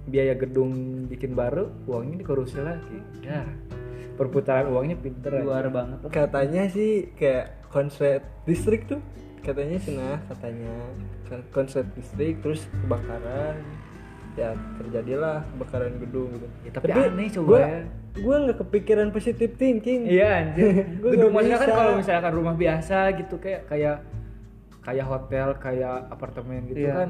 biaya 0.04 0.34
gedung 0.34 0.72
bikin 1.08 1.32
baru, 1.32 1.72
uangnya 1.86 2.20
dikorupsi 2.20 2.60
lagi. 2.60 3.00
Ya, 3.22 3.48
perputaran 4.14 4.68
uangnya 4.68 4.96
pinter. 4.96 5.32
aja. 5.32 5.42
luar 5.42 5.66
banget 5.70 5.98
lah. 5.98 6.12
katanya 6.12 6.68
sih 6.68 7.08
kayak 7.14 7.64
konsep 7.68 8.20
listrik 8.44 8.86
tuh 8.86 9.00
katanya 9.40 9.76
sih 9.78 9.92
nah 9.94 10.22
katanya 10.26 10.72
Kon- 11.24 11.48
konsep 11.52 11.84
listrik 11.94 12.40
terus 12.40 12.64
kebakaran 12.78 13.58
ya 14.34 14.50
terjadilah 14.76 15.46
kebakaran 15.48 15.94
gedung 16.00 16.30
gitu 16.32 16.48
Ya, 16.62 16.72
tapi 16.74 16.90
aneh 16.90 17.28
coba 17.32 17.48
gua, 17.48 17.60
ya. 17.60 17.80
gua 18.18 18.36
nggak 18.42 18.58
kepikiran 18.60 19.08
positive 19.10 19.54
thinking 19.54 20.06
Iya 20.06 20.28
anjir. 20.42 20.66
Gedung 21.14 21.32
maksudnya 21.32 21.60
kan 21.60 21.70
kalau 21.72 21.94
misalkan 21.96 22.32
rumah 22.34 22.56
biasa 22.56 22.98
gitu 23.16 23.36
kayak 23.38 23.62
kayak 23.68 24.02
kayak 24.82 25.06
hotel, 25.06 25.48
kayak 25.56 26.10
apartemen 26.10 26.66
gitu 26.68 26.84
Iya. 26.84 26.94
kan 26.98 27.10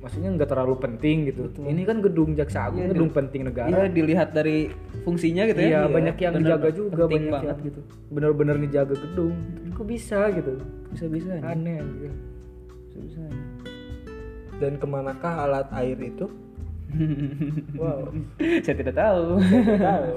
maksudnya 0.00 0.32
nggak 0.32 0.48
terlalu 0.48 0.74
penting 0.80 1.16
gitu. 1.26 1.42
Ini 1.60 1.82
kan 1.82 2.00
gedung 2.00 2.32
jaksa 2.32 2.66
agung, 2.66 2.80
Iya, 2.80 2.96
gedung 2.96 3.10
penting 3.10 3.44
negara. 3.44 3.68
Iya 3.68 3.84
dilihat 3.86 4.32
dari 4.32 4.72
fungsinya 5.00 5.44
gitu 5.44 5.60
Iya, 5.60 5.84
ya 5.84 5.88
banyak 5.90 6.16
yang 6.16 6.32
Bener, 6.32 6.46
dijaga 6.48 6.68
juga, 6.72 7.02
banyak 7.04 7.28
banget 7.28 7.44
yang 7.50 7.58
gitu 7.66 7.80
bener-bener 8.08 8.56
dijaga 8.58 8.94
gedung. 8.96 9.34
Kok 9.70 9.84
bisa 9.84 10.20
gitu? 10.30 10.54
bisa 10.88 11.04
bisa 11.06 11.28
Aneh 11.36 11.78
anjir. 11.78 12.12
bisa 12.86 12.98
bisa 13.00 13.20
dan 14.56 14.76
ke 14.76 14.84
manakah 14.84 15.34
alat 15.40 15.68
air 15.72 15.96
itu 15.96 16.28
wow. 17.78 18.00
Saya 18.64 18.76
tidak 18.76 18.94
tahu. 18.96 19.38
Nggak 19.40 19.80
tahu. 19.82 20.10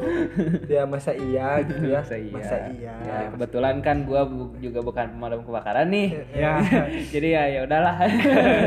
Ya 0.70 0.82
masa 0.86 1.12
iya 1.14 1.62
gitu 1.66 1.86
ya. 1.90 2.02
Masa 2.02 2.16
iya. 2.18 2.34
masa 2.34 2.56
iya. 2.76 2.94
Ya, 3.04 3.18
kebetulan 3.34 3.76
kan 3.82 3.98
gua 4.06 4.28
juga 4.60 4.80
bukan 4.82 5.06
pemadam 5.18 5.42
kebakaran 5.46 5.88
nih. 5.90 6.10
Ya. 6.34 6.54
jadi 7.14 7.28
ya 7.28 7.44
ya 7.50 7.60
udahlah. 7.66 7.96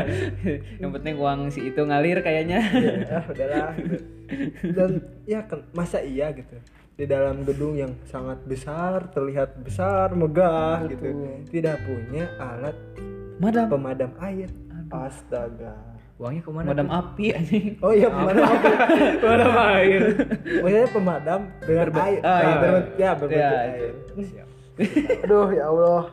Yang 0.81 0.91
penting 0.99 1.15
uang 1.19 1.39
si 1.51 1.59
itu 1.71 1.81
ngalir 1.83 2.19
kayaknya. 2.23 2.59
Ya 3.07 3.19
udahlah. 3.25 3.71
Gitu. 3.77 3.97
dan 4.75 4.91
ya 5.23 5.39
kan 5.47 5.63
masa 5.71 6.03
iya 6.03 6.35
gitu. 6.35 6.59
Di 6.97 7.07
dalam 7.07 7.47
gedung 7.47 7.77
yang 7.77 7.95
sangat 8.09 8.43
besar 8.43 9.07
terlihat 9.15 9.55
besar 9.63 10.11
megah 10.17 10.83
gitu. 10.91 11.39
Tidak 11.47 11.77
punya 11.87 12.27
alat 12.35 12.75
Madam. 13.39 13.71
pemadam 13.71 14.11
air. 14.19 14.51
Astaga 14.87 15.86
uangnya 16.17 16.41
ke 16.41 16.49
mana 16.49 16.67
Madam 16.73 16.89
api 16.89 17.25
anjing. 17.29 17.77
oh 17.77 17.93
iya 17.93 18.09
pemadam 18.09 18.41
air 18.43 18.73
pemadam 19.21 19.51
air. 19.55 20.01
Maksudnya 20.57 20.89
pemadam 20.89 21.39
dengan 21.61 21.87
air. 21.95 22.19
Ah, 22.19 22.27
Ah, 22.27 22.39
iya. 22.41 22.55
berbentuk- 22.57 22.97
ya 22.97 23.09
berbentuk 23.13 23.37
Ya, 23.37 23.61
air. 23.61 23.93
aduh 25.23 25.47
ya 25.51 25.63
Allah. 25.67 26.03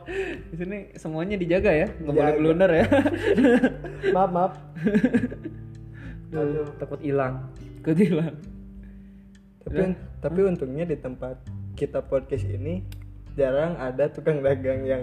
Di 0.45 0.55
sini 0.55 0.77
semuanya 0.93 1.35
dijaga 1.35 1.69
ya, 1.69 1.87
nggak 1.91 2.13
boleh 2.13 2.33
blunder 2.35 2.71
ya. 2.71 2.85
maaf 4.15 4.29
maaf. 4.31 4.53
Aduh 6.31 6.67
takut 6.77 6.99
hilang. 6.99 7.49
Ketilang. 7.81 8.33
tapi 9.61 9.81
tapi 10.19 10.39
untungnya 10.43 10.85
di 10.85 10.93
tempat 10.95 11.41
kita 11.73 11.97
podcast 11.99 12.45
ini 12.45 12.85
jarang 13.33 13.73
ada 13.75 14.05
tukang 14.07 14.39
dagang 14.39 14.85
yang 14.85 15.01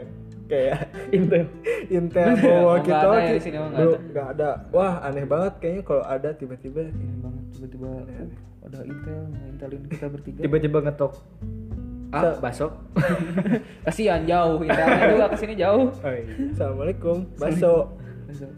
kayak 0.53 0.77
intel. 1.17 1.45
Intel 1.89 2.29
bawa 2.37 2.75
kita 2.85 3.07
oh, 3.09 3.97
nggak 4.13 4.27
ada. 4.37 4.51
wah 4.69 5.01
aneh 5.01 5.25
banget 5.25 5.53
kayaknya 5.65 5.83
kalau 5.89 6.05
ada 6.05 6.29
tiba-tiba 6.37 6.93
Ini 6.93 7.17
banget. 7.25 7.45
tiba-tiba 7.57 7.89
uh, 7.89 8.67
ada 8.69 8.79
intel, 8.85 9.21
intelin 9.49 9.83
kita 9.89 10.07
bertiga. 10.13 10.41
tiba-tiba 10.45 10.79
ngetok. 10.85 11.13
Ah 12.13 12.37
bakso 12.37 12.69
Kasihan 13.89 14.29
jauh, 14.29 14.61
intelnya 14.61 15.17
juga 15.17 15.27
ke 15.33 15.37
sini 15.41 15.55
jauh. 15.57 15.89
oh, 16.05 16.13
iya. 16.13 16.53
assalamualaikum. 16.53 17.25
Bakso 17.41 17.97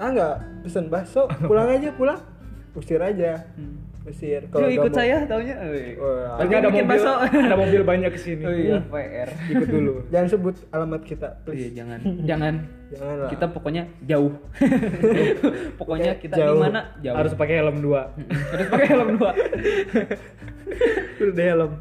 ah 0.03 0.09
nggak? 0.11 0.37
Pesen 0.67 0.91
bakso 0.91 1.31
pulang 1.47 1.71
aja 1.71 1.95
pulang. 1.95 2.19
Usir 2.75 2.99
aja 2.99 3.47
usir 4.05 4.45
Kalau 4.49 4.69
ikut 4.69 4.93
mau- 4.93 4.97
saya 4.97 5.25
taunya. 5.25 5.57
Tapi 6.37 6.53
ada 6.53 6.69
mobil 6.69 6.85
bakso. 6.85 7.13
ada 7.49 7.57
mobil 7.57 7.81
banyak 7.83 8.11
ke 8.11 8.21
sini 8.21 8.45
Oh 8.45 8.53
iya, 8.53 8.77
PR. 8.85 9.29
ikut 9.49 9.65
dulu. 9.67 9.93
Jangan 10.13 10.29
sebut 10.29 10.55
alamat 10.71 11.03
kita 11.03 11.29
Iya, 11.31 11.41
please 11.43 11.73
jangan. 11.73 11.99
Jangan. 12.29 12.55
Jangan 12.91 13.17
lah. 13.17 13.31
Kita 13.33 13.45
pokoknya 13.49 13.83
jauh. 14.05 14.33
pokoknya 15.75 16.13
kita 16.17 16.35
di 16.37 16.53
mana? 16.55 16.81
Jauh. 17.01 17.17
harus 17.17 17.33
pakai 17.33 17.55
helm 17.59 17.81
dua. 17.81 18.13
Harus 18.53 18.67
pakai 18.69 18.87
helm 18.87 19.09
dua. 19.17 19.31
udah 21.19 21.47
helm. 21.47 21.73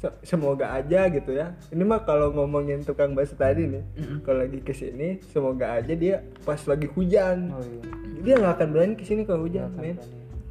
Se- 0.00 0.16
semoga 0.24 0.72
aja 0.72 1.10
gitu 1.10 1.30
ya. 1.30 1.52
Ini 1.68 1.82
mah 1.82 2.00
kalau 2.00 2.32
ngomongin 2.32 2.80
tukang 2.80 3.12
bakso 3.12 3.36
tadi 3.36 3.68
nih 3.68 3.84
kalau 4.22 4.40
lagi 4.40 4.62
ke 4.62 4.72
sini 4.72 5.20
semoga 5.26 5.76
aja 5.76 5.92
dia 5.92 6.24
pas 6.40 6.56
lagi 6.62 6.88
hujan. 6.88 7.50
Oh 7.50 7.60
iya. 7.60 7.82
dia 8.20 8.34
nggak 8.36 8.54
akan 8.54 8.68
berani 8.70 8.94
ke 8.94 9.04
sini 9.04 9.24
kalau 9.24 9.44
hujan 9.44 9.68
men 9.74 9.96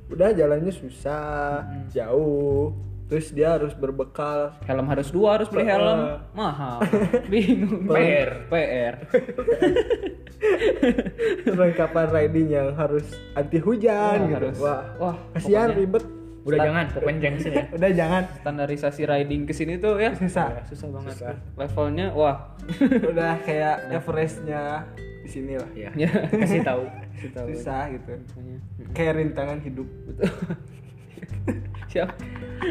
udah 0.09 0.29
jalannya 0.33 0.73
susah 0.73 1.63
jauh 1.89 2.73
terus 3.09 3.33
dia 3.33 3.57
harus 3.57 3.73
berbekal 3.73 4.53
Helm 4.69 4.85
harus 4.85 5.09
dua, 5.09 5.41
harus 5.41 5.49
beli 5.49 5.65
helm. 5.65 6.21
Mahal. 6.37 6.77
Bingung. 7.33 7.89
PR, 7.89 8.45
PR. 8.45 8.93
perlengkapan 11.43 12.07
riding 12.13 12.47
yang 12.53 12.69
harus 12.77 13.03
anti 13.33 13.57
hujan 13.57 14.17
Wah, 14.17 14.29
gitu 14.29 14.37
harus. 14.37 14.55
wah 14.61 14.81
Wah, 15.01 15.15
kasihan 15.33 15.73
pokoknya. 15.73 15.79
ribet 15.81 16.05
udah 16.49 16.59
jangan 16.59 16.85
pokoknya 16.89 17.19
jangan 17.19 17.35
ke 17.35 17.41
sini 17.41 17.55
ya 17.55 17.65
udah 17.77 17.89
jangan 17.91 18.23
Standarisasi 18.35 19.01
riding 19.05 19.41
ke 19.43 19.53
sini 19.53 19.73
tuh 19.75 19.93
ya 19.95 20.11
susah 20.13 20.47
susah 20.65 20.87
banget. 20.91 21.13
Susah. 21.15 21.35
Levelnya 21.55 22.07
wah. 22.11 22.37
udah 23.11 23.31
kayak 23.41 23.75
Everestnya 23.89 24.61
di 25.19 25.29
sini 25.29 25.53
lah 25.55 25.69
ya 25.73 25.89
Ya. 25.95 26.09
kasih 26.41 26.61
tahu 26.61 26.83
Kasih 27.13 27.31
tahu. 27.31 27.47
susah 27.53 27.81
gitu 27.89 28.11
kayak 28.91 29.13
rintangan 29.15 29.59
hidup 29.59 29.85
Siap. 31.87 32.09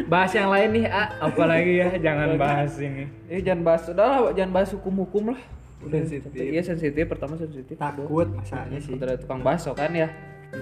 bahas 0.06 0.30
yang 0.30 0.46
lain 0.46 0.68
nih 0.72 0.86
ah 0.86 1.10
apalagi 1.20 1.72
ya 1.76 1.88
jangan 1.98 2.36
bahas 2.36 2.78
ini 2.78 3.10
Eh 3.26 3.40
jangan 3.40 3.62
bahas 3.64 3.82
udah 3.84 4.06
lah, 4.06 4.20
jangan 4.30 4.52
bahas 4.52 4.70
hukum-hukum 4.70 5.34
lah. 5.34 5.40
Udah 5.78 5.98
Sensitif. 6.00 6.30
Iya 6.34 6.62
sensitif, 6.62 7.04
pertama 7.04 7.34
sensitif. 7.34 7.74
takut 7.74 8.26
masalahnya 8.28 8.78
sih 8.78 8.94
Udah 8.94 9.06
ada 9.06 9.16
tukang 9.16 9.40
bakso 9.40 9.70
kan 9.72 9.90
ya. 9.92 10.10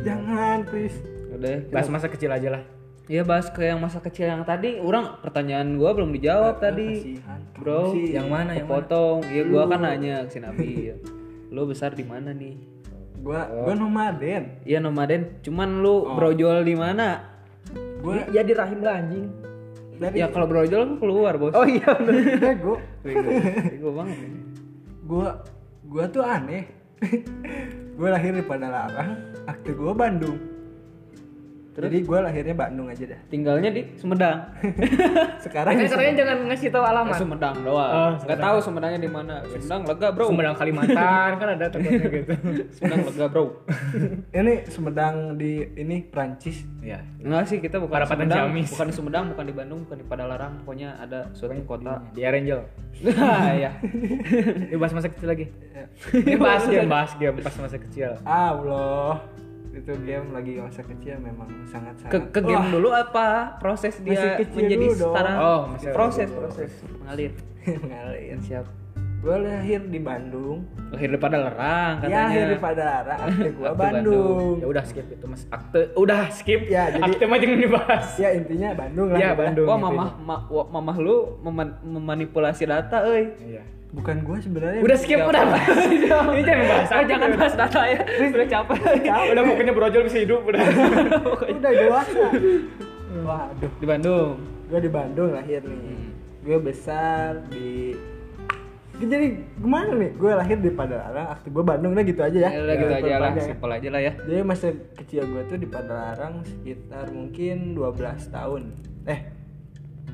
jangan 0.02 0.64
please 0.64 0.98
Udah. 1.30 1.62
bahas 1.68 1.86
masa 1.86 2.08
kecil 2.08 2.28
aja 2.28 2.48
lah 2.50 2.62
Iya 3.06 3.22
bahas 3.22 3.46
ke 3.48 3.62
yang 3.62 3.78
masa 3.78 4.02
kecil 4.02 4.26
yang 4.26 4.42
tadi, 4.42 4.82
orang 4.82 5.22
pertanyaan 5.22 5.78
gua 5.78 5.94
belum 5.94 6.10
dijawab 6.10 6.58
tadi. 6.58 6.90
kasihan 7.14 7.40
Bro, 7.54 7.94
sih 7.94 8.10
yang 8.12 8.26
mana 8.26 8.58
yang 8.58 8.66
Potong. 8.66 9.22
Iya 9.30 9.42
gua 9.46 9.62
kan 9.70 9.78
nanya 9.80 10.26
ke 10.26 10.34
si 10.34 10.38
Nabi. 10.42 10.90
Lu 11.54 11.62
besar 11.64 11.94
di 11.94 12.02
mana 12.02 12.34
nih? 12.34 12.58
gua 13.16 13.48
gua 13.50 13.74
nomaden 13.74 14.62
Iya 14.62 14.78
nomaden, 14.78 15.42
cuman 15.42 15.82
lu 15.82 16.14
brojol 16.14 16.62
di 16.62 16.78
mana? 16.78 17.26
gua 17.98 18.22
ya 18.30 18.46
di 18.46 18.54
rahim 18.54 18.78
lah 18.86 19.02
anjing 19.02 19.26
dari 19.98 20.20
Ya 20.20 20.30
kalau 20.30 20.46
brojol 20.46 20.86
kan 20.86 20.94
keluar, 21.00 21.34
Bos. 21.34 21.50
oh 21.56 21.66
iya 21.66 21.90
bener 21.98 22.38
bego 22.44 22.78
Bego. 23.02 23.26
Bego 23.66 23.88
banget 23.98 24.18
gua 25.02 25.28
gua 25.82 26.04
tuh 26.06 26.22
aneh 26.22 26.70
gua 27.98 28.14
lahir 28.14 28.30
di 28.30 28.44
Padalarang 28.46 29.18
akte 29.48 29.74
gua 29.74 29.90
Bandung 29.90 30.38
jadi 31.76 31.98
gua 32.02 32.18
lahirnya 32.24 32.56
Bandung 32.56 32.88
aja 32.88 33.04
dah. 33.04 33.20
Tinggalnya 33.28 33.68
di 33.68 33.82
Sumedang. 34.00 34.48
sekarang 35.44 35.76
kan 35.76 35.84
katanya 35.84 36.14
jangan 36.16 36.36
ngasih 36.48 36.68
tahu 36.72 36.82
Nah, 36.82 36.92
alamat 36.96 37.16
Sumedang 37.20 37.56
doang. 37.60 37.90
Oh, 37.92 38.12
Enggak 38.24 38.38
tahu 38.40 38.56
Sumedangnya 38.64 39.00
di 39.02 39.10
mana. 39.10 39.34
Sumedang 39.44 39.82
lega, 39.84 40.08
Bro. 40.14 40.24
Sumedang 40.32 40.56
Kalimantan 40.56 41.30
kan 41.36 41.48
ada 41.52 41.66
tempatnya 41.68 42.08
gitu. 42.08 42.32
Sumedang 42.80 43.00
lega, 43.04 43.24
Bro. 43.28 43.44
ini 44.40 44.52
Sumedang 44.66 45.16
di 45.36 45.52
ini 45.76 45.96
Prancis 46.06 46.64
ya 46.80 47.02
Enggak 47.18 47.50
sih, 47.50 47.58
kita 47.58 47.82
bukan 47.82 47.92
Parapatan 47.98 48.30
Sumedang, 48.30 48.46
Ciamis. 48.54 48.68
bukan 48.70 48.86
di 48.86 48.94
Sumedang, 48.94 49.24
bukan 49.34 49.44
di 49.44 49.54
Bandung, 49.54 49.80
bukan 49.84 49.96
di 49.98 50.06
Padalarang, 50.06 50.52
pokoknya 50.62 50.96
ada 50.96 51.26
suatu 51.34 51.58
kota. 51.66 51.98
di 52.14 52.22
Angel 52.22 52.62
Nah, 52.96 53.52
ya. 53.52 53.70
ini 54.72 54.76
bahas 54.80 54.96
masa 54.96 55.12
kecil 55.12 55.28
lagi. 55.28 55.46
Ini 56.16 56.40
bahas 56.40 56.64
game 56.64 56.88
bahas 56.88 57.12
game 57.20 57.36
pas 57.44 57.52
masa 57.60 57.76
kecil. 57.76 58.16
Allah 58.24 59.20
itu 59.76 59.92
game 60.02 60.26
lagi 60.30 60.52
masa 60.56 60.80
kecil 60.80 61.16
memang 61.18 61.48
sangat 61.64 61.94
Ke, 62.02 62.16
sangat 62.16 62.32
ke 62.32 62.40
game 62.42 62.66
dulu 62.70 62.88
apa? 62.90 63.26
Proses 63.56 64.00
dia 64.00 64.16
Masih 64.16 64.30
kecil 64.40 64.56
menjadi 64.58 64.76
dulu 64.82 64.94
dong. 64.94 65.12
sekarang. 65.12 65.36
Oh, 65.38 65.60
masih 65.68 65.90
proses, 65.92 66.28
proses. 66.30 66.70
Mengalir. 66.96 67.32
ngalir 67.86 68.38
Siap. 68.40 68.66
gua 69.16 69.36
lahir 69.38 69.82
di 69.82 69.98
Bandung 69.98 70.62
Lahir 70.88 71.08
di 71.08 71.18
Padalarang 71.18 71.98
ya 71.98 72.00
katanya. 72.00 72.20
lahir 72.22 72.44
di 72.46 72.58
Padalarang 72.58 73.18
akte 73.18 73.48
gua 73.50 73.66
Akte 73.66 73.80
Bandung 73.80 74.54
ya 74.56 74.66
udah 74.68 74.84
skip 74.86 75.06
itu 75.08 75.26
mas 75.26 75.42
akte 75.48 75.80
udah 75.94 76.20
skip 76.30 76.60
Ya, 76.68 76.82
jadi- 76.88 77.02
akte 77.02 77.24
mah 77.24 77.36
jangan 77.36 77.58
dibahas 77.58 78.06
ya 78.14 78.28
intinya 78.30 78.68
Bandung 78.76 79.08
lah 79.10 79.18
ya 79.18 79.30
Bandung 79.34 79.66
Wah, 79.66 79.78
mamah 79.80 80.10
ma, 80.16 80.36
wah, 80.46 80.66
mamah 80.68 80.96
lu 80.96 81.16
meman- 81.42 81.74
memanipulasi 81.82 82.64
data, 82.64 83.02
euy. 83.04 83.34
iya 83.42 83.66
bukan 83.94 84.16
gua 84.26 84.36
sebenarnya. 84.42 84.80
Udah 84.82 84.96
skip 84.98 85.20
udah. 85.20 85.42
ini 86.34 86.42
jangan 86.42 86.64
bahas. 86.72 86.88
Oh, 86.90 87.04
jangan 87.06 87.28
bahas 87.38 87.54
data 87.54 87.82
ya. 87.86 88.00
Udah 88.32 88.48
capek. 88.48 88.78
udah 89.32 89.42
pokoknya 89.46 89.72
brojol 89.76 90.02
bisa 90.06 90.18
hidup 90.22 90.42
udah. 90.42 90.60
Udah 91.56 91.70
dewasa. 91.72 92.24
Waduh. 93.22 93.70
Di 93.78 93.86
Bandung. 93.86 94.30
gue 94.66 94.80
di 94.82 94.90
Bandung 94.90 95.30
lahir 95.30 95.62
nih. 95.62 96.10
Gue 96.42 96.58
besar 96.58 97.38
di 97.54 97.94
jadi 98.96 99.44
gimana 99.60 99.92
nih? 99.92 100.10
Gue 100.16 100.32
lahir 100.32 100.58
di 100.58 100.72
Padalarang. 100.72 101.38
Akte 101.38 101.52
gue 101.52 101.62
Bandung 101.62 101.92
udah 101.94 102.02
gitu 102.02 102.20
aja 102.24 102.38
ya. 102.48 102.50
Ya 102.50 102.60
udah 102.64 102.76
gitu 102.80 102.94
aja 102.96 103.14
lah, 103.20 103.30
simpel 103.30 103.30
aja 103.30 103.38
ya. 103.38 103.46
simpel 103.46 103.70
aja 103.70 103.88
lah 103.92 104.00
ya. 104.00 104.12
jadi 104.24 104.40
masa 104.42 104.66
kecil 104.96 105.22
gue 105.28 105.42
tuh 105.46 105.58
di 105.60 105.68
Padalarang 105.68 106.34
sekitar 106.42 107.04
mungkin 107.14 107.76
12 107.78 108.34
tahun. 108.34 108.62
Eh 109.06 109.20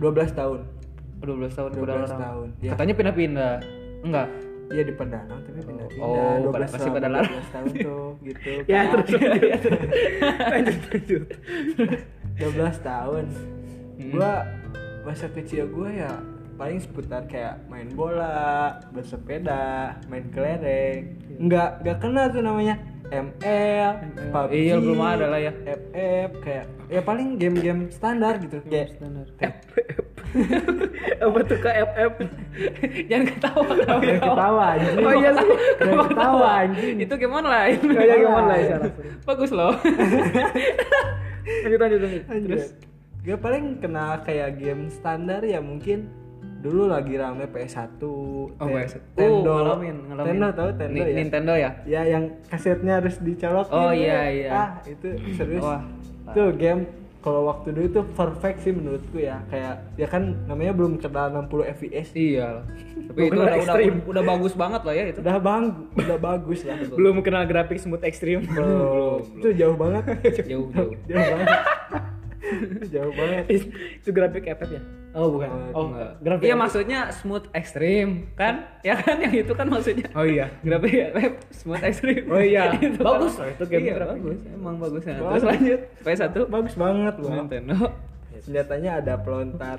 12 0.02 0.34
tahun 0.36 0.81
12 1.22 1.48
tahun 1.52 1.70
12 1.70 1.78
Padalarang. 1.78 2.20
tahun, 2.20 2.46
ya. 2.58 2.70
Katanya 2.74 2.94
pindah-pindah. 2.94 3.54
Enggak. 4.02 4.28
Iya 4.64 4.82
di 4.82 4.94
Padalarang 4.94 5.40
tapi 5.42 5.58
pindah-pindah 5.60 6.02
Oh, 6.02 6.34
12 6.48 6.54
masih 6.66 6.80
tahun, 6.80 6.94
Padalarang. 6.94 7.32
12 7.34 7.52
tahun 7.52 7.66
tuh 7.78 8.06
gitu 8.22 8.50
ya 8.72 8.80
Kan. 8.80 8.86
terus 8.90 9.10
lanjut 10.42 10.76
lanjut 10.88 11.24
12 12.34 12.80
tahun 12.82 13.24
gua 14.08 14.32
masa 15.02 15.26
kecil 15.28 15.68
gue 15.68 15.90
ya 15.94 16.12
paling 16.54 16.78
seputar 16.78 17.26
kayak 17.26 17.60
main 17.66 17.90
bola 17.90 18.72
bersepeda 18.90 19.92
main 20.06 20.24
kelereng 20.30 21.18
nggak 21.38 21.82
nggak 21.82 21.98
kenal 21.98 22.26
tuh 22.28 22.40
namanya 22.40 22.76
ML, 23.12 23.92
PUBG, 24.32 24.52
Iya, 24.56 24.74
belum 24.80 24.96
ada 24.98 25.26
lah 25.28 25.36
ya. 25.38 25.52
FF 25.52 26.30
kayak 26.40 26.64
ya 26.88 27.04
paling 27.04 27.36
game-game 27.36 27.92
standar 27.92 28.40
gitu 28.40 28.56
kayak 28.64 28.96
Standar. 28.96 29.28
Apa 31.18 31.38
tuh 31.42 31.58
KFF 31.58 32.12
Jangan 33.06 33.24
ketawa, 33.26 33.62
ketawa. 33.70 34.00
Jangan 34.00 34.20
ketawa 34.22 34.62
anjing. 34.72 34.96
Oh 35.00 35.14
iya 35.14 35.30
sih. 35.32 35.48
Jangan 35.78 36.06
ketawa 36.06 36.48
anjing. 36.58 36.96
Itu 36.98 37.14
gimana 37.16 37.46
lah? 37.48 37.62
ya 37.68 37.76
gimana 38.18 38.46
lah 38.46 38.58
ya 38.58 38.76
Bagus 39.22 39.50
loh. 39.50 39.72
lanjut 41.62 41.78
lanjut 41.78 42.00
lanjut 42.00 42.22
Terus 42.46 42.66
gue 43.22 43.36
paling 43.36 43.64
kenal 43.78 44.18
kayak 44.20 44.56
game 44.56 44.86
standar 44.88 45.40
ya 45.40 45.58
mungkin 45.58 46.10
dulu 46.58 46.86
lagi 46.86 47.14
rame 47.14 47.46
PS1 47.46 47.98
Oh, 48.02 48.50
Ten- 48.52 48.70
PS1. 48.72 48.98
Tendo 49.14 49.46
Oh, 49.48 49.58
ngalamin, 49.58 49.96
ngalamin. 50.06 50.26
Tendo 50.28 50.48
tau 50.52 50.68
Tendo 50.72 50.94
Ni- 50.94 51.02
ya 51.02 51.14
Nintendo 51.16 51.52
ya? 51.54 51.70
ya 51.82 52.00
yang 52.04 52.24
kasetnya 52.46 52.98
harus 52.98 53.18
dicolok 53.18 53.66
Oh, 53.68 53.90
gitu. 53.90 54.02
iya, 54.02 54.20
iya. 54.28 54.50
ah 54.50 54.68
itu 54.84 55.06
serius 55.32 55.62
Wah. 55.62 55.82
tuh 56.30 56.50
game 56.52 56.86
kalau 57.22 57.46
waktu 57.46 57.70
dulu 57.70 57.84
itu 57.86 58.00
perfect 58.12 58.66
sih 58.66 58.74
menurutku 58.74 59.16
ya. 59.16 59.40
Kayak 59.46 59.86
ya 59.94 60.06
kan 60.10 60.34
namanya 60.44 60.74
belum 60.74 60.98
kenal 60.98 61.30
60 61.46 61.72
fps 61.78 62.08
Iya. 62.12 62.66
Tapi 63.08 63.18
Belum 63.18 63.30
itu 63.30 63.38
udah, 63.38 63.46
udah 63.46 63.58
ekstrim. 63.62 63.94
udah 64.04 64.22
bagus 64.26 64.52
banget 64.52 64.82
lah 64.82 64.94
ya 64.94 65.04
itu. 65.08 65.18
udah 65.22 65.36
bang 65.38 65.64
udah 65.96 66.18
bagus 66.18 66.60
lah. 66.66 66.76
Belum 66.92 67.14
kenal 67.22 67.42
grafik 67.46 67.78
smooth 67.78 68.02
ekstrim. 68.02 68.42
Belum 68.44 69.22
itu 69.38 69.48
jauh 69.54 69.76
banget. 69.78 70.04
Jauh 70.50 70.66
jauh. 70.68 70.92
jauh 71.06 71.24
banget. 71.30 71.48
Jauh 72.90 73.12
banget. 73.14 73.44
Itu 74.02 74.10
grafik 74.10 74.44
FF 74.44 74.70
ya 74.70 74.82
oh 75.12 75.28
bukan 75.28 75.48
oh 75.72 75.84
Enggak. 75.88 76.10
grafik 76.18 76.44
Iya 76.44 76.54
maksudnya 76.54 77.00
smooth 77.10 77.46
ekstrim 77.52 78.32
kan? 78.32 78.54
Ya 78.86 78.96
kan 78.96 79.16
yang 79.16 79.30
itu 79.30 79.52
kan 79.52 79.66
maksudnya. 79.66 80.08
oh 80.12 80.24
iya 80.24 80.48
Grafik 80.60 81.12
web 81.12 81.32
smooth 81.50 81.80
ekstrim. 81.80 82.24
Oh 82.26 82.36
iya. 82.36 82.72
Itu 82.80 82.98
Bagus 82.98 83.32
kan. 83.32 83.40
loh 83.40 83.48
itu 83.50 83.64
game 83.66 83.84
Iya, 83.84 83.94
bagus. 84.02 84.38
Emang 84.48 84.76
bagus 84.76 85.02
ya. 85.02 85.14
Bagus. 85.14 85.28
Terus 85.30 85.44
lanjut 85.44 85.80
PS1 86.02 86.34
bagus 86.46 86.74
banget 86.74 87.14
loh 87.16 87.30
Nintendo. 87.30 87.76
senjatanya 88.38 88.90
ada 88.98 89.14
pelontar 89.16 89.78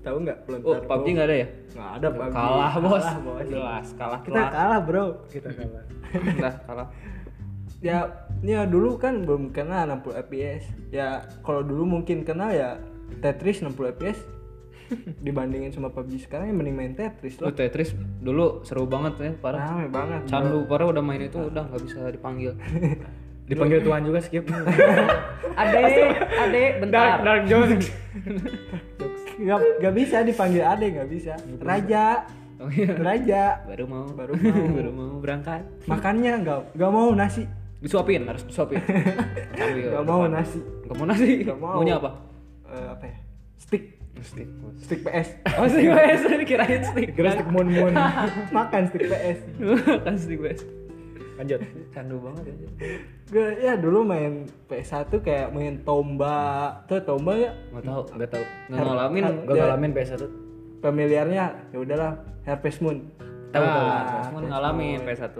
tahu 0.00 0.16
nggak 0.22 0.38
Oh, 0.38 0.44
pelontar 0.46 0.80
PUBG 0.86 1.06
nggak 1.12 1.26
ada 1.26 1.36
ya? 1.36 1.48
nggak 1.68 1.90
ada 1.92 2.08
PUBG 2.08 2.32
Kalah, 2.32 2.72
Bos. 2.78 2.88
kalah, 3.04 3.16
bos 3.20 3.44
Jelas 3.44 3.86
kalah 3.92 4.20
kita 4.22 4.40
kalah 4.48 4.80
bro 4.80 5.04
kita 5.28 5.48
kalah 5.58 5.84
Udah 6.08 6.54
kalah. 6.64 6.88
ya 7.78 7.98
ya 8.40 8.64
dulu 8.64 8.96
kan 8.96 9.22
belum 9.22 9.50
kenal 9.50 9.84
60 10.00 10.24
fps 10.24 10.62
ya 10.88 11.08
kalau 11.42 11.60
dulu 11.60 11.84
mungkin 11.92 12.22
kenal 12.22 12.48
ya 12.48 12.80
Tetris 13.18 13.60
60 13.60 13.74
fps 13.94 14.18
dibandingin 15.18 15.68
sama 15.68 15.88
PUBG 15.88 16.22
sekarang 16.22 16.48
ya 16.48 16.54
mending 16.54 16.74
main 16.74 16.92
Tetris 16.92 17.36
Lu 17.36 17.44
loh 17.44 17.52
Tetris 17.52 17.90
dulu 18.18 18.46
seru 18.62 18.84
banget 18.84 19.14
ya, 19.18 19.32
parah. 19.34 19.60
rame 19.68 19.86
banget 19.86 20.20
bro. 20.20 20.30
Candu 20.30 20.58
parah 20.64 20.86
udah 20.88 21.00
main 21.00 21.22
itu 21.22 21.38
udah 21.38 21.64
nggak 21.64 21.82
bisa 21.82 21.98
dipanggil. 22.08 22.52
dipanggil 23.48 23.80
Tuhan 23.80 24.02
juga 24.02 24.20
skip 24.20 24.44
Ade, 25.60 25.80
ade, 26.38 26.62
bentar. 26.78 27.16
dark 27.18 27.42
jokes 27.44 27.88
nggak 29.40 29.58
nggak 29.78 29.94
bisa 29.94 30.16
dipanggil 30.20 30.62
ade 30.62 30.86
nggak 30.90 31.08
bisa 31.08 31.32
raja 31.58 32.28
Oh 32.58 32.66
iya. 32.68 32.90
raja 32.92 33.62
Baru 33.64 33.86
mau, 33.86 34.02
Baru 34.10 34.34
mau. 34.34 34.66
baru 34.68 34.90
mau 34.90 35.12
berangkat. 35.16 35.62
makannya 35.86 36.42
nggak 36.42 36.74
nggak 36.74 36.90
mau 36.90 37.08
nasi 37.12 37.46
Disuapin, 37.78 38.26
harus 38.26 38.42
disuapin. 38.42 38.82
Ambil. 39.54 39.94
nggak 39.94 40.04
mau 40.04 40.26
nasi 40.26 40.58
Nggak 40.58 40.96
mau 40.98 41.06
nasi. 41.06 41.30
Nggak 41.40 41.54
mau. 41.56 41.74
Maunya 41.78 41.94
apa? 41.96 42.10
Eh, 42.66 42.86
apa 42.90 43.04
ya 43.06 43.16
stick 43.56 43.82
Stick. 44.20 44.48
stick 44.76 45.00
PS 45.00 45.28
Oh, 45.54 45.66
stick 45.66 45.86
PS 45.86 46.20
kirain 46.50 46.80
stick. 46.82 47.08
kira 47.12 47.30
stick 47.32 47.48
moon 47.48 47.68
moon 47.68 47.92
makan 48.56 48.82
stick 48.86 49.04
PS 49.04 49.38
kan 50.00 50.14
stick 50.14 50.38
PS. 50.38 50.60
lanjut 51.34 51.60
Candu 51.88 52.18
banget 52.18 52.42
ya. 52.44 52.54
gue 53.28 53.46
ya 53.60 53.72
dulu 53.74 54.02
main 54.02 54.42
PS1 54.64 55.12
kayak 55.16 55.50
main 55.50 55.78
tomba 55.82 56.38
tuh 56.84 56.98
tomba 57.00 57.32
ya 57.32 57.52
Nggak 57.70 57.84
tahu, 57.84 58.02
nggak 58.12 58.30
tahu. 58.32 58.44
Nggak 58.68 58.82
ngalamin. 58.82 59.24
gue 59.44 59.54
Ya. 59.54 59.60
ngalamin 59.62 59.90
PS1 59.92 60.22
familiarnya 60.78 61.44
ya 61.68 61.78
udahlah 61.78 62.12
Harvest 62.42 62.80
Moon 62.80 63.06
Tahu 63.48 63.62
tahu. 63.62 63.86
Ah, 63.86 64.02
Cuma 64.24 64.38
PS1. 64.40 64.48
ngalamin 64.48 64.98
PS1. 65.02 65.38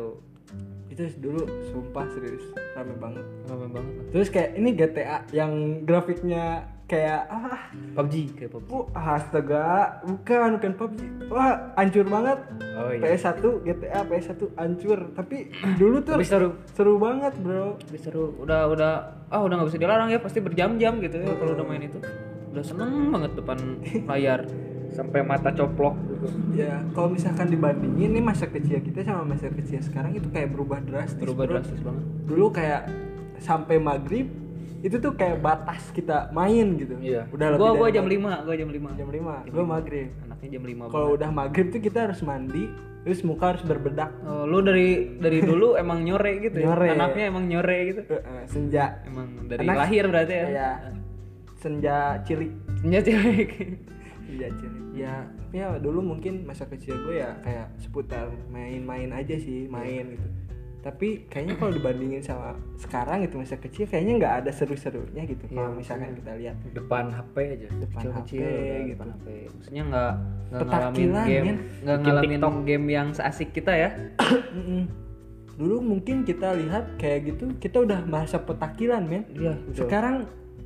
itu 0.89 1.03
dulu 1.17 1.43
sumpah 1.65 2.07
serius 2.09 2.43
rame 2.73 2.91
banget 2.95 3.23
Rame 3.47 3.67
banget 3.69 3.93
terus 4.11 4.29
kayak 4.29 4.51
ini 4.55 4.71
GTA 4.73 5.23
yang 5.31 5.53
grafiknya 5.83 6.67
kayak 6.89 7.29
ah 7.29 7.69
PUBG 7.93 8.33
kayak 8.33 8.51
PUBG. 8.51 8.69
oh, 8.73 8.89
astaga 8.91 10.01
bukan 10.03 10.57
bukan 10.57 10.73
PUBG 10.73 10.99
wah 11.29 11.77
hancur 11.77 12.09
banget 12.09 12.39
oh 12.75 12.89
iya 12.89 13.13
PS1 13.13 13.39
GTA 13.63 14.01
PS1 14.03 14.41
hancur 14.57 14.99
tapi 15.13 15.53
dulu 15.77 16.01
tuh 16.01 16.17
tapi 16.17 16.25
seru 16.25 16.57
seru 16.73 16.97
banget 16.97 17.37
bro 17.37 17.77
Tapi 17.77 17.99
seru. 18.01 18.33
Udah 18.41 18.65
udah 18.67 18.93
ah 19.29 19.41
udah 19.41 19.55
nggak 19.55 19.69
bisa 19.69 19.79
dilarang 19.79 20.09
ya 20.09 20.19
pasti 20.19 20.41
berjam-jam 20.41 20.97
gitu 20.99 21.17
ya 21.19 21.29
kalau 21.31 21.53
udah 21.53 21.67
main 21.67 21.85
itu. 21.85 22.01
Udah 22.49 22.65
seneng 22.65 23.13
banget 23.13 23.37
depan 23.37 23.59
layar. 24.11 24.49
sampai 24.89 25.21
mata 25.21 25.53
coplok 25.53 25.93
gitu 26.09 26.27
ya 26.57 26.81
kalau 26.97 27.13
misalkan 27.13 27.53
dibandingin 27.53 28.09
nih 28.09 28.25
masa 28.25 28.49
kecil 28.49 28.81
kita 28.81 29.05
sama 29.05 29.21
masa 29.21 29.53
kecil 29.53 29.85
sekarang 29.85 30.17
itu 30.17 30.33
kayak 30.33 30.49
berubah 30.49 30.81
drastis 30.81 31.21
Berubah 31.21 31.45
bro. 31.45 31.53
drastis 31.55 31.81
banget. 31.85 32.05
dulu 32.25 32.47
kayak 32.49 32.89
sampai 33.37 33.77
maghrib 33.77 34.33
itu 34.79 34.97
tuh 34.97 35.13
kayak 35.13 35.39
batas 35.39 35.91
kita 35.91 36.31
main 36.31 36.75
gitu 36.75 36.95
Iya. 36.97 37.27
udah 37.29 37.47
lebih 37.51 37.61
Gua 37.61 37.71
gua 37.75 37.89
jam. 37.91 38.07
5, 38.07 38.15
gua 38.41 38.55
jam 38.55 38.69
5. 38.69 38.91
jam 38.95 39.09
5 39.09 39.35
lu 39.49 39.63
maghrib 39.65 40.09
Anaknya 40.25 40.49
jam 40.51 40.63
5. 40.65 40.85
kalau 40.89 41.09
udah 41.13 41.31
maghrib 41.31 41.67
tuh 41.69 41.81
kita 41.81 41.99
harus 42.05 42.21
mandi 42.21 42.65
terus 43.01 43.21
muka 43.23 43.45
harus 43.51 43.63
berbedak 43.63 44.11
Oh, 44.23 44.45
lu 44.45 44.61
dari 44.61 44.89
dari 45.17 45.39
dulu 45.41 45.75
emang 45.75 46.01
nyore 46.01 46.39
gitu 46.41 46.59
Nyore. 46.59 46.87
ya? 46.87 46.95
Anaknya 46.95 47.25
emang 47.27 47.45
nyore 47.45 47.79
gitu. 47.87 48.01
Eh, 48.05 48.21
eh, 48.21 48.45
senja 48.45 49.01
Emang 49.03 49.29
dari 49.45 49.63
Anak- 49.63 49.79
lahir 49.81 50.05
berarti 50.05 50.35
ya. 50.35 50.47
Iya. 50.47 50.71
senja 51.57 51.97
cilik 52.23 52.53
Senja 52.79 53.01
cilik. 53.03 53.51
senja 54.21 54.47
cilik 54.53 54.85
ya 54.95 55.15
ya 55.51 55.75
dulu 55.77 56.03
mungkin 56.05 56.45
masa 56.45 56.67
kecil 56.67 56.95
gue 57.01 57.19
ya 57.19 57.35
kayak 57.41 57.67
seputar 57.77 58.29
main-main 58.47 59.11
aja 59.11 59.35
sih 59.35 59.67
main 59.67 60.05
gitu 60.13 60.29
tapi 60.89 61.29
kayaknya 61.29 61.61
kalau 61.61 61.69
dibandingin 61.69 62.25
sama 62.25 62.57
sekarang 62.81 63.21
gitu 63.21 63.37
masa 63.37 63.61
kecil 63.61 63.85
kayaknya 63.85 64.13
nggak 64.17 64.35
ada 64.41 64.51
seru-serunya 64.57 65.29
gitu 65.29 65.45
kalau 65.53 65.77
misalkan 65.77 66.17
kita 66.17 66.33
lihat 66.41 66.57
depan 66.73 67.13
HP 67.13 67.35
aja 67.45 67.69
depan 67.77 68.01
Kecil-kecil 68.01 68.41
HP 68.41 68.49
udah 68.49 68.81
gitu 68.81 68.93
depan 68.97 69.09
HP. 69.13 69.27
Maksudnya 69.53 69.83
nggak 69.85 70.13
nggak 70.49 70.65
ngalamin 70.65 71.11
game, 71.29 71.57
nggak 71.85 71.97
ngalamin 72.01 72.31
TikTok. 72.41 72.55
game 72.65 72.87
yang 72.89 73.09
seasik 73.13 73.49
kita 73.53 73.73
ya. 73.77 73.91
Dulu 75.61 75.77
mungkin 75.83 76.25
kita 76.25 76.57
lihat 76.57 76.97
kayak 76.97 77.37
gitu 77.37 77.45
kita 77.61 77.85
udah 77.85 78.01
masa 78.09 78.41
petakilan 78.41 79.05
men 79.05 79.29
Iya, 79.35 79.61
betul. 79.61 79.77
sekarang 79.85 80.17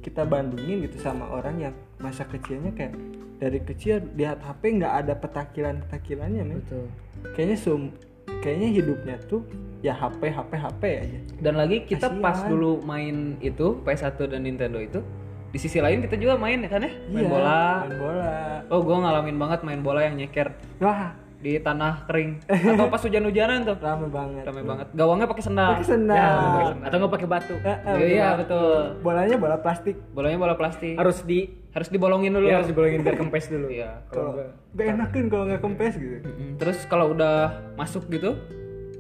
kita 0.07 0.23
bandingin 0.23 0.87
gitu 0.87 1.03
sama 1.03 1.27
orang 1.35 1.59
yang 1.59 1.75
masa 1.99 2.23
kecilnya 2.31 2.71
kayak 2.77 2.95
dari 3.41 3.59
kecil 3.59 4.07
lihat 4.15 4.39
HP 4.39 4.79
nggak 4.79 4.95
ada 5.03 5.19
petakilan 5.19 5.83
petakilannya 5.83 6.43
men 6.47 6.59
Betul. 6.63 6.87
kayaknya 7.35 7.57
sum 7.59 7.91
kayaknya 8.39 8.69
hidupnya 8.71 9.17
tuh 9.27 9.43
ya 9.83 9.93
HP 9.93 10.23
HP 10.25 10.53
HP 10.55 10.83
aja 10.97 11.19
Dan 11.37 11.55
lagi 11.55 11.83
kita 11.83 12.07
Kasihan. 12.09 12.23
pas 12.23 12.39
dulu 12.43 12.79
main 12.83 13.35
itu 13.39 13.83
PS1 13.83 14.15
dan 14.27 14.41
Nintendo 14.41 14.79
itu, 14.79 15.03
di 15.49 15.59
sisi 15.59 15.77
lain 15.77 16.01
kita 16.01 16.15
juga 16.15 16.35
main 16.35 16.57
ya 16.57 16.71
kan 16.71 16.81
ya? 16.81 16.93
Main 17.09 17.19
Iya, 17.19 17.29
bola. 17.29 17.63
main 17.83 17.95
bola 17.99 18.35
Oh, 18.69 18.81
gua 18.81 18.97
ngalamin 19.01 19.37
banget 19.37 19.61
main 19.61 19.81
bola 19.81 20.01
yang 20.01 20.17
nyeker 20.17 20.49
wah 20.79 21.13
di 21.37 21.59
tanah 21.59 22.07
kering 22.07 22.39
atau 22.47 22.87
pas 22.87 23.03
hujan-hujanan 23.03 23.67
tuh. 23.67 23.75
rame 23.77 24.07
banget 24.07 24.47
Rame 24.47 24.63
banget. 24.63 24.87
Gawangnya 24.93 25.27
pakai 25.27 25.43
sendal. 25.43 25.75
pakai 25.75 25.89
sendal 25.89 26.15
Ya, 26.15 26.31
sendal. 26.71 26.87
atau 26.87 26.97
nggak 26.97 27.13
pakai 27.13 27.29
batu 27.29 27.55
Eh, 27.57 27.67
eh, 27.67 27.97
Iya, 28.15 28.23
bola- 28.25 28.39
betul. 28.39 28.83
bolanya 29.03 29.37
bola 29.37 29.57
plastik 29.59 29.97
Bolanya 30.15 30.39
bola 30.39 30.55
plastik. 30.55 30.95
harus 30.95 31.19
di 31.21 31.51
harus 31.69 31.89
dibolongin 31.89 32.31
dulu. 32.31 32.47
ya, 32.47 32.63
harus 32.63 32.71
dibolongin 32.71 33.03
biar 33.03 33.19
kempes 33.19 33.51
dulu 33.51 33.67
Iya. 33.67 34.07
kalau 34.07 34.39
gak 34.71 34.87
enakin 34.87 35.25
kalau 35.27 35.45
nggak 35.45 35.61
kempes 35.61 35.95
gitu. 35.97 36.17
Terus 36.57 36.79
kalau 36.87 37.11
udah 37.11 37.37
masuk 37.75 38.07
gitu 38.07 38.39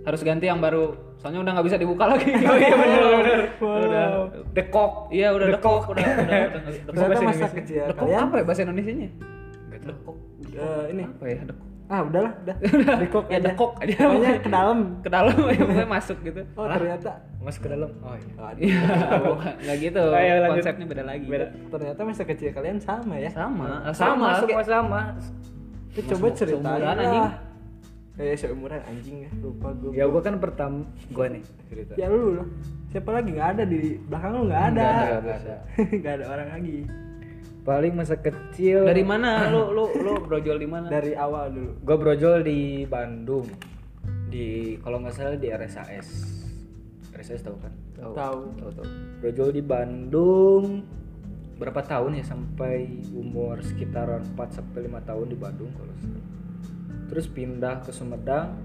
harus 0.03 0.21
ganti 0.21 0.47
yang 0.47 0.59
baru. 0.59 0.93
Soalnya 1.17 1.41
udah 1.41 1.53
nggak 1.53 1.67
bisa 1.67 1.79
dibuka 1.79 2.05
lagi. 2.05 2.27
oh 2.51 2.57
iya 2.57 2.75
benar 2.75 3.01
benar 3.15 3.41
Wow. 3.57 3.79
Udah 3.79 4.07
dekok 4.53 4.93
Iya 5.09 5.29
udah 5.31 5.47
dekok, 5.49 5.83
udah 5.89 6.03
udah 6.03 6.41
udah. 6.51 6.95
bahasa 6.99 7.23
masa 7.23 7.23
Indonesia. 7.23 7.49
kecil 7.55 7.83
Dekok 7.87 8.01
kalian 8.03 8.21
apa 8.21 8.35
ya 8.35 8.45
bahasa 8.45 8.61
Indonesianya? 8.63 9.09
dekok 9.73 10.17
eh, 10.53 10.83
ini 10.91 11.03
Apa 11.05 11.25
ya 11.25 11.41
dekok? 11.45 11.67
ah 11.85 12.01
udahlah 12.01 12.33
udah 12.35 12.57
dekok 13.03 13.25
Ya 13.25 13.37
aja 13.37 13.47
dekok 13.47 13.73
aja. 13.79 13.95
pokoknya 14.01 14.33
ke 14.39 14.51
dalam 14.51 14.79
Ke 14.99 15.09
dalam 15.11 15.37
ya 15.37 15.61
pokoknya 15.61 15.87
masuk 15.87 16.19
gitu. 16.23 16.41
oh 16.53 16.67
ternyata 16.67 17.11
masuk 17.39 17.61
ke 17.61 17.69
dalam 17.69 17.91
oh 18.01 18.15
iya. 18.17 18.49
Iya, 18.57 18.81
nggak 19.61 19.77
gitu. 19.79 20.03
Konsepnya 20.49 20.87
beda 20.89 21.05
lagi. 21.05 21.27
Beda. 21.27 21.47
ternyata 21.69 22.01
masa 22.03 22.23
kecil 22.25 22.51
kalian 22.51 22.79
sama 22.79 23.15
ya 23.15 23.31
Sama, 23.31 23.93
sama 23.93 24.27
sama, 24.41 24.63
sama 24.65 25.01
coba 25.93 26.27
ceritain 26.33 26.81
lah 26.81 27.31
Eh 28.21 28.37
seumuran 28.37 28.81
anjing 28.85 29.25
ya. 29.25 29.31
Lupa 29.41 29.73
gue 29.73 29.97
ya 29.97 30.05
gua 30.05 30.21
kan 30.21 30.37
pertama 30.37 30.85
gua 31.17 31.33
nih 31.33 31.45
cerita. 31.69 31.93
Ya 31.97 32.13
lu 32.13 32.37
lah 32.37 32.49
Siapa 32.93 33.09
lagi? 33.09 33.33
Nggak 33.33 33.49
ada 33.57 33.65
di 33.65 33.97
belakang 34.05 34.31
lu 34.37 34.43
nggak 34.53 34.65
ada. 34.77 34.85
Nggak 34.85 35.01
ada, 35.01 35.17
nggak 35.17 35.39
ada. 35.41 35.57
Nggak 36.01 36.13
ada 36.13 36.25
orang 36.29 36.49
lagi. 36.53 36.79
Paling 37.63 37.93
masa 37.97 38.15
kecil. 38.21 38.85
Dari 38.85 39.05
mana? 39.07 39.29
Lu 39.55 39.73
lu 39.73 39.87
lu 40.03 40.13
brojol 40.21 40.59
di 40.61 40.69
mana? 40.69 40.91
Dari 40.93 41.17
awal 41.17 41.55
dulu. 41.55 41.73
Gue 41.81 41.97
brojol 41.97 42.45
di 42.45 42.85
Bandung. 42.85 43.49
Di 44.29 44.77
kalau 44.85 45.01
nggak 45.01 45.15
salah 45.15 45.39
di 45.41 45.49
RSAS 45.49 46.09
RSAS 47.17 47.41
tahu 47.45 47.57
kan? 47.63 47.73
Tahu. 47.97 48.13
Tahu 48.13 48.41
tahu 48.61 48.71
tahu 48.77 48.89
brojol 49.25 49.49
di 49.57 49.63
Bandung. 49.65 50.65
Berapa 51.57 51.81
tahun 51.87 52.19
ya 52.19 52.25
sampai 52.27 53.07
umur 53.15 53.63
sekitaran 53.63 54.27
4 54.35 54.59
sampai 54.59 54.91
5 54.91 55.09
tahun 55.09 55.27
di 55.31 55.39
Bandung 55.39 55.71
kalau. 55.79 55.95
Terus 57.13 57.29
pindah 57.29 57.85
ke 57.85 57.93
Sumedang 57.93 58.57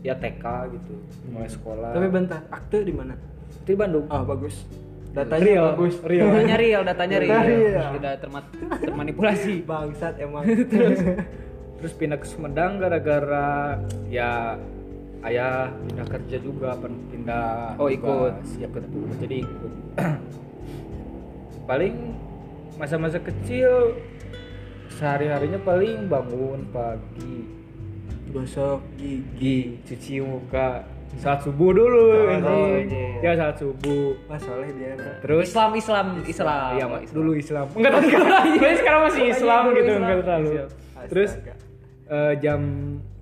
ya 0.00 0.16
TK 0.16 0.44
gitu 0.72 0.94
mulai 1.28 1.46
sekolah 1.46 1.92
Tapi 1.92 2.08
bentar 2.08 2.40
akte 2.48 2.80
di 2.80 2.90
mana 2.90 3.12
di 3.60 3.74
Bandung 3.74 4.08
Ah 4.08 4.24
bagus 4.24 4.64
Datanya 5.10 5.42
Real, 5.42 5.66
bagus 5.74 5.94
real. 6.00 6.22
Datanya 6.24 6.56
real, 6.56 6.80
datanya 6.86 7.16
real. 7.18 7.34
Data 7.34 7.42
real. 7.44 7.88
Tidak 7.98 8.14
terma- 8.16 8.52
termanipulasi. 8.78 9.54
Bangsat 9.68 10.14
emang 10.16 10.46
terus 11.76 11.92
pindah 11.92 12.14
ke 12.14 12.24
Sumedang 12.24 12.78
gara-gara 12.78 13.74
ya 14.06 14.54
ayah 15.20 15.68
pindah 15.82 16.06
kerja 16.06 16.36
juga 16.38 16.78
pindah 16.78 17.74
Oh, 17.76 17.90
ikut. 17.90 18.06
tugas. 18.38 18.48
ya 18.54 18.64
ikut 18.64 18.84
tugas. 18.86 19.16
jadi 19.18 19.36
ikut 19.42 19.72
paling 21.68 21.94
masa-masa 22.76 23.18
kecil 23.18 23.98
sehari-harinya 24.90 25.58
paling 25.58 26.06
bangun 26.06 26.70
pagi 26.70 27.59
gosok 28.30 28.78
gigi 28.94 29.58
cuci 29.82 30.20
muka 30.20 30.86
saat 31.12 31.40
subuh 31.40 31.70
dulu 31.70 32.06
Oh, 32.40 32.78
iya. 32.78 33.18
ya 33.20 33.32
saat 33.36 33.56
subuh 33.56 34.14
mas 34.24 34.38
soleh 34.38 34.70
dia 34.72 34.94
nah. 34.94 35.18
terus 35.18 35.44
Islam 35.44 35.70
Islam 35.74 36.06
Islam 36.22 36.70
Iya, 36.72 36.84
Pak, 36.86 37.00
Mak. 37.00 37.10
dulu 37.10 37.30
Islam. 37.34 37.66
Enggak 37.72 37.90
tahu 37.90 38.02
sekarang. 38.06 38.44
Tapi 38.54 38.74
sekarang 38.76 39.00
masih 39.04 39.24
Islam 39.28 39.62
gitu, 39.68 39.80
Islam. 39.84 40.00
enggak 40.00 40.18
terlalu. 40.20 40.50
Terus 41.06 41.30
eh, 42.06 42.34
jam 42.38 42.60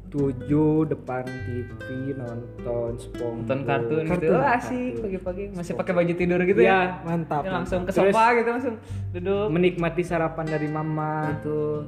7 0.08 0.48
depan 0.86 1.24
TV 1.24 1.84
nonton 2.14 2.90
SpongeBob. 2.94 3.32
nonton 3.38 3.58
kartun 3.62 4.02
gitu 4.02 4.08
Kartun. 4.10 4.32
Wah, 4.34 4.56
asik 4.56 4.92
pagi-pagi 4.98 5.44
masih 5.52 5.72
pakai 5.74 5.92
baju 5.94 6.12
tidur 6.14 6.40
gitu 6.42 6.60
Iya, 6.62 6.68
ya 6.70 6.80
mantap 7.02 7.42
Ya, 7.42 7.52
langsung 7.54 7.80
ke 7.82 7.90
Terus- 7.90 8.12
sofa 8.12 8.24
gitu 8.34 8.48
langsung 8.50 8.74
duduk 9.12 9.46
Menikmati 9.48 10.02
sarapan 10.02 10.44
dari 10.46 10.64
mama. 10.66 11.32
itu 11.34 11.84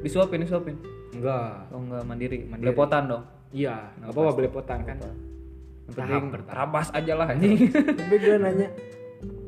disuapin 0.00 0.40
disuapin 0.42 0.76
Enggak. 1.12 1.68
oh 1.68 1.78
enggak 1.78 2.02
mandiri, 2.02 2.38
Mandiri. 2.42 2.62
belepotan 2.66 3.02
dong 3.06 3.24
Iya, 3.50 3.76
enggak 3.94 4.10
apa-apa 4.10 4.32
belepotan 4.34 4.78
kan. 4.82 4.96
yang 4.96 5.14
penting 5.86 6.24
bertahap. 6.32 6.56
rabas 6.56 6.88
aja 6.90 7.12
lah 7.12 7.26
anjing 7.28 7.56
tapi 7.98 8.14
gue 8.16 8.36
nanya 8.38 8.68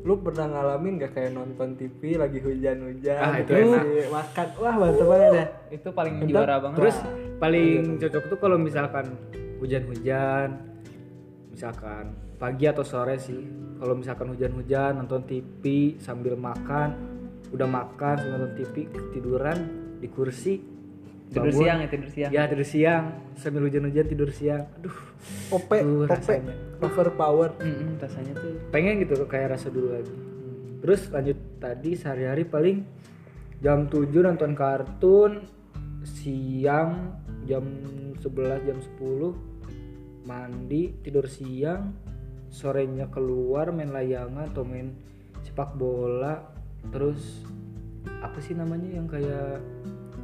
lu 0.05 0.13
pernah 0.15 0.45
ngalamin 0.45 0.93
gak 0.97 1.11
kayak 1.11 1.31
nonton 1.31 1.73
TV 1.73 2.15
lagi 2.15 2.37
hujan-hujan 2.37 3.17
Ah, 3.17 3.41
itu 3.41 3.51
enak. 3.51 3.81
makan 4.07 4.47
wah 4.55 4.75
mantep 4.77 5.05
banget 5.05 5.31
ya 5.33 5.45
itu 5.73 5.89
paling 5.89 6.13
Entah. 6.15 6.29
juara 6.29 6.55
banget 6.59 6.77
Terus 6.77 6.97
paling 7.35 7.73
cocok 7.97 8.23
tuh 8.27 8.37
kalau 8.37 8.57
misalkan 8.57 9.05
hujan-hujan 9.57 10.47
misalkan 11.49 12.05
pagi 12.35 12.65
atau 12.65 12.83
sore 12.83 13.17
sih. 13.17 13.41
Kalau 13.75 13.91
misalkan 13.93 14.27
hujan-hujan 14.29 14.95
nonton 14.95 15.23
TV 15.23 15.63
sambil 15.97 16.35
makan, 16.35 16.95
udah 17.49 17.65
makan 17.65 18.15
sambil 18.17 18.37
nonton 18.37 18.53
TV 18.55 18.75
tiduran 19.09 19.57
di 19.97 20.07
kursi 20.07 20.59
tidur 21.33 21.51
bangun. 21.51 21.61
siang 21.61 21.77
ya 21.81 21.87
tidur 21.89 22.09
siang 22.09 22.31
Ya 22.31 22.41
tidur 22.47 22.67
siang 22.67 23.03
sambil 23.35 23.61
hujan-hujan 23.67 24.05
tidur 24.07 24.29
siang. 24.31 24.63
Aduh, 24.79 24.97
ope 25.51 25.77
Tuh, 25.81 26.05
ope 26.05 26.11
rasanya. 26.11 26.53
overpower 26.81 27.49
Mm-mm, 27.59 27.97
rasanya 27.99 28.33
tuh 28.37 28.55
pengen 28.69 29.01
gitu 29.03 29.19
kayak 29.25 29.57
rasa 29.57 29.67
dulu 29.73 29.95
lagi. 29.95 30.13
Terus 30.85 31.01
lanjut 31.09 31.37
tadi 31.57 31.97
sehari-hari 31.97 32.45
paling 32.45 32.85
jam 33.63 33.89
7 33.89 34.05
nonton 34.21 34.53
kartun, 34.53 35.49
siang 36.05 37.17
jam 37.49 37.65
11 38.21 38.67
jam 38.69 38.77
10 39.01 40.25
mandi, 40.25 40.93
tidur 41.05 41.25
siang, 41.29 41.93
sorenya 42.49 43.09
keluar 43.13 43.69
main 43.69 43.89
layangan 43.93 44.49
atau 44.49 44.65
main 44.65 44.93
sepak 45.45 45.77
bola, 45.77 46.41
terus 46.89 47.45
apa 48.21 48.37
sih 48.41 48.57
namanya 48.57 48.89
yang 48.89 49.05
kayak 49.05 49.61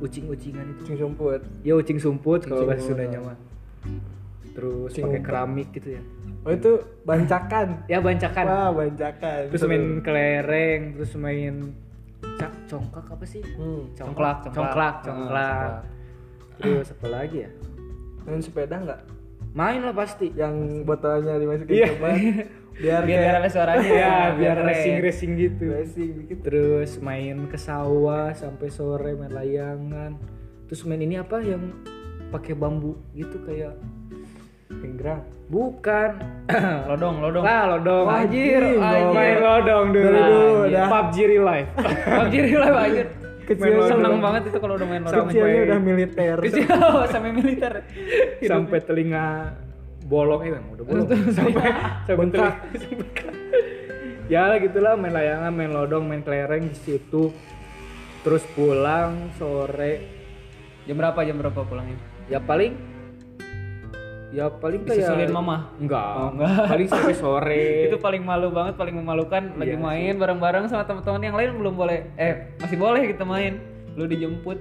ucing-ucingan 0.01 0.65
itu? 0.67 0.79
kucing 0.81 0.97
sumput 0.99 1.41
Ya 1.61 1.73
ucing 1.73 1.97
sumput 1.97 2.41
kalau 2.43 2.65
bahasa. 2.65 2.83
Sundanya 2.83 3.19
mah. 3.21 3.37
Terus 4.51 4.91
Ucing 4.91 5.05
pakai 5.05 5.21
keramik 5.21 5.67
gitu 5.71 5.95
ya. 5.95 6.01
oh 6.41 6.51
itu 6.51 6.71
bancakan 7.03 7.85
Ya 7.85 8.01
bancakan. 8.01 8.43
wah 8.43 8.69
bancakan 8.75 9.41
terus 9.47 9.61
main 9.63 9.85
kelereng 10.01 10.81
terus 10.91 11.13
main 11.15 11.55
cak 12.35 12.51
congkak 12.65 13.05
apa 13.05 13.23
sih 13.23 13.45
hmm. 13.45 13.93
Congklak, 13.93 14.49
congklak 14.49 14.51
congklak. 14.51 14.95
congklak, 15.05 15.71
Ah, 15.71 15.81
terus 16.57 16.89
apa 16.89 17.07
lagi 17.07 17.37
ya 17.45 17.49
main 18.23 18.41
sepeda 18.41 18.75
nggak 18.75 19.01
main 19.51 19.83
lah 19.83 19.91
pasti 19.91 20.31
yang 20.31 20.83
botolnya 20.83 21.35
dimasukin 21.35 21.75
Iya. 21.75 21.87
ke 21.91 21.95
ban 21.99 22.15
biar 22.71 23.01
biar 23.03 23.19
kayak 23.19 23.39
ada 23.43 23.49
suaranya. 23.51 23.89
Ya 24.01 24.15
biar 24.31 24.57
racing 24.63 24.95
racing 25.03 25.31
gitu. 25.35 25.65
Racing 25.69 26.09
dikit 26.23 26.39
terus 26.41 26.91
main 26.97 27.45
ke 27.45 27.57
sawah 27.59 28.31
sampai 28.31 28.71
sore 28.71 29.11
main 29.13 29.29
layangan. 29.29 30.15
Terus 30.65 30.87
main 30.87 31.03
ini 31.03 31.19
apa 31.19 31.43
yang 31.43 31.75
pakai 32.31 32.55
bambu 32.55 32.95
gitu 33.11 33.43
kayak 33.43 33.75
pinggrang 34.71 35.19
bukan. 35.51 36.15
Lodong 36.89 37.19
lodong. 37.19 37.43
Lah 37.43 37.75
lodong. 37.75 38.05
Wah, 38.07 38.23
anjir. 38.23 38.63
main 38.79 39.35
lodong. 39.43 39.91
dulu 39.91 40.07
dulu, 40.15 40.71
dah. 40.71 40.87
PUBG 40.87 41.15
real 41.27 41.43
life. 41.43 41.67
PUBG 42.07 42.33
real 42.39 42.61
life 42.63 42.77
anjir 42.79 43.07
Kecilnya 43.41 43.89
seneng 43.89 44.15
banget 44.21 44.41
itu 44.53 44.57
kalau 44.61 44.75
udah 44.77 44.87
main 44.87 45.01
kecilnya 45.01 45.33
Sampai- 45.33 45.65
udah 45.65 45.79
militer. 45.81 46.37
Kecil 46.41 46.67
sampai 47.13 47.31
militer. 47.33 47.73
Sampai 48.45 48.79
telinga 48.85 49.25
bolong 50.05 50.41
emang 50.45 50.65
udah 50.77 50.85
bolong. 50.85 51.07
Sampai 51.37 51.67
sampai 52.05 52.15
Bengkak. 52.15 52.53
telinga 52.71 53.31
ya 54.31 54.55
gitulah 54.63 54.95
main 54.95 55.11
layangan 55.11 55.51
main 55.51 55.71
lodong 55.75 56.07
main 56.07 56.21
kelereng 56.23 56.71
di 56.71 56.77
situ. 56.77 57.33
Terus 58.21 58.45
pulang 58.53 59.33
sore. 59.35 60.05
Jam 60.85 60.97
berapa 60.97 61.19
jam 61.25 61.37
berapa 61.41 61.61
pulangnya? 61.65 61.97
Ya 62.29 62.37
paling 62.37 62.77
ya 64.31 64.47
paling 64.49 64.81
kayak 64.81 65.03
Disusulin 65.03 65.29
mama? 65.29 65.57
enggak, 65.75 66.13
Oh, 66.15 66.29
enggak. 66.31 66.55
paling 66.71 66.87
sampai 66.87 67.13
sore. 67.13 67.65
Itu 67.85 67.97
paling 67.97 68.23
malu 68.23 68.47
banget 68.49 68.73
paling 68.73 68.95
memalukan. 68.95 69.43
Lagi 69.53 69.69
Iya 69.69 69.77
main 69.77 70.13
bareng-bareng 70.15 70.65
sama 70.65 70.83
teman-teman 70.83 71.21
yang 71.21 71.35
lain 71.35 71.49
belum 71.53 71.73
boleh. 71.73 71.99
Eh 72.15 72.55
masih 72.57 72.75
boleh 72.75 73.01
kita 73.05 73.23
main. 73.23 73.59
Lu 73.93 74.05
dijemput 74.05 74.55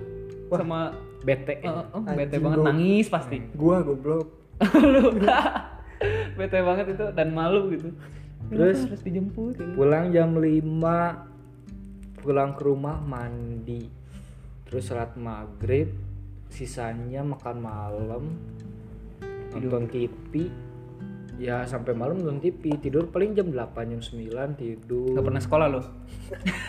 sama 0.51 0.91
bete. 1.21 1.63
Oh, 1.63 1.87
oh, 1.93 2.03
Anjing, 2.03 2.19
bete 2.19 2.37
banget. 2.37 2.57
gua- 2.57 2.67
nangis 2.67 3.07
pasti. 3.07 3.39
Gua 3.57 3.77
goblok. 3.81 4.27
Lu 4.75 5.15
bete 6.33 6.59
banget 6.61 6.87
itu 6.91 7.05
dan 7.13 7.29
malu 7.31 7.71
gitu. 7.71 7.95
Terus? 8.49 8.83
Harus 8.83 9.01
dijemput 9.01 9.55
gitu? 9.55 9.73
pulang 9.75 10.11
jam 10.11 10.35
5 10.35 10.51
pulang 12.19 12.51
ke 12.53 12.63
rumah 12.63 12.99
mandi. 12.99 13.87
Terus 14.65 14.83
sholat 14.85 15.15
maghrib 15.15 15.95
sisanya 16.49 17.23
makan 17.23 17.57
malam 17.59 18.25
nonton 19.55 19.85
TV 19.91 20.47
ya 21.41 21.65
sampai 21.65 21.97
malam 21.97 22.21
nonton 22.21 22.37
TV 22.37 22.77
tidur 22.77 23.09
paling 23.09 23.33
jam 23.33 23.49
8 23.49 23.73
jam 23.97 24.01
9 24.05 24.61
tidur. 24.61 25.17
Gak 25.17 25.25
pernah 25.25 25.41
sekolah 25.41 25.67
lo? 25.73 25.81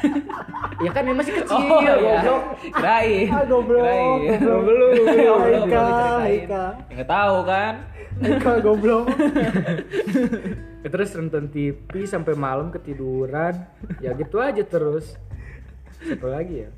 ya 0.86 0.90
kan 0.96 1.04
emang 1.04 1.20
masih 1.20 1.44
kecil 1.44 1.60
Oh 1.60 1.84
iya, 1.84 1.94
goblok. 2.00 2.42
kirain. 2.72 3.28
ah 3.30 3.44
goblok 3.46 4.20
goblok. 4.40 4.62
Belum 4.64 5.68
Ya, 5.68 6.72
nggak 6.96 7.10
tahu 7.12 7.38
kan? 7.44 7.74
Haika 8.24 8.52
goblok. 8.64 9.06
Ya, 10.82 10.88
terus 10.94 11.10
nonton 11.20 11.52
TV 11.52 11.92
sampai 12.08 12.34
malam 12.40 12.72
ketiduran. 12.72 13.68
Ya 14.00 14.16
gitu 14.16 14.40
aja 14.40 14.64
terus. 14.64 15.20
Apa 16.02 16.32
lagi 16.32 16.66
ya 16.66 16.72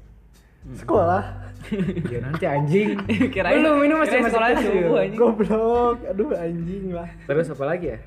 sekolah 0.66 1.24
ya 2.12 2.20
nanti 2.20 2.44
anjing 2.44 2.96
kirain 3.34 3.60
Belum, 3.60 3.80
ini 3.82 3.94
masih- 3.94 4.20
masih 4.20 4.40
kecil. 4.40 4.72
subuh 4.84 4.98
anjing. 4.98 5.18
goblok 5.18 5.98
aduh 6.06 6.30
anjing 6.34 6.86
lah 6.90 7.10
Terus 7.24 7.48
apa 7.50 7.64
lagi 7.66 7.88
ya? 7.90 8.00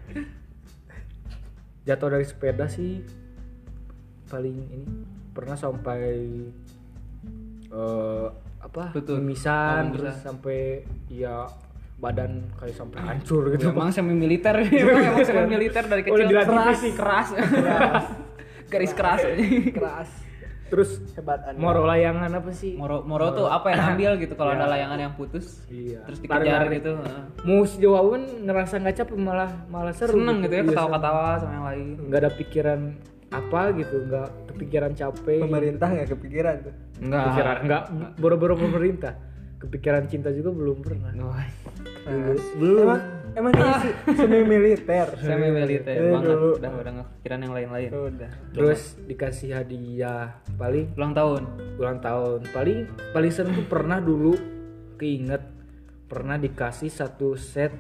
Jatuh 1.87 2.09
dari 2.11 2.25
sepeda 2.25 2.67
sih 2.67 3.01
paling 4.27 4.57
ini 4.67 4.89
pernah 5.31 5.55
sampai 5.55 6.03
eh 7.67 8.27
apa? 8.59 8.91
Lutut. 8.93 9.17
Mimisan 9.17 9.83
Oh, 9.87 9.95
terus 9.95 10.17
sampai 10.19 10.83
ya 11.07 11.47
badan 11.97 12.45
kayak 12.53 12.75
sampai 12.75 12.99
hancur 12.99 13.49
gitu. 13.49 13.71
Emang 13.71 13.89
semi 13.89 14.13
militer, 14.13 14.53
emang 14.67 15.01
emang 15.07 15.25
semi 15.25 15.47
militer 15.47 15.87
dari 15.87 16.03
kecil. 16.03 16.13
Udah 16.13 16.27
dilatih 16.27 16.51
keras, 16.51 16.77
fisik. 16.77 16.95
keras, 16.99 17.29
garis 18.67 18.93
keras. 18.93 19.21
keras 19.71 20.11
Terus 20.67 20.99
hebat 21.15 21.41
anda 21.45 21.57
moro 21.57 21.87
layangan 21.87 22.31
apa 22.33 22.51
sih? 22.51 22.75
Moro, 22.75 23.01
moro 23.01 23.31
tuh 23.31 23.47
apa 23.47 23.71
yang 23.71 23.95
ambil 23.95 24.11
gitu 24.19 24.35
kalau 24.35 24.51
ada 24.51 24.67
layangan 24.67 24.99
yang 24.99 25.13
putus, 25.15 25.63
Iya. 25.67 26.03
terus 26.03 26.19
dikejar 26.19 26.67
gitu. 26.69 26.93
heeh. 26.97 27.23
Mau 27.43 27.63
sejauh 27.63 28.09
kan 28.11 28.23
ngerasa 28.43 28.75
nggak 28.79 28.97
capek 28.97 29.17
malah 29.17 29.51
malah 29.67 29.95
seru. 29.95 30.19
Seneng 30.19 30.43
gitu 30.43 30.53
ya 30.53 30.61
Iya, 30.61 30.69
ketawa-ketawa 30.69 31.25
sama 31.39 31.53
yang 31.53 31.67
lain. 31.67 31.87
Nggak 32.05 32.21
ada 32.21 32.31
pikiran 32.35 32.81
apa 33.27 33.61
gitu, 33.75 33.97
nggak 34.07 34.29
kepikiran 34.49 34.91
capek. 34.93 35.41
pemerintah 35.41 35.89
nggak 35.89 36.09
kepikiran 36.09 36.55
tuh 36.63 36.75
Enggak. 36.97 37.23
Kepikiran 37.23 37.57
enggak 37.63 37.83
boro-boro 38.17 38.55
pemerintah. 38.57 39.15
Kepikiran 39.67 40.07
cinta 40.07 40.31
juga 40.31 40.51
belum 40.51 40.79
pernah. 40.79 41.11
Wah, 41.21 41.43
Keras. 42.01 42.45
Belum. 42.55 42.87
emang 42.87 43.03
emang 43.35 43.53
ini 43.53 43.67
se- 43.77 43.97
semi 44.17 44.41
militer 44.41 45.07
semi 45.27 45.49
militer 45.51 45.93
Eh, 45.93 46.09
banget. 46.09 46.31
dulu. 46.31 46.51
Udah 46.57 46.71
udah 46.73 46.93
kepikiran 47.05 47.39
yang 47.41 47.53
lain-lain. 47.53 47.91
udah 47.91 48.31
Terus 48.51 48.81
dikasih 49.03 49.51
hadiah 49.53 50.39
paling 50.55 50.95
Ulang 50.95 51.13
tahun. 51.13 51.43
ulang 51.77 51.99
tahun. 51.99 52.39
Paling 52.49 52.79
paling 53.11 53.31
sering 53.31 53.53
tuh 53.53 53.67
pernah 53.67 53.99
dulu 53.99 54.39
keinget 54.95 55.43
pernah 56.07 56.37
dikasih 56.37 56.89
satu 56.89 57.35
set 57.35 57.75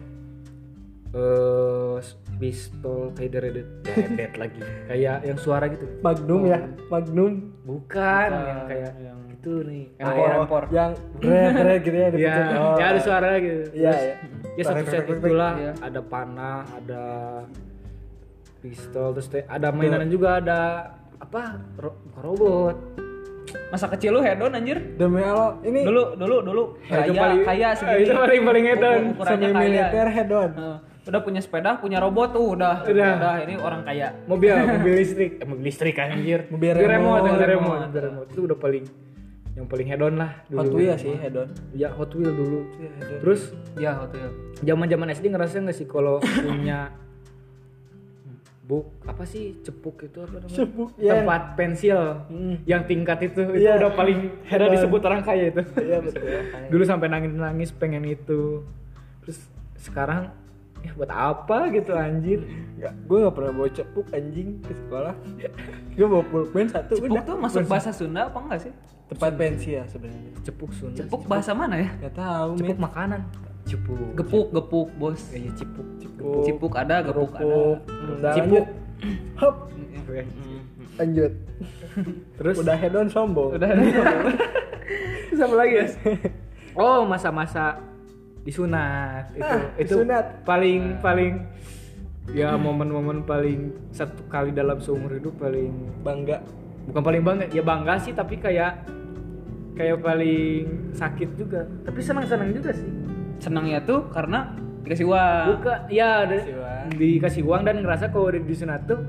eh 1.09 1.97
pistol 2.37 3.15
kayak 3.15 3.31
deredet 3.33 3.69
deredet 3.81 4.33
lagi 4.37 4.61
kayak 4.85 5.25
yang 5.25 5.39
suara 5.39 5.65
gitu 5.67 5.87
Magnum 6.03 6.45
ya 6.45 6.61
Magnum 6.87 7.33
bukan 7.63 8.29
Bukan, 8.29 8.45
yang 8.45 8.61
kayak 8.67 8.93
yang- 9.01 9.25
itu 9.47 9.63
nih 9.63 9.85
Empor, 9.97 10.27
Oh, 10.27 10.43
empor. 10.43 10.63
yang 10.69 10.91
red 11.17 11.55
red 11.57 11.81
gitu 11.81 11.95
ya 11.95 12.03
ya, 12.03 12.11
diputus. 12.11 12.59
Oh. 12.59 12.75
ya 12.75 12.85
ada 12.85 13.01
suara 13.01 13.29
gitu 13.39 13.63
Iya, 13.73 13.93
iya. 13.95 14.15
ya 14.53 14.63
satu 14.65 14.85
set 14.85 15.07
itulah 15.07 15.53
iya. 15.55 15.73
ada 15.79 16.01
panah 16.03 16.67
ada 16.69 17.05
pistol 18.59 19.15
terus 19.15 19.29
te- 19.29 19.47
ada 19.47 19.71
mainan 19.71 20.11
juga 20.11 20.43
ada 20.43 20.61
apa 21.17 21.63
ro- 21.79 21.95
robot 22.17 22.75
masa 23.71 23.87
kecil 23.89 24.11
lu 24.13 24.21
hedon 24.21 24.51
anjir 24.51 24.83
Demi 24.99 25.23
Allah, 25.23 25.55
ini 25.63 25.81
dulu 25.81 26.19
dulu 26.19 26.37
dulu 26.43 26.63
kaya 26.83 27.07
paling- 27.09 27.47
kaya 27.47 27.65
ah, 27.65 27.73
segini 27.73 28.03
itu 28.03 28.13
paling- 28.13 28.43
paling 28.45 28.65
hedon. 28.67 29.01
Semi 29.23 29.49
militer 29.49 30.07
head 30.09 30.31
on. 30.33 30.51
Heeh. 30.53 30.79
udah 31.07 31.21
punya 31.23 31.39
sepeda 31.39 31.79
punya 31.79 32.03
robot 32.03 32.35
tuh 32.35 32.59
udah 32.59 32.83
Udah. 32.83 33.39
ini 33.41 33.55
orang 33.57 33.87
kaya 33.87 34.11
mobil 34.27 34.51
mobil 34.75 34.99
listrik 34.99 35.39
eh, 35.39 35.47
mobil 35.47 35.63
listrik 35.63 35.95
anjir 35.97 36.51
Mobil 36.51 36.75
remote 36.75 37.31
remote, 37.31 37.95
remote 37.95 38.27
itu 38.27 38.41
udah 38.43 38.59
paling 38.59 38.83
yang 39.57 39.67
paling 39.67 39.89
hedon 39.89 40.15
lah 40.15 40.31
dulu 40.47 40.61
Hot 40.61 40.69
Wheels 40.71 41.01
sih 41.01 41.17
head 41.17 41.33
on. 41.35 41.49
ya 41.73 41.89
Hot 41.91 42.13
Wheel 42.13 42.29
dulu 42.31 42.61
terus 43.19 43.51
ya 43.75 43.97
waktu 43.99 44.21
itu 44.21 44.29
zaman 44.63 44.87
zaman 44.87 45.09
SD 45.11 45.25
ngerasa 45.29 45.59
nggak 45.59 45.75
sih 45.75 45.87
kalau 45.87 46.21
punya 46.21 46.93
buk 48.63 48.83
apa 49.03 49.23
sih 49.23 49.63
cepuk 49.63 50.03
itu 50.03 50.19
apa 50.19 50.43
namanya 50.43 50.51
Cepuk, 50.53 50.91
ya. 50.99 51.13
tempat 51.17 51.43
pensil 51.55 51.99
Hmm. 52.27 52.59
yang 52.67 52.83
tingkat 52.83 53.23
itu 53.25 53.41
itu 53.49 53.63
Iya. 53.63 53.79
udah 53.79 53.95
paling 53.95 54.19
heran 54.43 54.69
disebut 54.69 55.01
orang 55.01 55.23
kaya 55.23 55.45
itu 55.49 55.63
Iya 55.79 55.99
betul. 56.03 56.27
dulu 56.69 56.83
sampai 56.83 57.07
nangis 57.07 57.31
nangis 57.33 57.71
pengen 57.71 58.03
itu 58.05 58.67
terus 59.23 59.39
sekarang 59.79 60.35
ya 60.87 60.91
buat 60.95 61.11
apa 61.11 61.59
gitu 61.71 61.93
anjir 61.93 62.41
Enggak, 62.77 62.93
gue 63.03 63.17
gak 63.21 63.35
pernah 63.35 63.53
bawa 63.53 63.69
cepuk 63.71 64.07
anjing 64.11 64.49
ke 64.61 64.73
sekolah. 64.77 65.15
gue 65.91 66.07
bawa 66.07 66.25
pulpen 66.25 66.67
satu 66.69 66.93
cepuk 66.95 67.09
udah. 67.11 67.23
tuh 67.25 67.37
masuk 67.37 67.63
bahasa 67.65 67.91
Sunda 67.91 68.21
apa 68.27 68.39
enggak 68.39 68.61
sih 68.63 68.73
Tempat 69.07 69.31
pensi 69.35 69.71
ya 69.73 69.85
sebenarnya. 69.87 70.31
cepuk 70.41 70.71
Sunda 70.71 70.99
cepuk 70.99 71.23
bahasa 71.25 71.51
mana 71.51 71.77
ya 71.77 71.91
Gak 72.01 72.15
tahu, 72.15 72.51
cepuk 72.57 72.77
men. 72.77 72.85
makanan 72.85 73.21
cepuk 73.65 73.99
gepuk 74.15 74.47
gepuk 74.53 74.89
bos 74.95 75.21
iya 75.33 75.51
cepuk 75.53 75.87
Cepuk. 75.99 76.43
cipuk 76.45 76.73
ada 76.73 77.03
gepuk 77.03 77.31
ada 77.31 77.43
Kerupuk. 77.43 77.77
Udah, 78.15 78.33
Cipuk. 78.33 78.65
lanjut. 78.65 78.67
Hop, 79.37 79.55
lanjut. 80.97 81.33
terus 82.37 82.57
Udah 82.57 82.75
head 82.75 82.95
on 82.95 83.09
sombong. 83.09 83.51
udah 83.53 83.69
Terus 85.27 85.41
apa 85.43 85.55
lagi 85.55 85.75
ya 85.75 85.87
oh 86.75 87.03
masa-masa 87.03 87.81
disunat 88.47 89.27
itu 89.33 89.43
Ah, 89.45 89.63
itu 89.75 89.95
disunat. 89.99 90.25
paling 90.43 90.97
paling 90.97 91.35
ya 92.29 92.55
momen-momen 92.55 93.23
paling 93.23 93.61
satu 93.91 94.23
kali 94.27 94.51
dalam 94.51 94.79
seumur 94.79 95.11
hidup 95.11 95.35
paling 95.37 95.75
Bangga. 96.01 96.39
bukan 96.87 97.03
paling 97.03 97.19
bangga 97.21 97.47
ya 97.49 97.61
bangga 97.61 97.99
sih 97.99 98.15
tapi 98.15 98.39
kayak 98.39 98.87
kayak 99.75 99.99
paling 99.99 100.63
sakit 100.93 101.35
juga 101.35 101.67
tapi 101.83 101.99
senang-senang 101.99 102.49
juga 102.49 102.71
sih 102.71 102.87
senangnya 103.37 103.83
tuh 103.83 104.07
karena 104.09 104.55
dikasih 104.81 105.05
uang 105.05 105.45
bukan 105.53 105.79
ya 105.89 106.23
ada- 106.23 106.39
Dikasih 106.39 106.55
uang. 106.57 106.85
dikasih 106.95 107.43
uang 107.43 107.63
dan 107.65 107.77
ngerasa 107.83 108.05
kalau 108.09 108.27
udah 108.29 108.39
disunat 108.41 108.87
tuh 108.87 109.03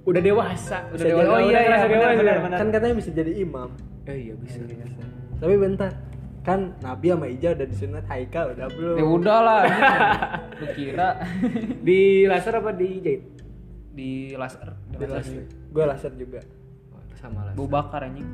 udah 0.00 0.22
dewasa 0.22 0.78
Udah 0.86 0.96
Bisa 0.96 1.04
dewasa. 1.04 1.18
jadi- 1.20 1.28
Oh 1.28 1.40
iya, 1.40 1.50
iya, 1.50 1.60
ngerasa 1.60 1.84
benar, 1.84 1.98
dewasa. 2.00 2.16
benar, 2.16 2.36
benar. 2.40 2.58
Kan 2.58 2.68
katanya 2.70 2.94
bisa 2.96 3.10
jadi 3.12 3.32
imam. 3.36 3.68
Eh, 4.06 4.16
iya 4.16 4.34
bisa 4.34 4.58
Tapi 5.36 5.54
bentar. 5.56 5.92
Kan 6.50 6.74
Nabi 6.82 7.06
sama 7.14 7.26
Ija 7.30 7.54
udah 7.54 7.66
disunat, 7.70 8.04
Haikal 8.10 8.58
udah 8.58 8.66
belum. 8.74 8.96
ya 8.98 9.04
udah 9.06 9.38
lah 9.38 9.62
lu 10.58 10.66
kira. 10.74 11.08
Di 11.78 12.26
laser 12.26 12.58
apa 12.58 12.74
di 12.74 12.98
jahit? 12.98 13.22
Di 13.94 14.34
laser. 14.34 14.74
Di 14.90 15.06
laser. 15.06 15.46
Gue 15.70 15.84
laser 15.86 16.12
juga. 16.18 16.42
sama 17.14 17.46
lah 17.46 17.52
bau 17.54 17.68
bakar 17.70 18.02
anjing. 18.02 18.26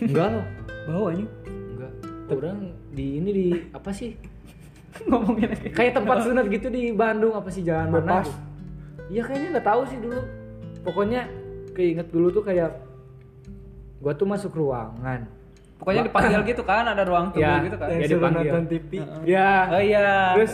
Enggak 0.00 0.32
loh. 0.32 0.46
Bau 0.88 1.04
anjing. 1.12 1.28
Enggak. 1.44 1.92
Orang 2.32 2.72
di 2.96 3.06
ini 3.20 3.30
di 3.36 3.46
apa 3.68 3.92
sih? 3.92 4.16
Ngomongin 5.12 5.52
aja 5.52 5.68
kayak 5.76 5.92
tempat 5.92 6.24
sunat 6.24 6.48
gitu 6.48 6.72
di 6.72 6.88
Bandung 6.96 7.36
apa 7.36 7.52
sih 7.52 7.60
jalan 7.60 7.92
mana 7.92 8.24
gitu. 8.24 8.32
iya 9.12 9.20
kayaknya 9.28 9.60
nggak 9.60 9.66
tahu 9.68 9.82
sih 9.92 9.98
dulu. 10.00 10.20
Pokoknya 10.88 11.28
keinget 11.76 12.08
dulu 12.08 12.32
tuh 12.32 12.46
kayak 12.48 12.80
gua 14.00 14.16
tuh 14.16 14.24
masuk 14.24 14.56
ruangan 14.56 15.28
pokoknya 15.76 16.02
dipanggil 16.04 16.40
gitu 16.42 16.62
kan 16.62 16.84
ada 16.84 17.02
ruang 17.02 17.30
tunggu 17.30 17.44
Ya. 17.44 17.60
gitu 17.62 17.76
kan. 17.76 17.88
Ya, 17.90 18.06
dipanggil. 18.06 18.48
nonton 18.48 18.64
TV. 18.66 18.90
ya. 19.22 19.50
Oh 19.68 19.80
iya. 19.80 20.08
Terus 20.34 20.52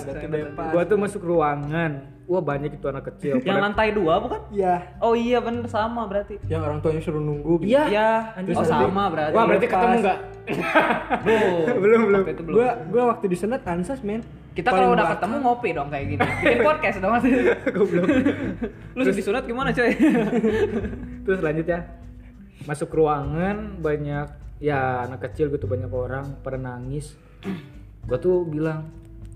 gua 0.68 0.82
tuh 0.82 0.98
masuk 0.98 1.22
ruangan. 1.22 1.92
Wah 2.22 2.38
banyak 2.38 2.70
itu 2.72 2.86
anak 2.86 3.10
kecil. 3.12 3.42
Yang 3.42 3.50
Pada- 3.50 3.64
lantai 3.66 3.88
dua 3.92 4.14
bukan? 4.18 4.40
Iya. 4.48 4.74
oh 4.98 5.12
iya 5.12 5.38
bener 5.38 5.66
sama 5.66 6.06
berarti. 6.06 6.38
Yang 6.46 6.62
orang 6.64 6.78
tuanya 6.80 7.00
suruh 7.00 7.18
nunggu. 7.18 7.60
gitu. 7.60 7.70
Iya. 7.70 7.82
iya 7.88 8.10
oh 8.50 8.64
sama 8.64 9.10
berarti. 9.10 9.34
Wah 9.34 9.44
berarti 9.44 9.66
ketemu 9.66 9.96
nggak? 10.00 10.18
Belum. 11.26 11.66
Belum, 11.82 12.22
Gua 12.48 12.68
gua 12.88 13.02
waktu 13.12 13.26
disunat 13.26 13.62
ansas 13.64 14.02
men. 14.02 14.22
kita 14.52 14.68
kalau 14.68 14.92
udah 14.92 15.16
ketemu 15.16 15.36
ngopi 15.40 15.68
dong 15.72 15.88
kayak 15.88 16.06
gini. 16.08 16.20
Bikin 16.20 16.60
podcast 16.68 16.98
dong. 17.00 17.12
Goblok. 17.72 18.04
Lu 18.92 19.02
disunat 19.02 19.42
gimana 19.44 19.72
coy? 19.72 19.90
Terus 21.24 21.40
lanjut 21.40 21.66
ya. 21.66 21.80
Masuk 22.62 22.92
ruangan 22.92 23.80
banyak 23.80 24.28
ya 24.62 25.02
anak 25.02 25.26
kecil 25.26 25.50
gitu 25.50 25.66
banyak 25.66 25.90
orang 25.90 26.38
pada 26.38 26.54
nangis. 26.54 27.18
Gua 28.06 28.22
tuh 28.22 28.46
bilang 28.46 28.86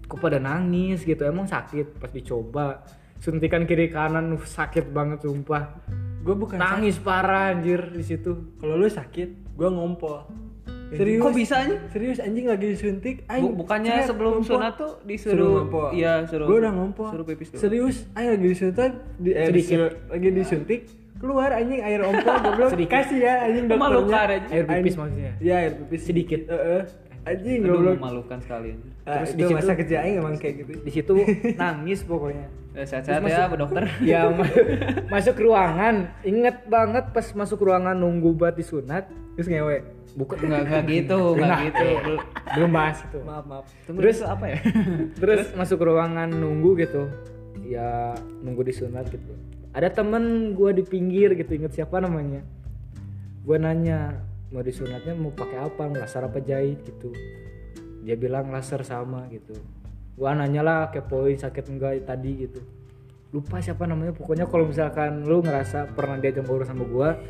kok 0.06 0.22
pada 0.22 0.38
nangis? 0.38 1.02
Gitu. 1.02 1.26
Emang 1.26 1.50
sakit? 1.50 1.98
Pas 1.98 2.14
dicoba 2.14 2.86
suntikan 3.18 3.66
kiri 3.66 3.90
kanan 3.90 4.38
uh, 4.38 4.44
sakit 4.46 4.94
banget 4.94 5.26
sumpah. 5.26 5.82
Gue 6.22 6.34
bukan 6.34 6.58
nangis 6.58 6.98
parah 7.02 7.54
anjir 7.54 7.90
di 7.90 8.02
situ. 8.06 8.58
Kalau 8.58 8.78
lu 8.78 8.86
sakit, 8.86 9.58
gua 9.58 9.70
ngompol. 9.70 10.26
Serius? 10.86 11.22
kok 11.22 11.34
bisa 11.34 11.54
anjing? 11.66 11.80
Serius 11.90 12.18
anjing 12.22 12.46
lagi 12.46 12.66
disuntik. 12.70 13.16
Aing 13.26 13.58
bukannya 13.58 14.06
sebelum 14.06 14.38
ngompol. 14.38 14.54
sunat 14.54 14.72
tuh 14.78 14.92
Suruh 15.02 15.66
disuruh 15.66 15.90
iya 15.90 16.22
suruh 16.30 16.46
Gua 16.46 16.56
udah 16.62 16.72
ngompol. 16.74 17.10
suruh 17.10 17.26
pipis 17.26 17.50
dulu. 17.50 17.58
Serius, 17.58 17.96
aing 18.14 18.30
lagi 18.38 18.46
disuntik 18.46 18.92
di 19.18 19.30
eh, 19.34 19.46
Sedikit. 19.50 19.78
lagi 20.06 20.28
disuntik 20.30 20.80
keluar 21.16 21.50
anjing 21.50 21.80
air 21.80 22.00
ompol 22.00 22.36
goblok. 22.36 22.70
Kasih 22.86 23.18
ya 23.18 23.34
anjing 23.42 23.64
dokternya. 23.66 24.20
anjing. 24.38 24.52
Air 24.52 24.64
pipis 24.64 24.72
Anjing. 24.72 24.96
maksudnya? 24.98 25.32
Iya, 25.38 25.54
air 25.58 25.72
pipis 25.78 26.00
Sedikit. 26.02 26.40
Heeh. 26.46 26.80
Anjing 27.24 27.58
Aduh, 27.60 27.72
goblok. 27.72 27.94
memalukan 27.96 28.38
sekali. 28.38 28.70
Ah, 29.02 29.12
Terus 29.16 29.30
di 29.32 29.42
situ- 29.44 29.56
masa 29.56 29.72
kecil 29.74 29.96
aing 29.98 30.16
emang 30.16 30.34
kayak 30.34 30.54
gitu. 30.58 30.70
di 30.78 30.90
situ 30.90 31.12
nangis 31.60 32.00
pokoknya 32.02 32.46
Eh, 32.72 32.84
sehat-sehat 32.84 33.24
ya 33.24 33.48
bu 33.48 33.56
dokter 33.56 33.88
ya 34.04 34.28
ma- 34.28 34.52
masuk 35.08 35.40
ruangan 35.40 36.12
inget 36.22 36.68
banget 36.68 37.08
pas 37.08 37.24
masuk 37.32 37.62
ruangan 37.62 37.96
nunggu 37.96 38.36
buat 38.36 38.52
disunat 38.52 39.08
terus 39.32 39.48
ngewe 39.48 39.80
bukan 40.12 40.36
nggak 40.38 40.60
nggak 40.66 40.82
gitu 40.92 41.20
nggak 41.32 41.48
Nah, 41.48 41.60
gitu 41.64 41.88
belum 42.52 42.70
bahas 42.70 43.00
itu 43.00 43.18
Maaf, 43.22 43.44
maaf. 43.46 43.64
terus 43.86 44.18
apa 44.20 44.44
ya 44.46 44.58
terus 45.14 45.56
masuk 45.56 45.78
ruangan 45.80 46.28
nunggu 46.28 46.76
gitu 46.76 47.08
ya 47.64 48.12
nunggu 48.38 48.60
disunat 48.62 49.08
gitu 49.08 49.32
ada 49.76 49.92
temen 49.92 50.56
gua 50.56 50.72
di 50.72 50.80
pinggir 50.80 51.36
gitu 51.36 51.52
inget 51.52 51.76
siapa 51.76 52.00
namanya? 52.00 52.40
Gua 53.44 53.60
nanya 53.60 54.24
mau 54.48 54.64
disunatnya 54.64 55.12
mau 55.12 55.28
pakai 55.28 55.60
apa? 55.60 55.84
Mau 55.84 56.00
laser 56.00 56.24
apa 56.24 56.40
jahit? 56.40 56.80
Gitu. 56.80 57.12
Dia 58.00 58.16
bilang 58.16 58.48
laser 58.48 58.80
sama 58.80 59.28
gitu. 59.28 59.52
Gua 60.16 60.32
nanya 60.32 60.64
lah 60.64 60.80
kepoin 60.88 61.36
sakit 61.36 61.68
enggak 61.68 62.08
tadi 62.08 62.48
gitu. 62.48 62.64
Lupa 63.36 63.60
siapa 63.60 63.84
namanya 63.84 64.16
pokoknya 64.16 64.48
kalau 64.48 64.64
misalkan 64.64 65.28
lu 65.28 65.44
ngerasa 65.44 65.92
pernah 65.92 66.16
diajak 66.16 66.46
ngobrol 66.46 66.64
sama 66.64 66.86
gua 66.88 67.20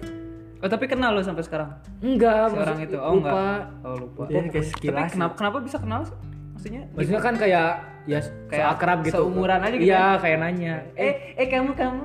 oh 0.56 0.68
tapi 0.70 0.86
kenal 0.86 1.12
lo 1.12 1.20
sampai 1.20 1.42
sekarang? 1.42 1.68
Enggak 2.00 2.48
si 2.48 2.56
orang 2.56 2.78
maksud- 2.78 2.86
itu. 2.88 2.96
Oh 2.96 3.12
lupa. 3.18 3.28
enggak. 3.28 3.60
Oh 3.82 3.94
lupa. 3.98 4.22
Dia 4.30 4.38
kayak 4.38 4.52
tapi 4.54 4.70
sekilas. 4.70 5.10
kenapa 5.12 5.34
kenapa 5.34 5.58
bisa 5.66 5.76
kenal 5.82 6.00
sih? 6.06 6.16
maksudnya 6.56 6.82
maksudnya 6.94 7.20
kan 7.20 7.34
kayak 7.36 7.70
ya 8.06 8.22
Kayak 8.46 8.66
akrab 8.78 8.98
gitu. 9.02 9.18
seumuran 9.18 9.60
aja 9.60 9.74
gitu 9.74 9.90
iya 9.90 10.14
ya? 10.14 10.22
kayak 10.22 10.38
nanya. 10.38 10.74
Eh 10.94 11.34
eh. 11.34 11.46
kamu 11.50 11.74
kamu? 11.74 12.02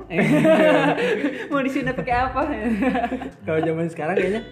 Mau 1.54 1.62
disunat 1.62 1.94
pakai 1.94 2.14
apa? 2.26 2.40
Kalau 3.46 3.60
zaman 3.62 3.86
sekarang 3.86 4.14
kayaknya 4.18 4.42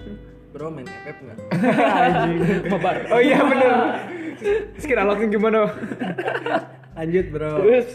Bro 0.51 0.66
main 0.74 0.86
FF 0.86 1.16
enggak? 1.22 1.38
mabar 2.70 2.96
oh 3.11 3.20
iya 3.22 3.38
bener. 3.42 3.70
Sekira 4.78 5.03
langsung 5.07 5.30
gimana? 5.30 5.68
Lanjut, 6.98 7.26
Bro. 7.32 7.53
terus? 7.64 7.88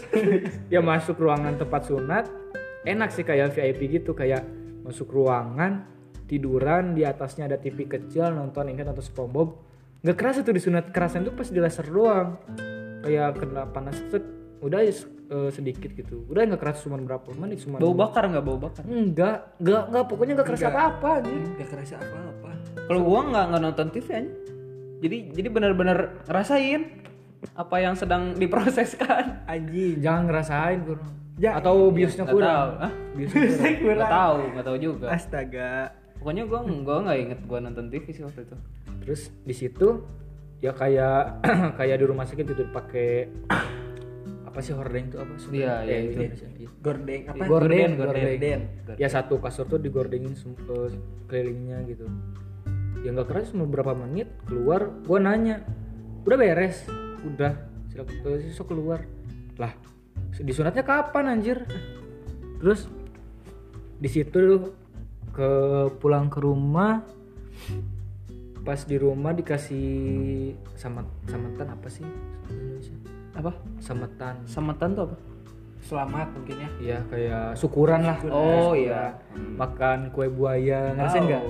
Ya 0.72 0.80
masuk 0.80 1.20
ruangan 1.20 1.54
tempat 1.54 1.84
sunat. 1.86 2.26
Enak 2.82 3.12
sih 3.12 3.22
kayak 3.22 3.52
VIP 3.54 4.00
gitu 4.00 4.16
kayak 4.16 4.42
masuk 4.82 5.10
ruangan 5.10 5.84
tiduran 6.26 6.94
di 6.94 7.04
atasnya 7.06 7.46
ada 7.46 7.58
TV 7.58 7.86
kecil 7.86 8.30
nonton 8.34 8.66
ingat 8.70 8.88
nonton 8.88 9.04
SpongeBob. 9.04 9.58
Nggak 10.02 10.16
kerasa 10.16 10.38
tuh 10.42 10.54
disunat 10.54 10.90
kerasan 10.94 11.26
tuh 11.26 11.34
pas 11.34 11.46
di 11.50 11.58
laser 11.58 11.86
doang 11.86 12.38
kayak 13.00 13.36
kena 13.36 13.62
panas 13.66 13.96
set 14.06 14.24
udah 14.58 14.80
ya 14.80 14.92
eh, 15.26 15.50
sedikit 15.50 15.90
gitu. 15.90 16.24
Udah 16.26 16.44
nggak 16.44 16.58
kerasa 16.58 16.80
cuma 16.82 16.96
berapa 16.96 17.28
menit 17.34 17.60
cuma 17.60 17.76
bau 17.76 17.92
bakar 17.92 18.26
nggak 18.26 18.42
bau 18.42 18.56
bakar? 18.56 18.82
Enggak 18.82 19.52
enggak 19.56 19.82
enggak 19.86 20.04
pokoknya 20.06 20.32
nggak 20.34 20.48
kerasa 20.48 20.66
apa 20.66 20.80
apa 20.88 21.08
anjir 21.18 21.40
Gak 21.56 21.68
kerasa 21.68 21.94
apa-apa. 21.96 22.50
kalau 22.84 23.00
gua 23.02 23.20
nggak 23.26 23.44
nggak 23.46 23.62
nonton 23.62 23.86
TV 23.90 24.06
aja 24.08 24.30
jadi 24.96 25.16
jadi 25.30 25.48
benar-benar 25.50 25.98
ngerasain 26.24 26.82
apa 27.52 27.76
yang 27.78 27.94
sedang 27.94 28.32
diproseskan. 28.32 29.24
Anjing. 29.52 30.00
jangan 30.00 30.22
ngerasain 30.24 30.78
kurang 30.82 31.12
Ja- 31.36 31.60
atau 31.60 31.90
biusnya 31.90 32.24
Nggak 32.24 32.32
kurang. 32.32 32.56
tahu. 32.56 32.70
Hah? 32.78 32.92
biusnya 33.12 33.40
kurang. 33.82 33.96
Nggak 33.98 34.08
tahu 34.10 34.36
nggak 34.50 34.64
tahu 34.64 34.76
juga. 34.80 35.06
Astaga. 35.10 35.72
pokoknya 36.16 36.42
gua 36.44 36.58
gua 36.64 36.96
nggak 37.04 37.18
inget 37.20 37.40
gua 37.44 37.58
nonton 37.60 37.86
TV 37.86 38.04
sih 38.08 38.24
waktu 38.24 38.40
itu. 38.42 38.56
Terus 38.98 39.20
di 39.42 39.54
situ 39.54 39.88
ya 40.58 40.72
kayak 40.72 41.42
kayak 41.78 41.96
di 42.00 42.06
rumah 42.08 42.24
sakit 42.24 42.44
gitu 42.46 42.64
pakai 42.70 43.28
apa 44.46 44.58
sih 44.64 44.72
hordeng 44.72 45.12
itu 45.12 45.18
apa 45.20 45.32
sih 45.36 45.48
Iya, 45.52 45.84
iya, 45.84 45.96
itu. 46.00 46.16
Indonesia. 46.16 46.48
Iya. 46.56 46.68
Gordeng 46.80 47.22
apa? 47.28 47.42
Gorden, 47.44 47.90
gorden. 48.00 48.24
gorden. 48.24 48.60
Ya 48.96 49.08
satu 49.12 49.36
kasur 49.36 49.68
tuh 49.68 49.76
digordengin 49.76 50.32
sem- 50.32 50.56
eh, 50.56 50.90
kelilingnya 51.28 51.84
gitu. 51.86 52.08
ya 53.04 53.12
nggak 53.14 53.28
keras 53.28 53.54
cuma 53.54 53.68
beberapa 53.70 53.94
menit 53.94 54.26
keluar 54.48 54.90
gue 55.06 55.18
nanya 55.20 55.62
udah 56.26 56.34
beres 56.34 56.82
udah 57.22 57.54
silakan 57.86 58.50
sok 58.50 58.66
keluar 58.74 59.06
lah 59.62 59.70
disunatnya 60.34 60.82
kapan 60.82 61.38
anjir 61.38 61.62
terus 62.58 62.90
di 64.02 64.10
situ 64.10 64.74
ke 65.30 65.50
pulang 66.02 66.26
ke 66.26 66.42
rumah 66.42 67.04
pas 68.66 68.82
di 68.82 68.96
rumah 68.98 69.30
dikasih 69.30 69.86
samet 70.74 71.06
sametan 71.30 71.70
apa 71.70 71.86
sih? 71.86 72.02
Indonesia 72.50 72.94
apa? 73.32 73.52
Sametan. 73.78 74.34
Sametan 74.42 74.90
tuh 74.92 75.02
apa? 75.06 75.16
Selamat 75.86 76.26
mungkin 76.34 76.56
ya. 76.58 76.70
Ya 76.82 76.98
kayak 77.06 77.54
syukuran 77.54 78.02
lah. 78.02 78.18
Oh, 78.26 78.74
Syukuran. 78.74 78.82
iya. 78.82 79.02
makan 79.54 79.98
kue 80.10 80.26
buaya 80.26 80.90
ngerasain 80.98 81.22
nggak? 81.22 81.42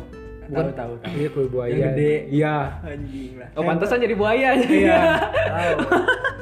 Tahu 0.47 0.71
tahu 0.77 0.93
tahu. 1.01 1.13
Iya 1.17 1.29
kue 1.33 1.47
buaya. 1.49 1.73
Yang 1.73 1.83
gede. 1.97 2.15
iya. 2.29 2.57
Anjing 2.85 3.33
lah. 3.41 3.49
Oh 3.57 3.63
pantesan 3.65 3.99
jadi 4.05 4.15
buaya. 4.15 4.49
Iya. 4.61 5.01
Tahu. 5.57 5.77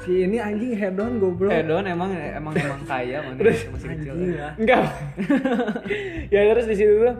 Si 0.04 0.12
ini 0.26 0.36
anjing 0.42 0.74
hedon 0.74 1.22
goblok. 1.22 1.54
Hedon 1.54 1.86
emang 1.86 2.10
emang 2.12 2.52
emang 2.52 2.80
kaya 2.84 3.22
mana 3.22 3.38
masih 3.38 3.70
kecil 3.78 3.88
anjing 3.94 4.34
lah. 4.36 4.52
Enggak. 4.58 4.82
Ya 6.34 6.50
terus 6.50 6.66
di 6.66 6.74
situ 6.74 6.98
tuh 6.98 7.14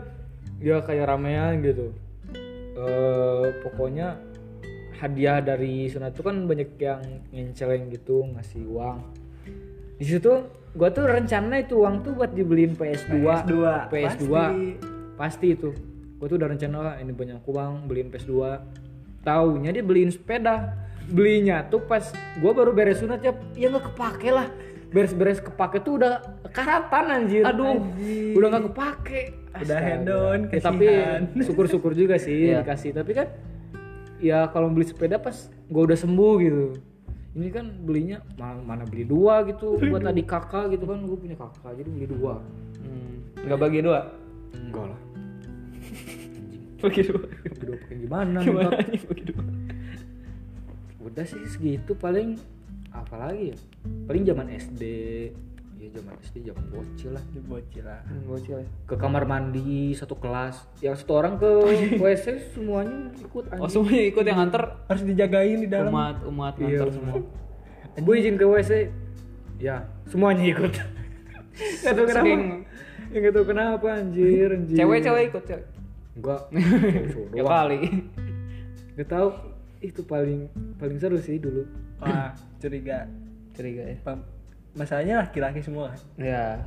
ya 0.59 0.83
kayak 0.83 1.07
ramean 1.07 1.63
gitu 1.63 1.95
eh 2.75 3.47
pokoknya 3.63 4.19
hadiah 4.99 5.43
dari 5.43 5.87
sunat 5.91 6.15
itu 6.15 6.23
kan 6.23 6.47
banyak 6.47 6.69
yang 6.79 7.01
ngenceleng 7.31 7.91
gitu 7.91 8.27
ngasih 8.35 8.63
uang. 8.67 8.99
Di 9.95 10.05
situ 10.07 10.31
gua 10.75 10.91
tuh 10.91 11.07
rencana 11.07 11.63
itu 11.63 11.79
uang 11.79 12.03
tuh 12.03 12.11
buat 12.15 12.31
dibeliin 12.35 12.75
PS2 12.75 13.15
PS2 13.23 13.55
PS2 13.91 14.27
pasti. 14.27 14.27
pasti, 15.15 15.47
itu. 15.55 15.69
Gua 16.19 16.27
tuh 16.27 16.37
udah 16.39 16.49
rencana 16.51 16.75
"Wah, 16.79 16.95
ini 16.99 17.11
banyak 17.15 17.43
uang 17.47 17.87
beliin 17.87 18.11
PS2 18.11 18.59
taunya 19.23 19.71
dia 19.71 19.83
beliin 19.83 20.11
sepeda. 20.11 20.75
Belinya 21.05 21.63
tuh 21.67 21.79
pas 21.83 22.11
gua 22.43 22.51
baru 22.51 22.75
beres 22.75 22.99
sunat 22.99 23.23
ya 23.23 23.31
ya 23.55 23.71
nggak 23.71 23.95
kepake 23.95 24.31
lah. 24.31 24.47
Beres-beres 24.91 25.43
kepake 25.43 25.83
tuh 25.83 25.99
udah 25.99 26.23
karatan 26.55 27.05
anjir. 27.11 27.43
Aduh. 27.43 27.83
Anjir. 27.83 28.35
udah 28.35 28.47
nggak 28.47 28.63
kepake 28.71 29.44
Udah 29.61 29.79
hedon, 29.79 30.39
Ya, 30.51 30.59
tapi 30.59 30.87
syukur-syukur 31.39 31.95
juga 31.95 32.19
sih 32.19 32.51
Iya. 32.51 32.63
dikasih. 32.65 32.91
Tapi 32.91 33.11
kan 33.13 33.27
ya 34.19 34.47
kalau 34.49 34.67
beli 34.67 34.83
sepeda 34.83 35.15
pas 35.15 35.47
gua 35.67 35.87
udah 35.87 35.97
sembuh 35.97 36.33
gitu. 36.41 36.65
Ini 37.35 37.47
kan 37.51 37.65
belinya 37.83 38.23
mana, 38.39 38.63
mana 38.63 38.83
beli 38.87 39.03
dua 39.03 39.43
gitu. 39.43 39.75
Buat 39.77 40.07
adik 40.07 40.23
kakak 40.25 40.71
gitu 40.71 40.87
kan 40.87 41.03
gue 41.03 41.17
punya 41.19 41.35
kakak 41.35 41.75
jadi 41.75 41.89
beli 41.91 42.07
dua. 42.07 42.39
Hmm. 42.79 43.43
nggak 43.43 43.59
bagi 43.59 43.79
dua? 43.83 43.99
Enggak 44.55 44.85
lah. 44.95 45.01
Bagi 46.85 47.01
dua. 47.01 47.21
Bagi 47.23 47.63
dua 47.65 47.75
pakai 47.81 47.97
gimana, 47.97 48.37
gimana 48.39 48.69
nih 48.77 49.01
bagi 49.03 49.23
dua? 49.25 49.43
Udah 51.01 51.25
sih 51.25 51.41
segitu 51.47 51.91
paling 51.93 52.37
apa 52.89 53.15
lagi 53.17 53.51
ya? 53.51 53.57
Paling 54.05 54.23
zaman 54.23 54.47
SD 54.49 54.81
ya 55.75 55.87
zaman 55.91 56.13
SD 56.19 56.35
zaman 56.45 56.63
bocil 56.69 57.11
lah. 57.11 57.23
Ini 57.27 57.41
bocil 57.43 57.83
lah. 57.83 58.01
Bocil 58.23 58.55
ya 58.61 58.67
ke 58.83 58.95
kamar 58.95 59.23
mandi 59.23 59.91
satu 59.91 60.15
kelas. 60.15 60.65
Yang 60.79 61.03
satu 61.03 61.11
orang 61.15 61.35
ke 61.35 61.49
WC 62.03 62.25
semuanya 62.51 63.11
ikut 63.15 63.43
oh 63.45 63.53
anjing. 63.53 63.69
semuanya 63.69 64.03
ikut 64.07 64.23
yang 64.23 64.39
antar 64.41 64.63
harus 64.85 65.03
dijagain 65.03 65.59
di 65.59 65.67
dalam. 65.67 65.91
Umat 65.91 66.17
umat 66.23 66.53
Iya. 66.57 66.81
nganter 66.81 66.89
semua 66.91 67.15
gue 67.95 68.15
izin 68.19 68.35
ke 68.35 68.43
WC 68.43 68.71
ya 69.57 69.87
semuanya 70.05 70.43
ikut. 70.45 70.73
Gak 71.83 71.93
tau 71.93 72.03
kenapa. 72.03 72.27
Saking. 72.27 72.43
Ya 73.13 73.17
gak 73.21 73.33
tau 73.33 73.45
kenapa 73.45 73.87
anjir 73.95 74.49
anjir. 74.51 74.75
Cewek-cewek 74.75 75.23
ikut 75.31 75.43
cewek. 75.45 75.65
Enggak 76.15 76.41
ya 77.31 77.43
kali. 77.53 77.79
Gak 78.95 79.07
tau 79.07 79.27
itu 79.79 80.01
paling 80.03 80.51
paling 80.75 80.97
seru 80.99 81.15
sih 81.15 81.39
dulu. 81.39 81.63
Wah 81.99 82.35
curiga. 82.61 83.07
Curiga 83.55 83.83
ya. 83.87 83.95
Pam- 84.03 84.27
masalahnya 84.75 85.23
laki-laki 85.23 85.63
semua 85.63 85.91
kan? 85.95 85.99
Ya 86.19 86.59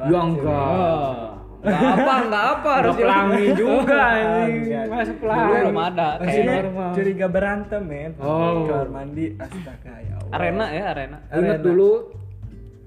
ya 0.00 0.20
enggak. 0.24 1.28
nggak 1.62 1.78
apa 1.94 2.14
nggak 2.26 2.44
apa 2.58 2.70
harus 2.82 2.94
pelangi 2.98 3.46
juga 3.54 4.02
Enggak. 4.50 4.84
Dulu 4.90 5.14
pelangi. 5.22 5.52
belum 5.62 5.78
ada 5.78 6.08
Maksudnya 6.18 6.56
curiga 6.90 7.26
berantem 7.30 7.82
men. 7.86 8.10
Oh. 8.18 8.66
kamar 8.66 8.88
mandi 8.90 9.36
astaga 9.38 9.94
ya 10.02 10.14
Allah. 10.18 10.32
Arena 10.34 10.64
ya 10.74 10.84
arena. 10.90 11.18
Ingat 11.30 11.60
dulu 11.62 11.90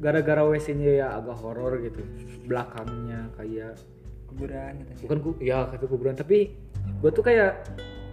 gara-gara 0.03 0.43
WC-nya 0.43 0.91
ya 0.91 1.08
agak 1.16 1.38
horor 1.39 1.80
gitu. 1.80 2.03
Belakangnya 2.51 3.32
kayak 3.39 3.80
kuburan 4.28 4.72
katanya. 4.84 5.01
Bukan 5.08 5.18
ku 5.24 5.30
ya 5.39 5.58
kata 5.72 5.86
kuburan. 5.88 6.16
Tapi 6.20 6.51
gua 6.99 7.10
tuh 7.16 7.24
kayak 7.24 7.64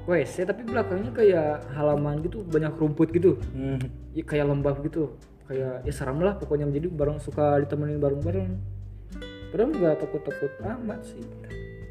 WC 0.07 0.47
tapi 0.47 0.63
belakangnya 0.63 1.11
kayak 1.11 1.63
halaman 1.75 2.23
gitu 2.23 2.43
banyak 2.47 2.71
rumput 2.79 3.11
gitu. 3.11 3.35
Hmm. 3.51 3.83
ya, 4.15 4.23
kayak 4.23 4.47
lembab 4.47 4.79
gitu 4.87 5.11
kayak 5.49 5.85
ya 5.85 5.93
seram 5.93 6.19
lah 6.21 6.37
pokoknya. 6.37 6.69
Jadi 6.71 6.89
bareng 6.89 7.19
suka 7.19 7.59
ditemenin 7.63 7.99
bareng-bareng. 7.99 8.51
Padahal 9.53 9.69
nggak 9.69 9.95
takut-takut 10.01 10.53
amat 10.65 11.01
sih. 11.05 11.23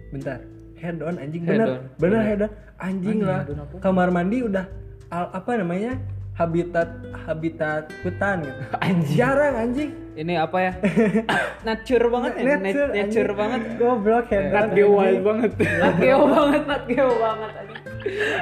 Bentar. 0.10 0.42
Head 0.82 0.98
on 1.06 1.22
anjing. 1.22 1.46
Head 1.46 1.62
bener. 1.62 1.68
on. 1.70 1.82
bener 2.02 2.22
head 2.26 2.42
on. 2.42 2.52
Anjing 2.82 3.22
Anjing, 3.22 3.30
lah. 3.30 3.46
on 3.46 3.78
kamar 3.78 4.10
mandi 4.10 4.42
udah 4.42 4.66
al- 5.14 5.30
apa 5.30 5.62
namanya? 5.62 5.94
Habitat 6.32 6.90
habitat 7.28 7.92
hutan 8.02 8.42
gitu. 8.42 8.62
Anjing. 8.90 9.18
Jarang 9.20 9.56
anjing. 9.62 9.92
Ini 10.18 10.34
apa 10.42 10.58
ya? 10.58 10.74
Nature 11.68 12.06
banget 12.10 12.32
ya 12.36 12.44
nature, 12.58 12.90
nature, 12.92 13.32
banget. 13.38 13.62
Goblok 13.78 14.26
head 14.34 14.50
on. 14.50 14.54
Nat 14.58 14.68
Geo 14.74 14.90
wild 14.98 15.22
banget. 15.22 15.52
Nat 15.86 15.96
Geo 16.02 16.22
banget 16.26 16.62
Nat 16.66 16.84
Geo 16.90 17.10
banget 17.22 17.52
anjing. 17.62 17.80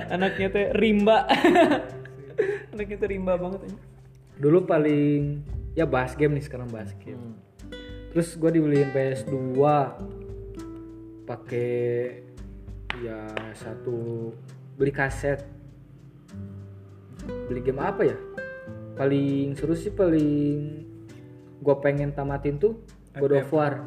anaknya 0.10 0.48
tuh 0.48 0.66
rimba. 0.80 1.18
Anaknya 2.72 2.96
tuh 3.04 3.10
rimba 3.12 3.34
banget 3.36 3.60
anjing. 3.68 3.82
Dulu 4.40 4.64
paling 4.64 5.44
ya 5.76 5.84
bahas 5.84 6.16
game 6.16 6.40
nih 6.40 6.46
sekarang 6.48 6.72
bahas 6.72 6.96
game. 7.04 7.20
Hmm. 7.20 7.38
terus 8.10 8.34
gue 8.34 8.50
dibeliin 8.50 8.90
PS2 8.90 9.62
pakai 11.30 11.78
ya 13.06 13.30
satu 13.54 14.32
beli 14.80 14.90
kaset. 14.90 15.46
Beli 17.46 17.62
game 17.62 17.84
apa 17.84 18.02
ya? 18.02 18.18
Paling 18.98 19.54
seru 19.54 19.78
sih 19.78 19.94
paling 19.94 20.88
gue 21.60 21.76
pengen 21.84 22.16
tamatin 22.16 22.58
tuh 22.58 22.82
God 23.14 23.36
of 23.36 23.52
War. 23.54 23.86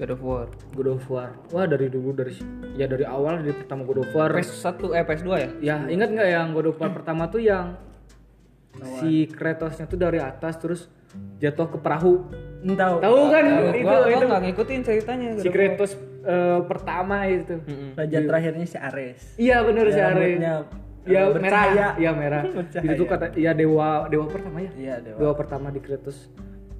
God 0.00 0.10
of 0.16 0.20
War. 0.24 0.48
God 0.74 0.88
of 0.96 1.04
War. 1.06 1.30
Wah 1.52 1.68
dari 1.68 1.92
dulu 1.92 2.16
dari 2.16 2.34
ya 2.74 2.88
dari 2.88 3.04
awal 3.04 3.44
dari 3.44 3.54
pertama 3.54 3.86
God 3.86 4.02
of 4.02 4.10
War. 4.16 4.32
PS1 4.34 4.80
eh 4.96 5.04
PS2 5.04 5.28
ya? 5.30 5.50
Ya 5.60 5.74
ingat 5.86 6.10
nggak 6.10 6.28
yang 6.32 6.48
God 6.56 6.74
of 6.74 6.80
War 6.80 6.90
pertama 6.90 7.28
tuh 7.30 7.44
yang 7.44 7.76
si 8.96 9.26
Kratosnya 9.26 9.84
tuh 9.84 9.96
dari 9.96 10.18
atas 10.18 10.54
terus 10.56 10.80
jatuh 11.36 11.66
ke 11.66 11.78
perahu. 11.78 12.22
Tahu 12.62 12.94
tahu 12.98 13.20
kan? 13.28 13.44
Gua- 13.44 13.72
itu 13.72 13.82
gua, 13.82 13.98
gua 13.98 14.10
itu. 14.12 14.26
nggak 14.26 14.42
ngikutin 14.44 14.80
ceritanya 14.84 15.28
si. 15.36 15.48
Kratos 15.48 15.92
eh, 16.20 16.60
pertama 16.62 17.16
itu 17.24 17.56
Mm-mm. 17.58 17.90
raja 17.94 18.18
terakhirnya 18.20 18.64
si 18.64 18.76
Ares. 18.76 19.20
Iya 19.34 19.56
bener 19.62 19.84
Ya, 19.86 19.92
si 19.92 20.00
Ares. 20.00 20.36
ya 20.36 20.52
eh, 20.52 20.62
merah. 21.02 21.32
bercahaya. 21.32 21.86
iya 21.96 22.10
merah. 22.12 22.42
Bercahaya. 22.60 22.84
itu 22.84 22.92
tuh 22.94 23.06
kata 23.06 23.26
ya 23.34 23.52
dewa 23.52 24.04
dewa 24.06 24.26
pertama 24.26 24.60
ya? 24.60 24.70
Iya 24.72 24.94
dewa. 25.02 25.18
Dewa 25.18 25.32
pertama 25.34 25.66
di 25.68 25.80
Kratos 25.80 26.28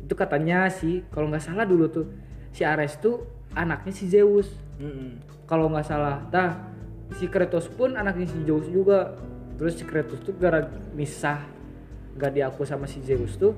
itu 0.01 0.15
katanya 0.15 0.69
sih 0.69 1.07
kalau 1.09 1.27
nggak 1.27 1.41
salah 1.41 1.65
dulu 1.65 1.87
tuh 1.87 2.07
si 2.51 2.63
Ares 2.63 2.99
tuh 2.99 3.25
anaknya 3.51 3.91
si 3.91 4.07
Zeus. 4.07 4.47
Mm-mm. 4.77 5.19
kalau 5.45 5.67
nggak 5.67 5.85
salah. 5.85 6.23
Nah 6.29 6.71
si 7.11 7.27
Kratos 7.27 7.67
pun 7.67 7.93
anaknya 7.93 8.25
si 8.25 8.39
Zeus 8.41 8.69
juga. 8.69 9.17
Terus 9.57 9.75
si 9.75 9.83
Kratos 9.83 10.21
tuh 10.21 10.33
gara 10.33 10.65
misah 10.93 11.43
nggak 12.17 12.33
diaku 12.35 12.63
sama 12.67 12.87
si 12.91 13.03
Zeus 13.03 13.37
tuh 13.37 13.55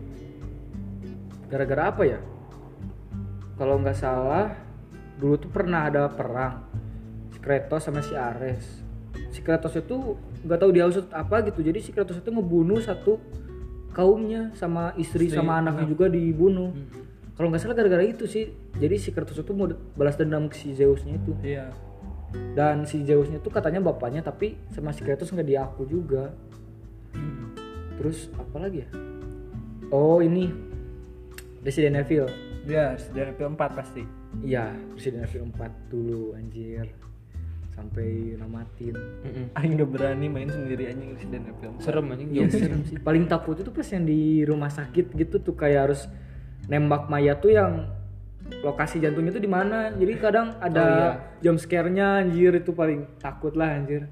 gara-gara 1.53 1.93
apa 1.93 2.03
ya? 2.09 2.21
Kalau 3.61 3.77
nggak 3.81 3.99
salah 3.99 4.57
dulu 5.21 5.39
tuh 5.39 5.51
pernah 5.53 5.87
ada 5.87 6.09
perang 6.11 6.67
si 7.31 7.39
Kratos 7.39 7.85
sama 7.85 8.01
si 8.01 8.17
Ares. 8.17 8.65
Si 9.31 9.41
Kratos 9.45 9.77
itu 9.77 10.17
nggak 10.43 10.59
tahu 10.59 10.71
dihausut 10.73 11.07
apa 11.13 11.45
gitu. 11.47 11.61
Jadi 11.61 11.79
si 11.85 11.93
Kratos 11.93 12.19
itu 12.19 12.29
ngebunuh 12.33 12.81
satu 12.81 13.21
kaumnya 13.93 14.51
sama 14.57 14.97
istri, 14.97 15.29
Istri, 15.29 15.37
sama 15.37 15.61
anaknya 15.61 15.85
juga 15.85 16.09
dibunuh. 16.09 16.73
Kalau 17.37 17.49
nggak 17.53 17.61
salah 17.61 17.77
gara-gara 17.77 18.05
itu 18.05 18.25
sih. 18.25 18.51
Jadi 18.77 18.97
si 18.97 19.13
Kratos 19.13 19.41
itu 19.41 19.53
mau 19.53 19.69
balas 19.97 20.17
dendam 20.17 20.49
ke 20.49 20.57
si 20.57 20.73
Zeusnya 20.73 21.21
itu. 21.21 21.33
Iya. 21.45 21.73
Dan 22.57 22.89
si 22.89 23.05
Zeusnya 23.05 23.39
tuh 23.45 23.53
katanya 23.53 23.85
bapaknya 23.85 24.25
tapi 24.25 24.57
sama 24.73 24.97
si 24.97 25.05
Kratos 25.05 25.29
nggak 25.29 25.49
diaku 25.49 25.85
juga 25.85 26.33
terus 27.95 28.29
apa 28.35 28.57
lagi 28.59 28.83
ya 28.83 28.89
oh 29.89 30.19
ini 30.19 30.49
Resident 31.61 31.99
Evil 31.99 32.27
dia 32.63 32.95
Resident 32.95 33.33
Evil 33.33 33.53
4 33.53 33.79
pasti 33.79 34.03
iya 34.41 34.71
Resident 34.93 35.25
Evil 35.25 35.51
4 35.51 35.91
dulu 35.91 36.35
anjir 36.35 36.87
sampai 37.73 38.37
namatin 38.37 38.93
Mm-mm. 38.95 39.47
Aing 39.57 39.75
gak 39.75 39.91
berani 39.91 40.27
main 40.29 40.47
sendiri 40.47 40.87
anjing 40.87 41.17
Resident 41.17 41.45
Evil 41.47 41.71
4 41.77 41.81
serem 41.81 42.07
anjing 42.07 42.29
Iya 42.31 42.45
serem 42.49 42.81
sih. 42.85 42.97
Paling 43.01 43.25
takut 43.25 43.57
itu 43.57 43.73
pas 43.73 43.89
yang 43.89 44.05
di 44.05 44.21
rumah 44.45 44.69
sakit 44.69 45.07
gitu 45.11 45.41
tuh 45.41 45.57
kayak 45.57 45.89
harus 45.89 46.05
nembak 46.69 47.09
mayat 47.09 47.41
tuh 47.41 47.51
yang 47.51 47.89
lokasi 48.61 49.01
jantungnya 49.01 49.33
tuh 49.33 49.41
di 49.41 49.49
mana. 49.49 49.89
Jadi 49.91 50.13
kadang 50.21 50.53
ada 50.61 50.85
Oh, 50.85 50.93
iya. 50.93 51.11
jump 51.41 51.59
scare-nya 51.59 52.21
anjir 52.21 52.53
itu 52.53 52.71
paling 52.71 53.09
takut 53.17 53.57
lah 53.57 53.73
anjir. 53.73 54.05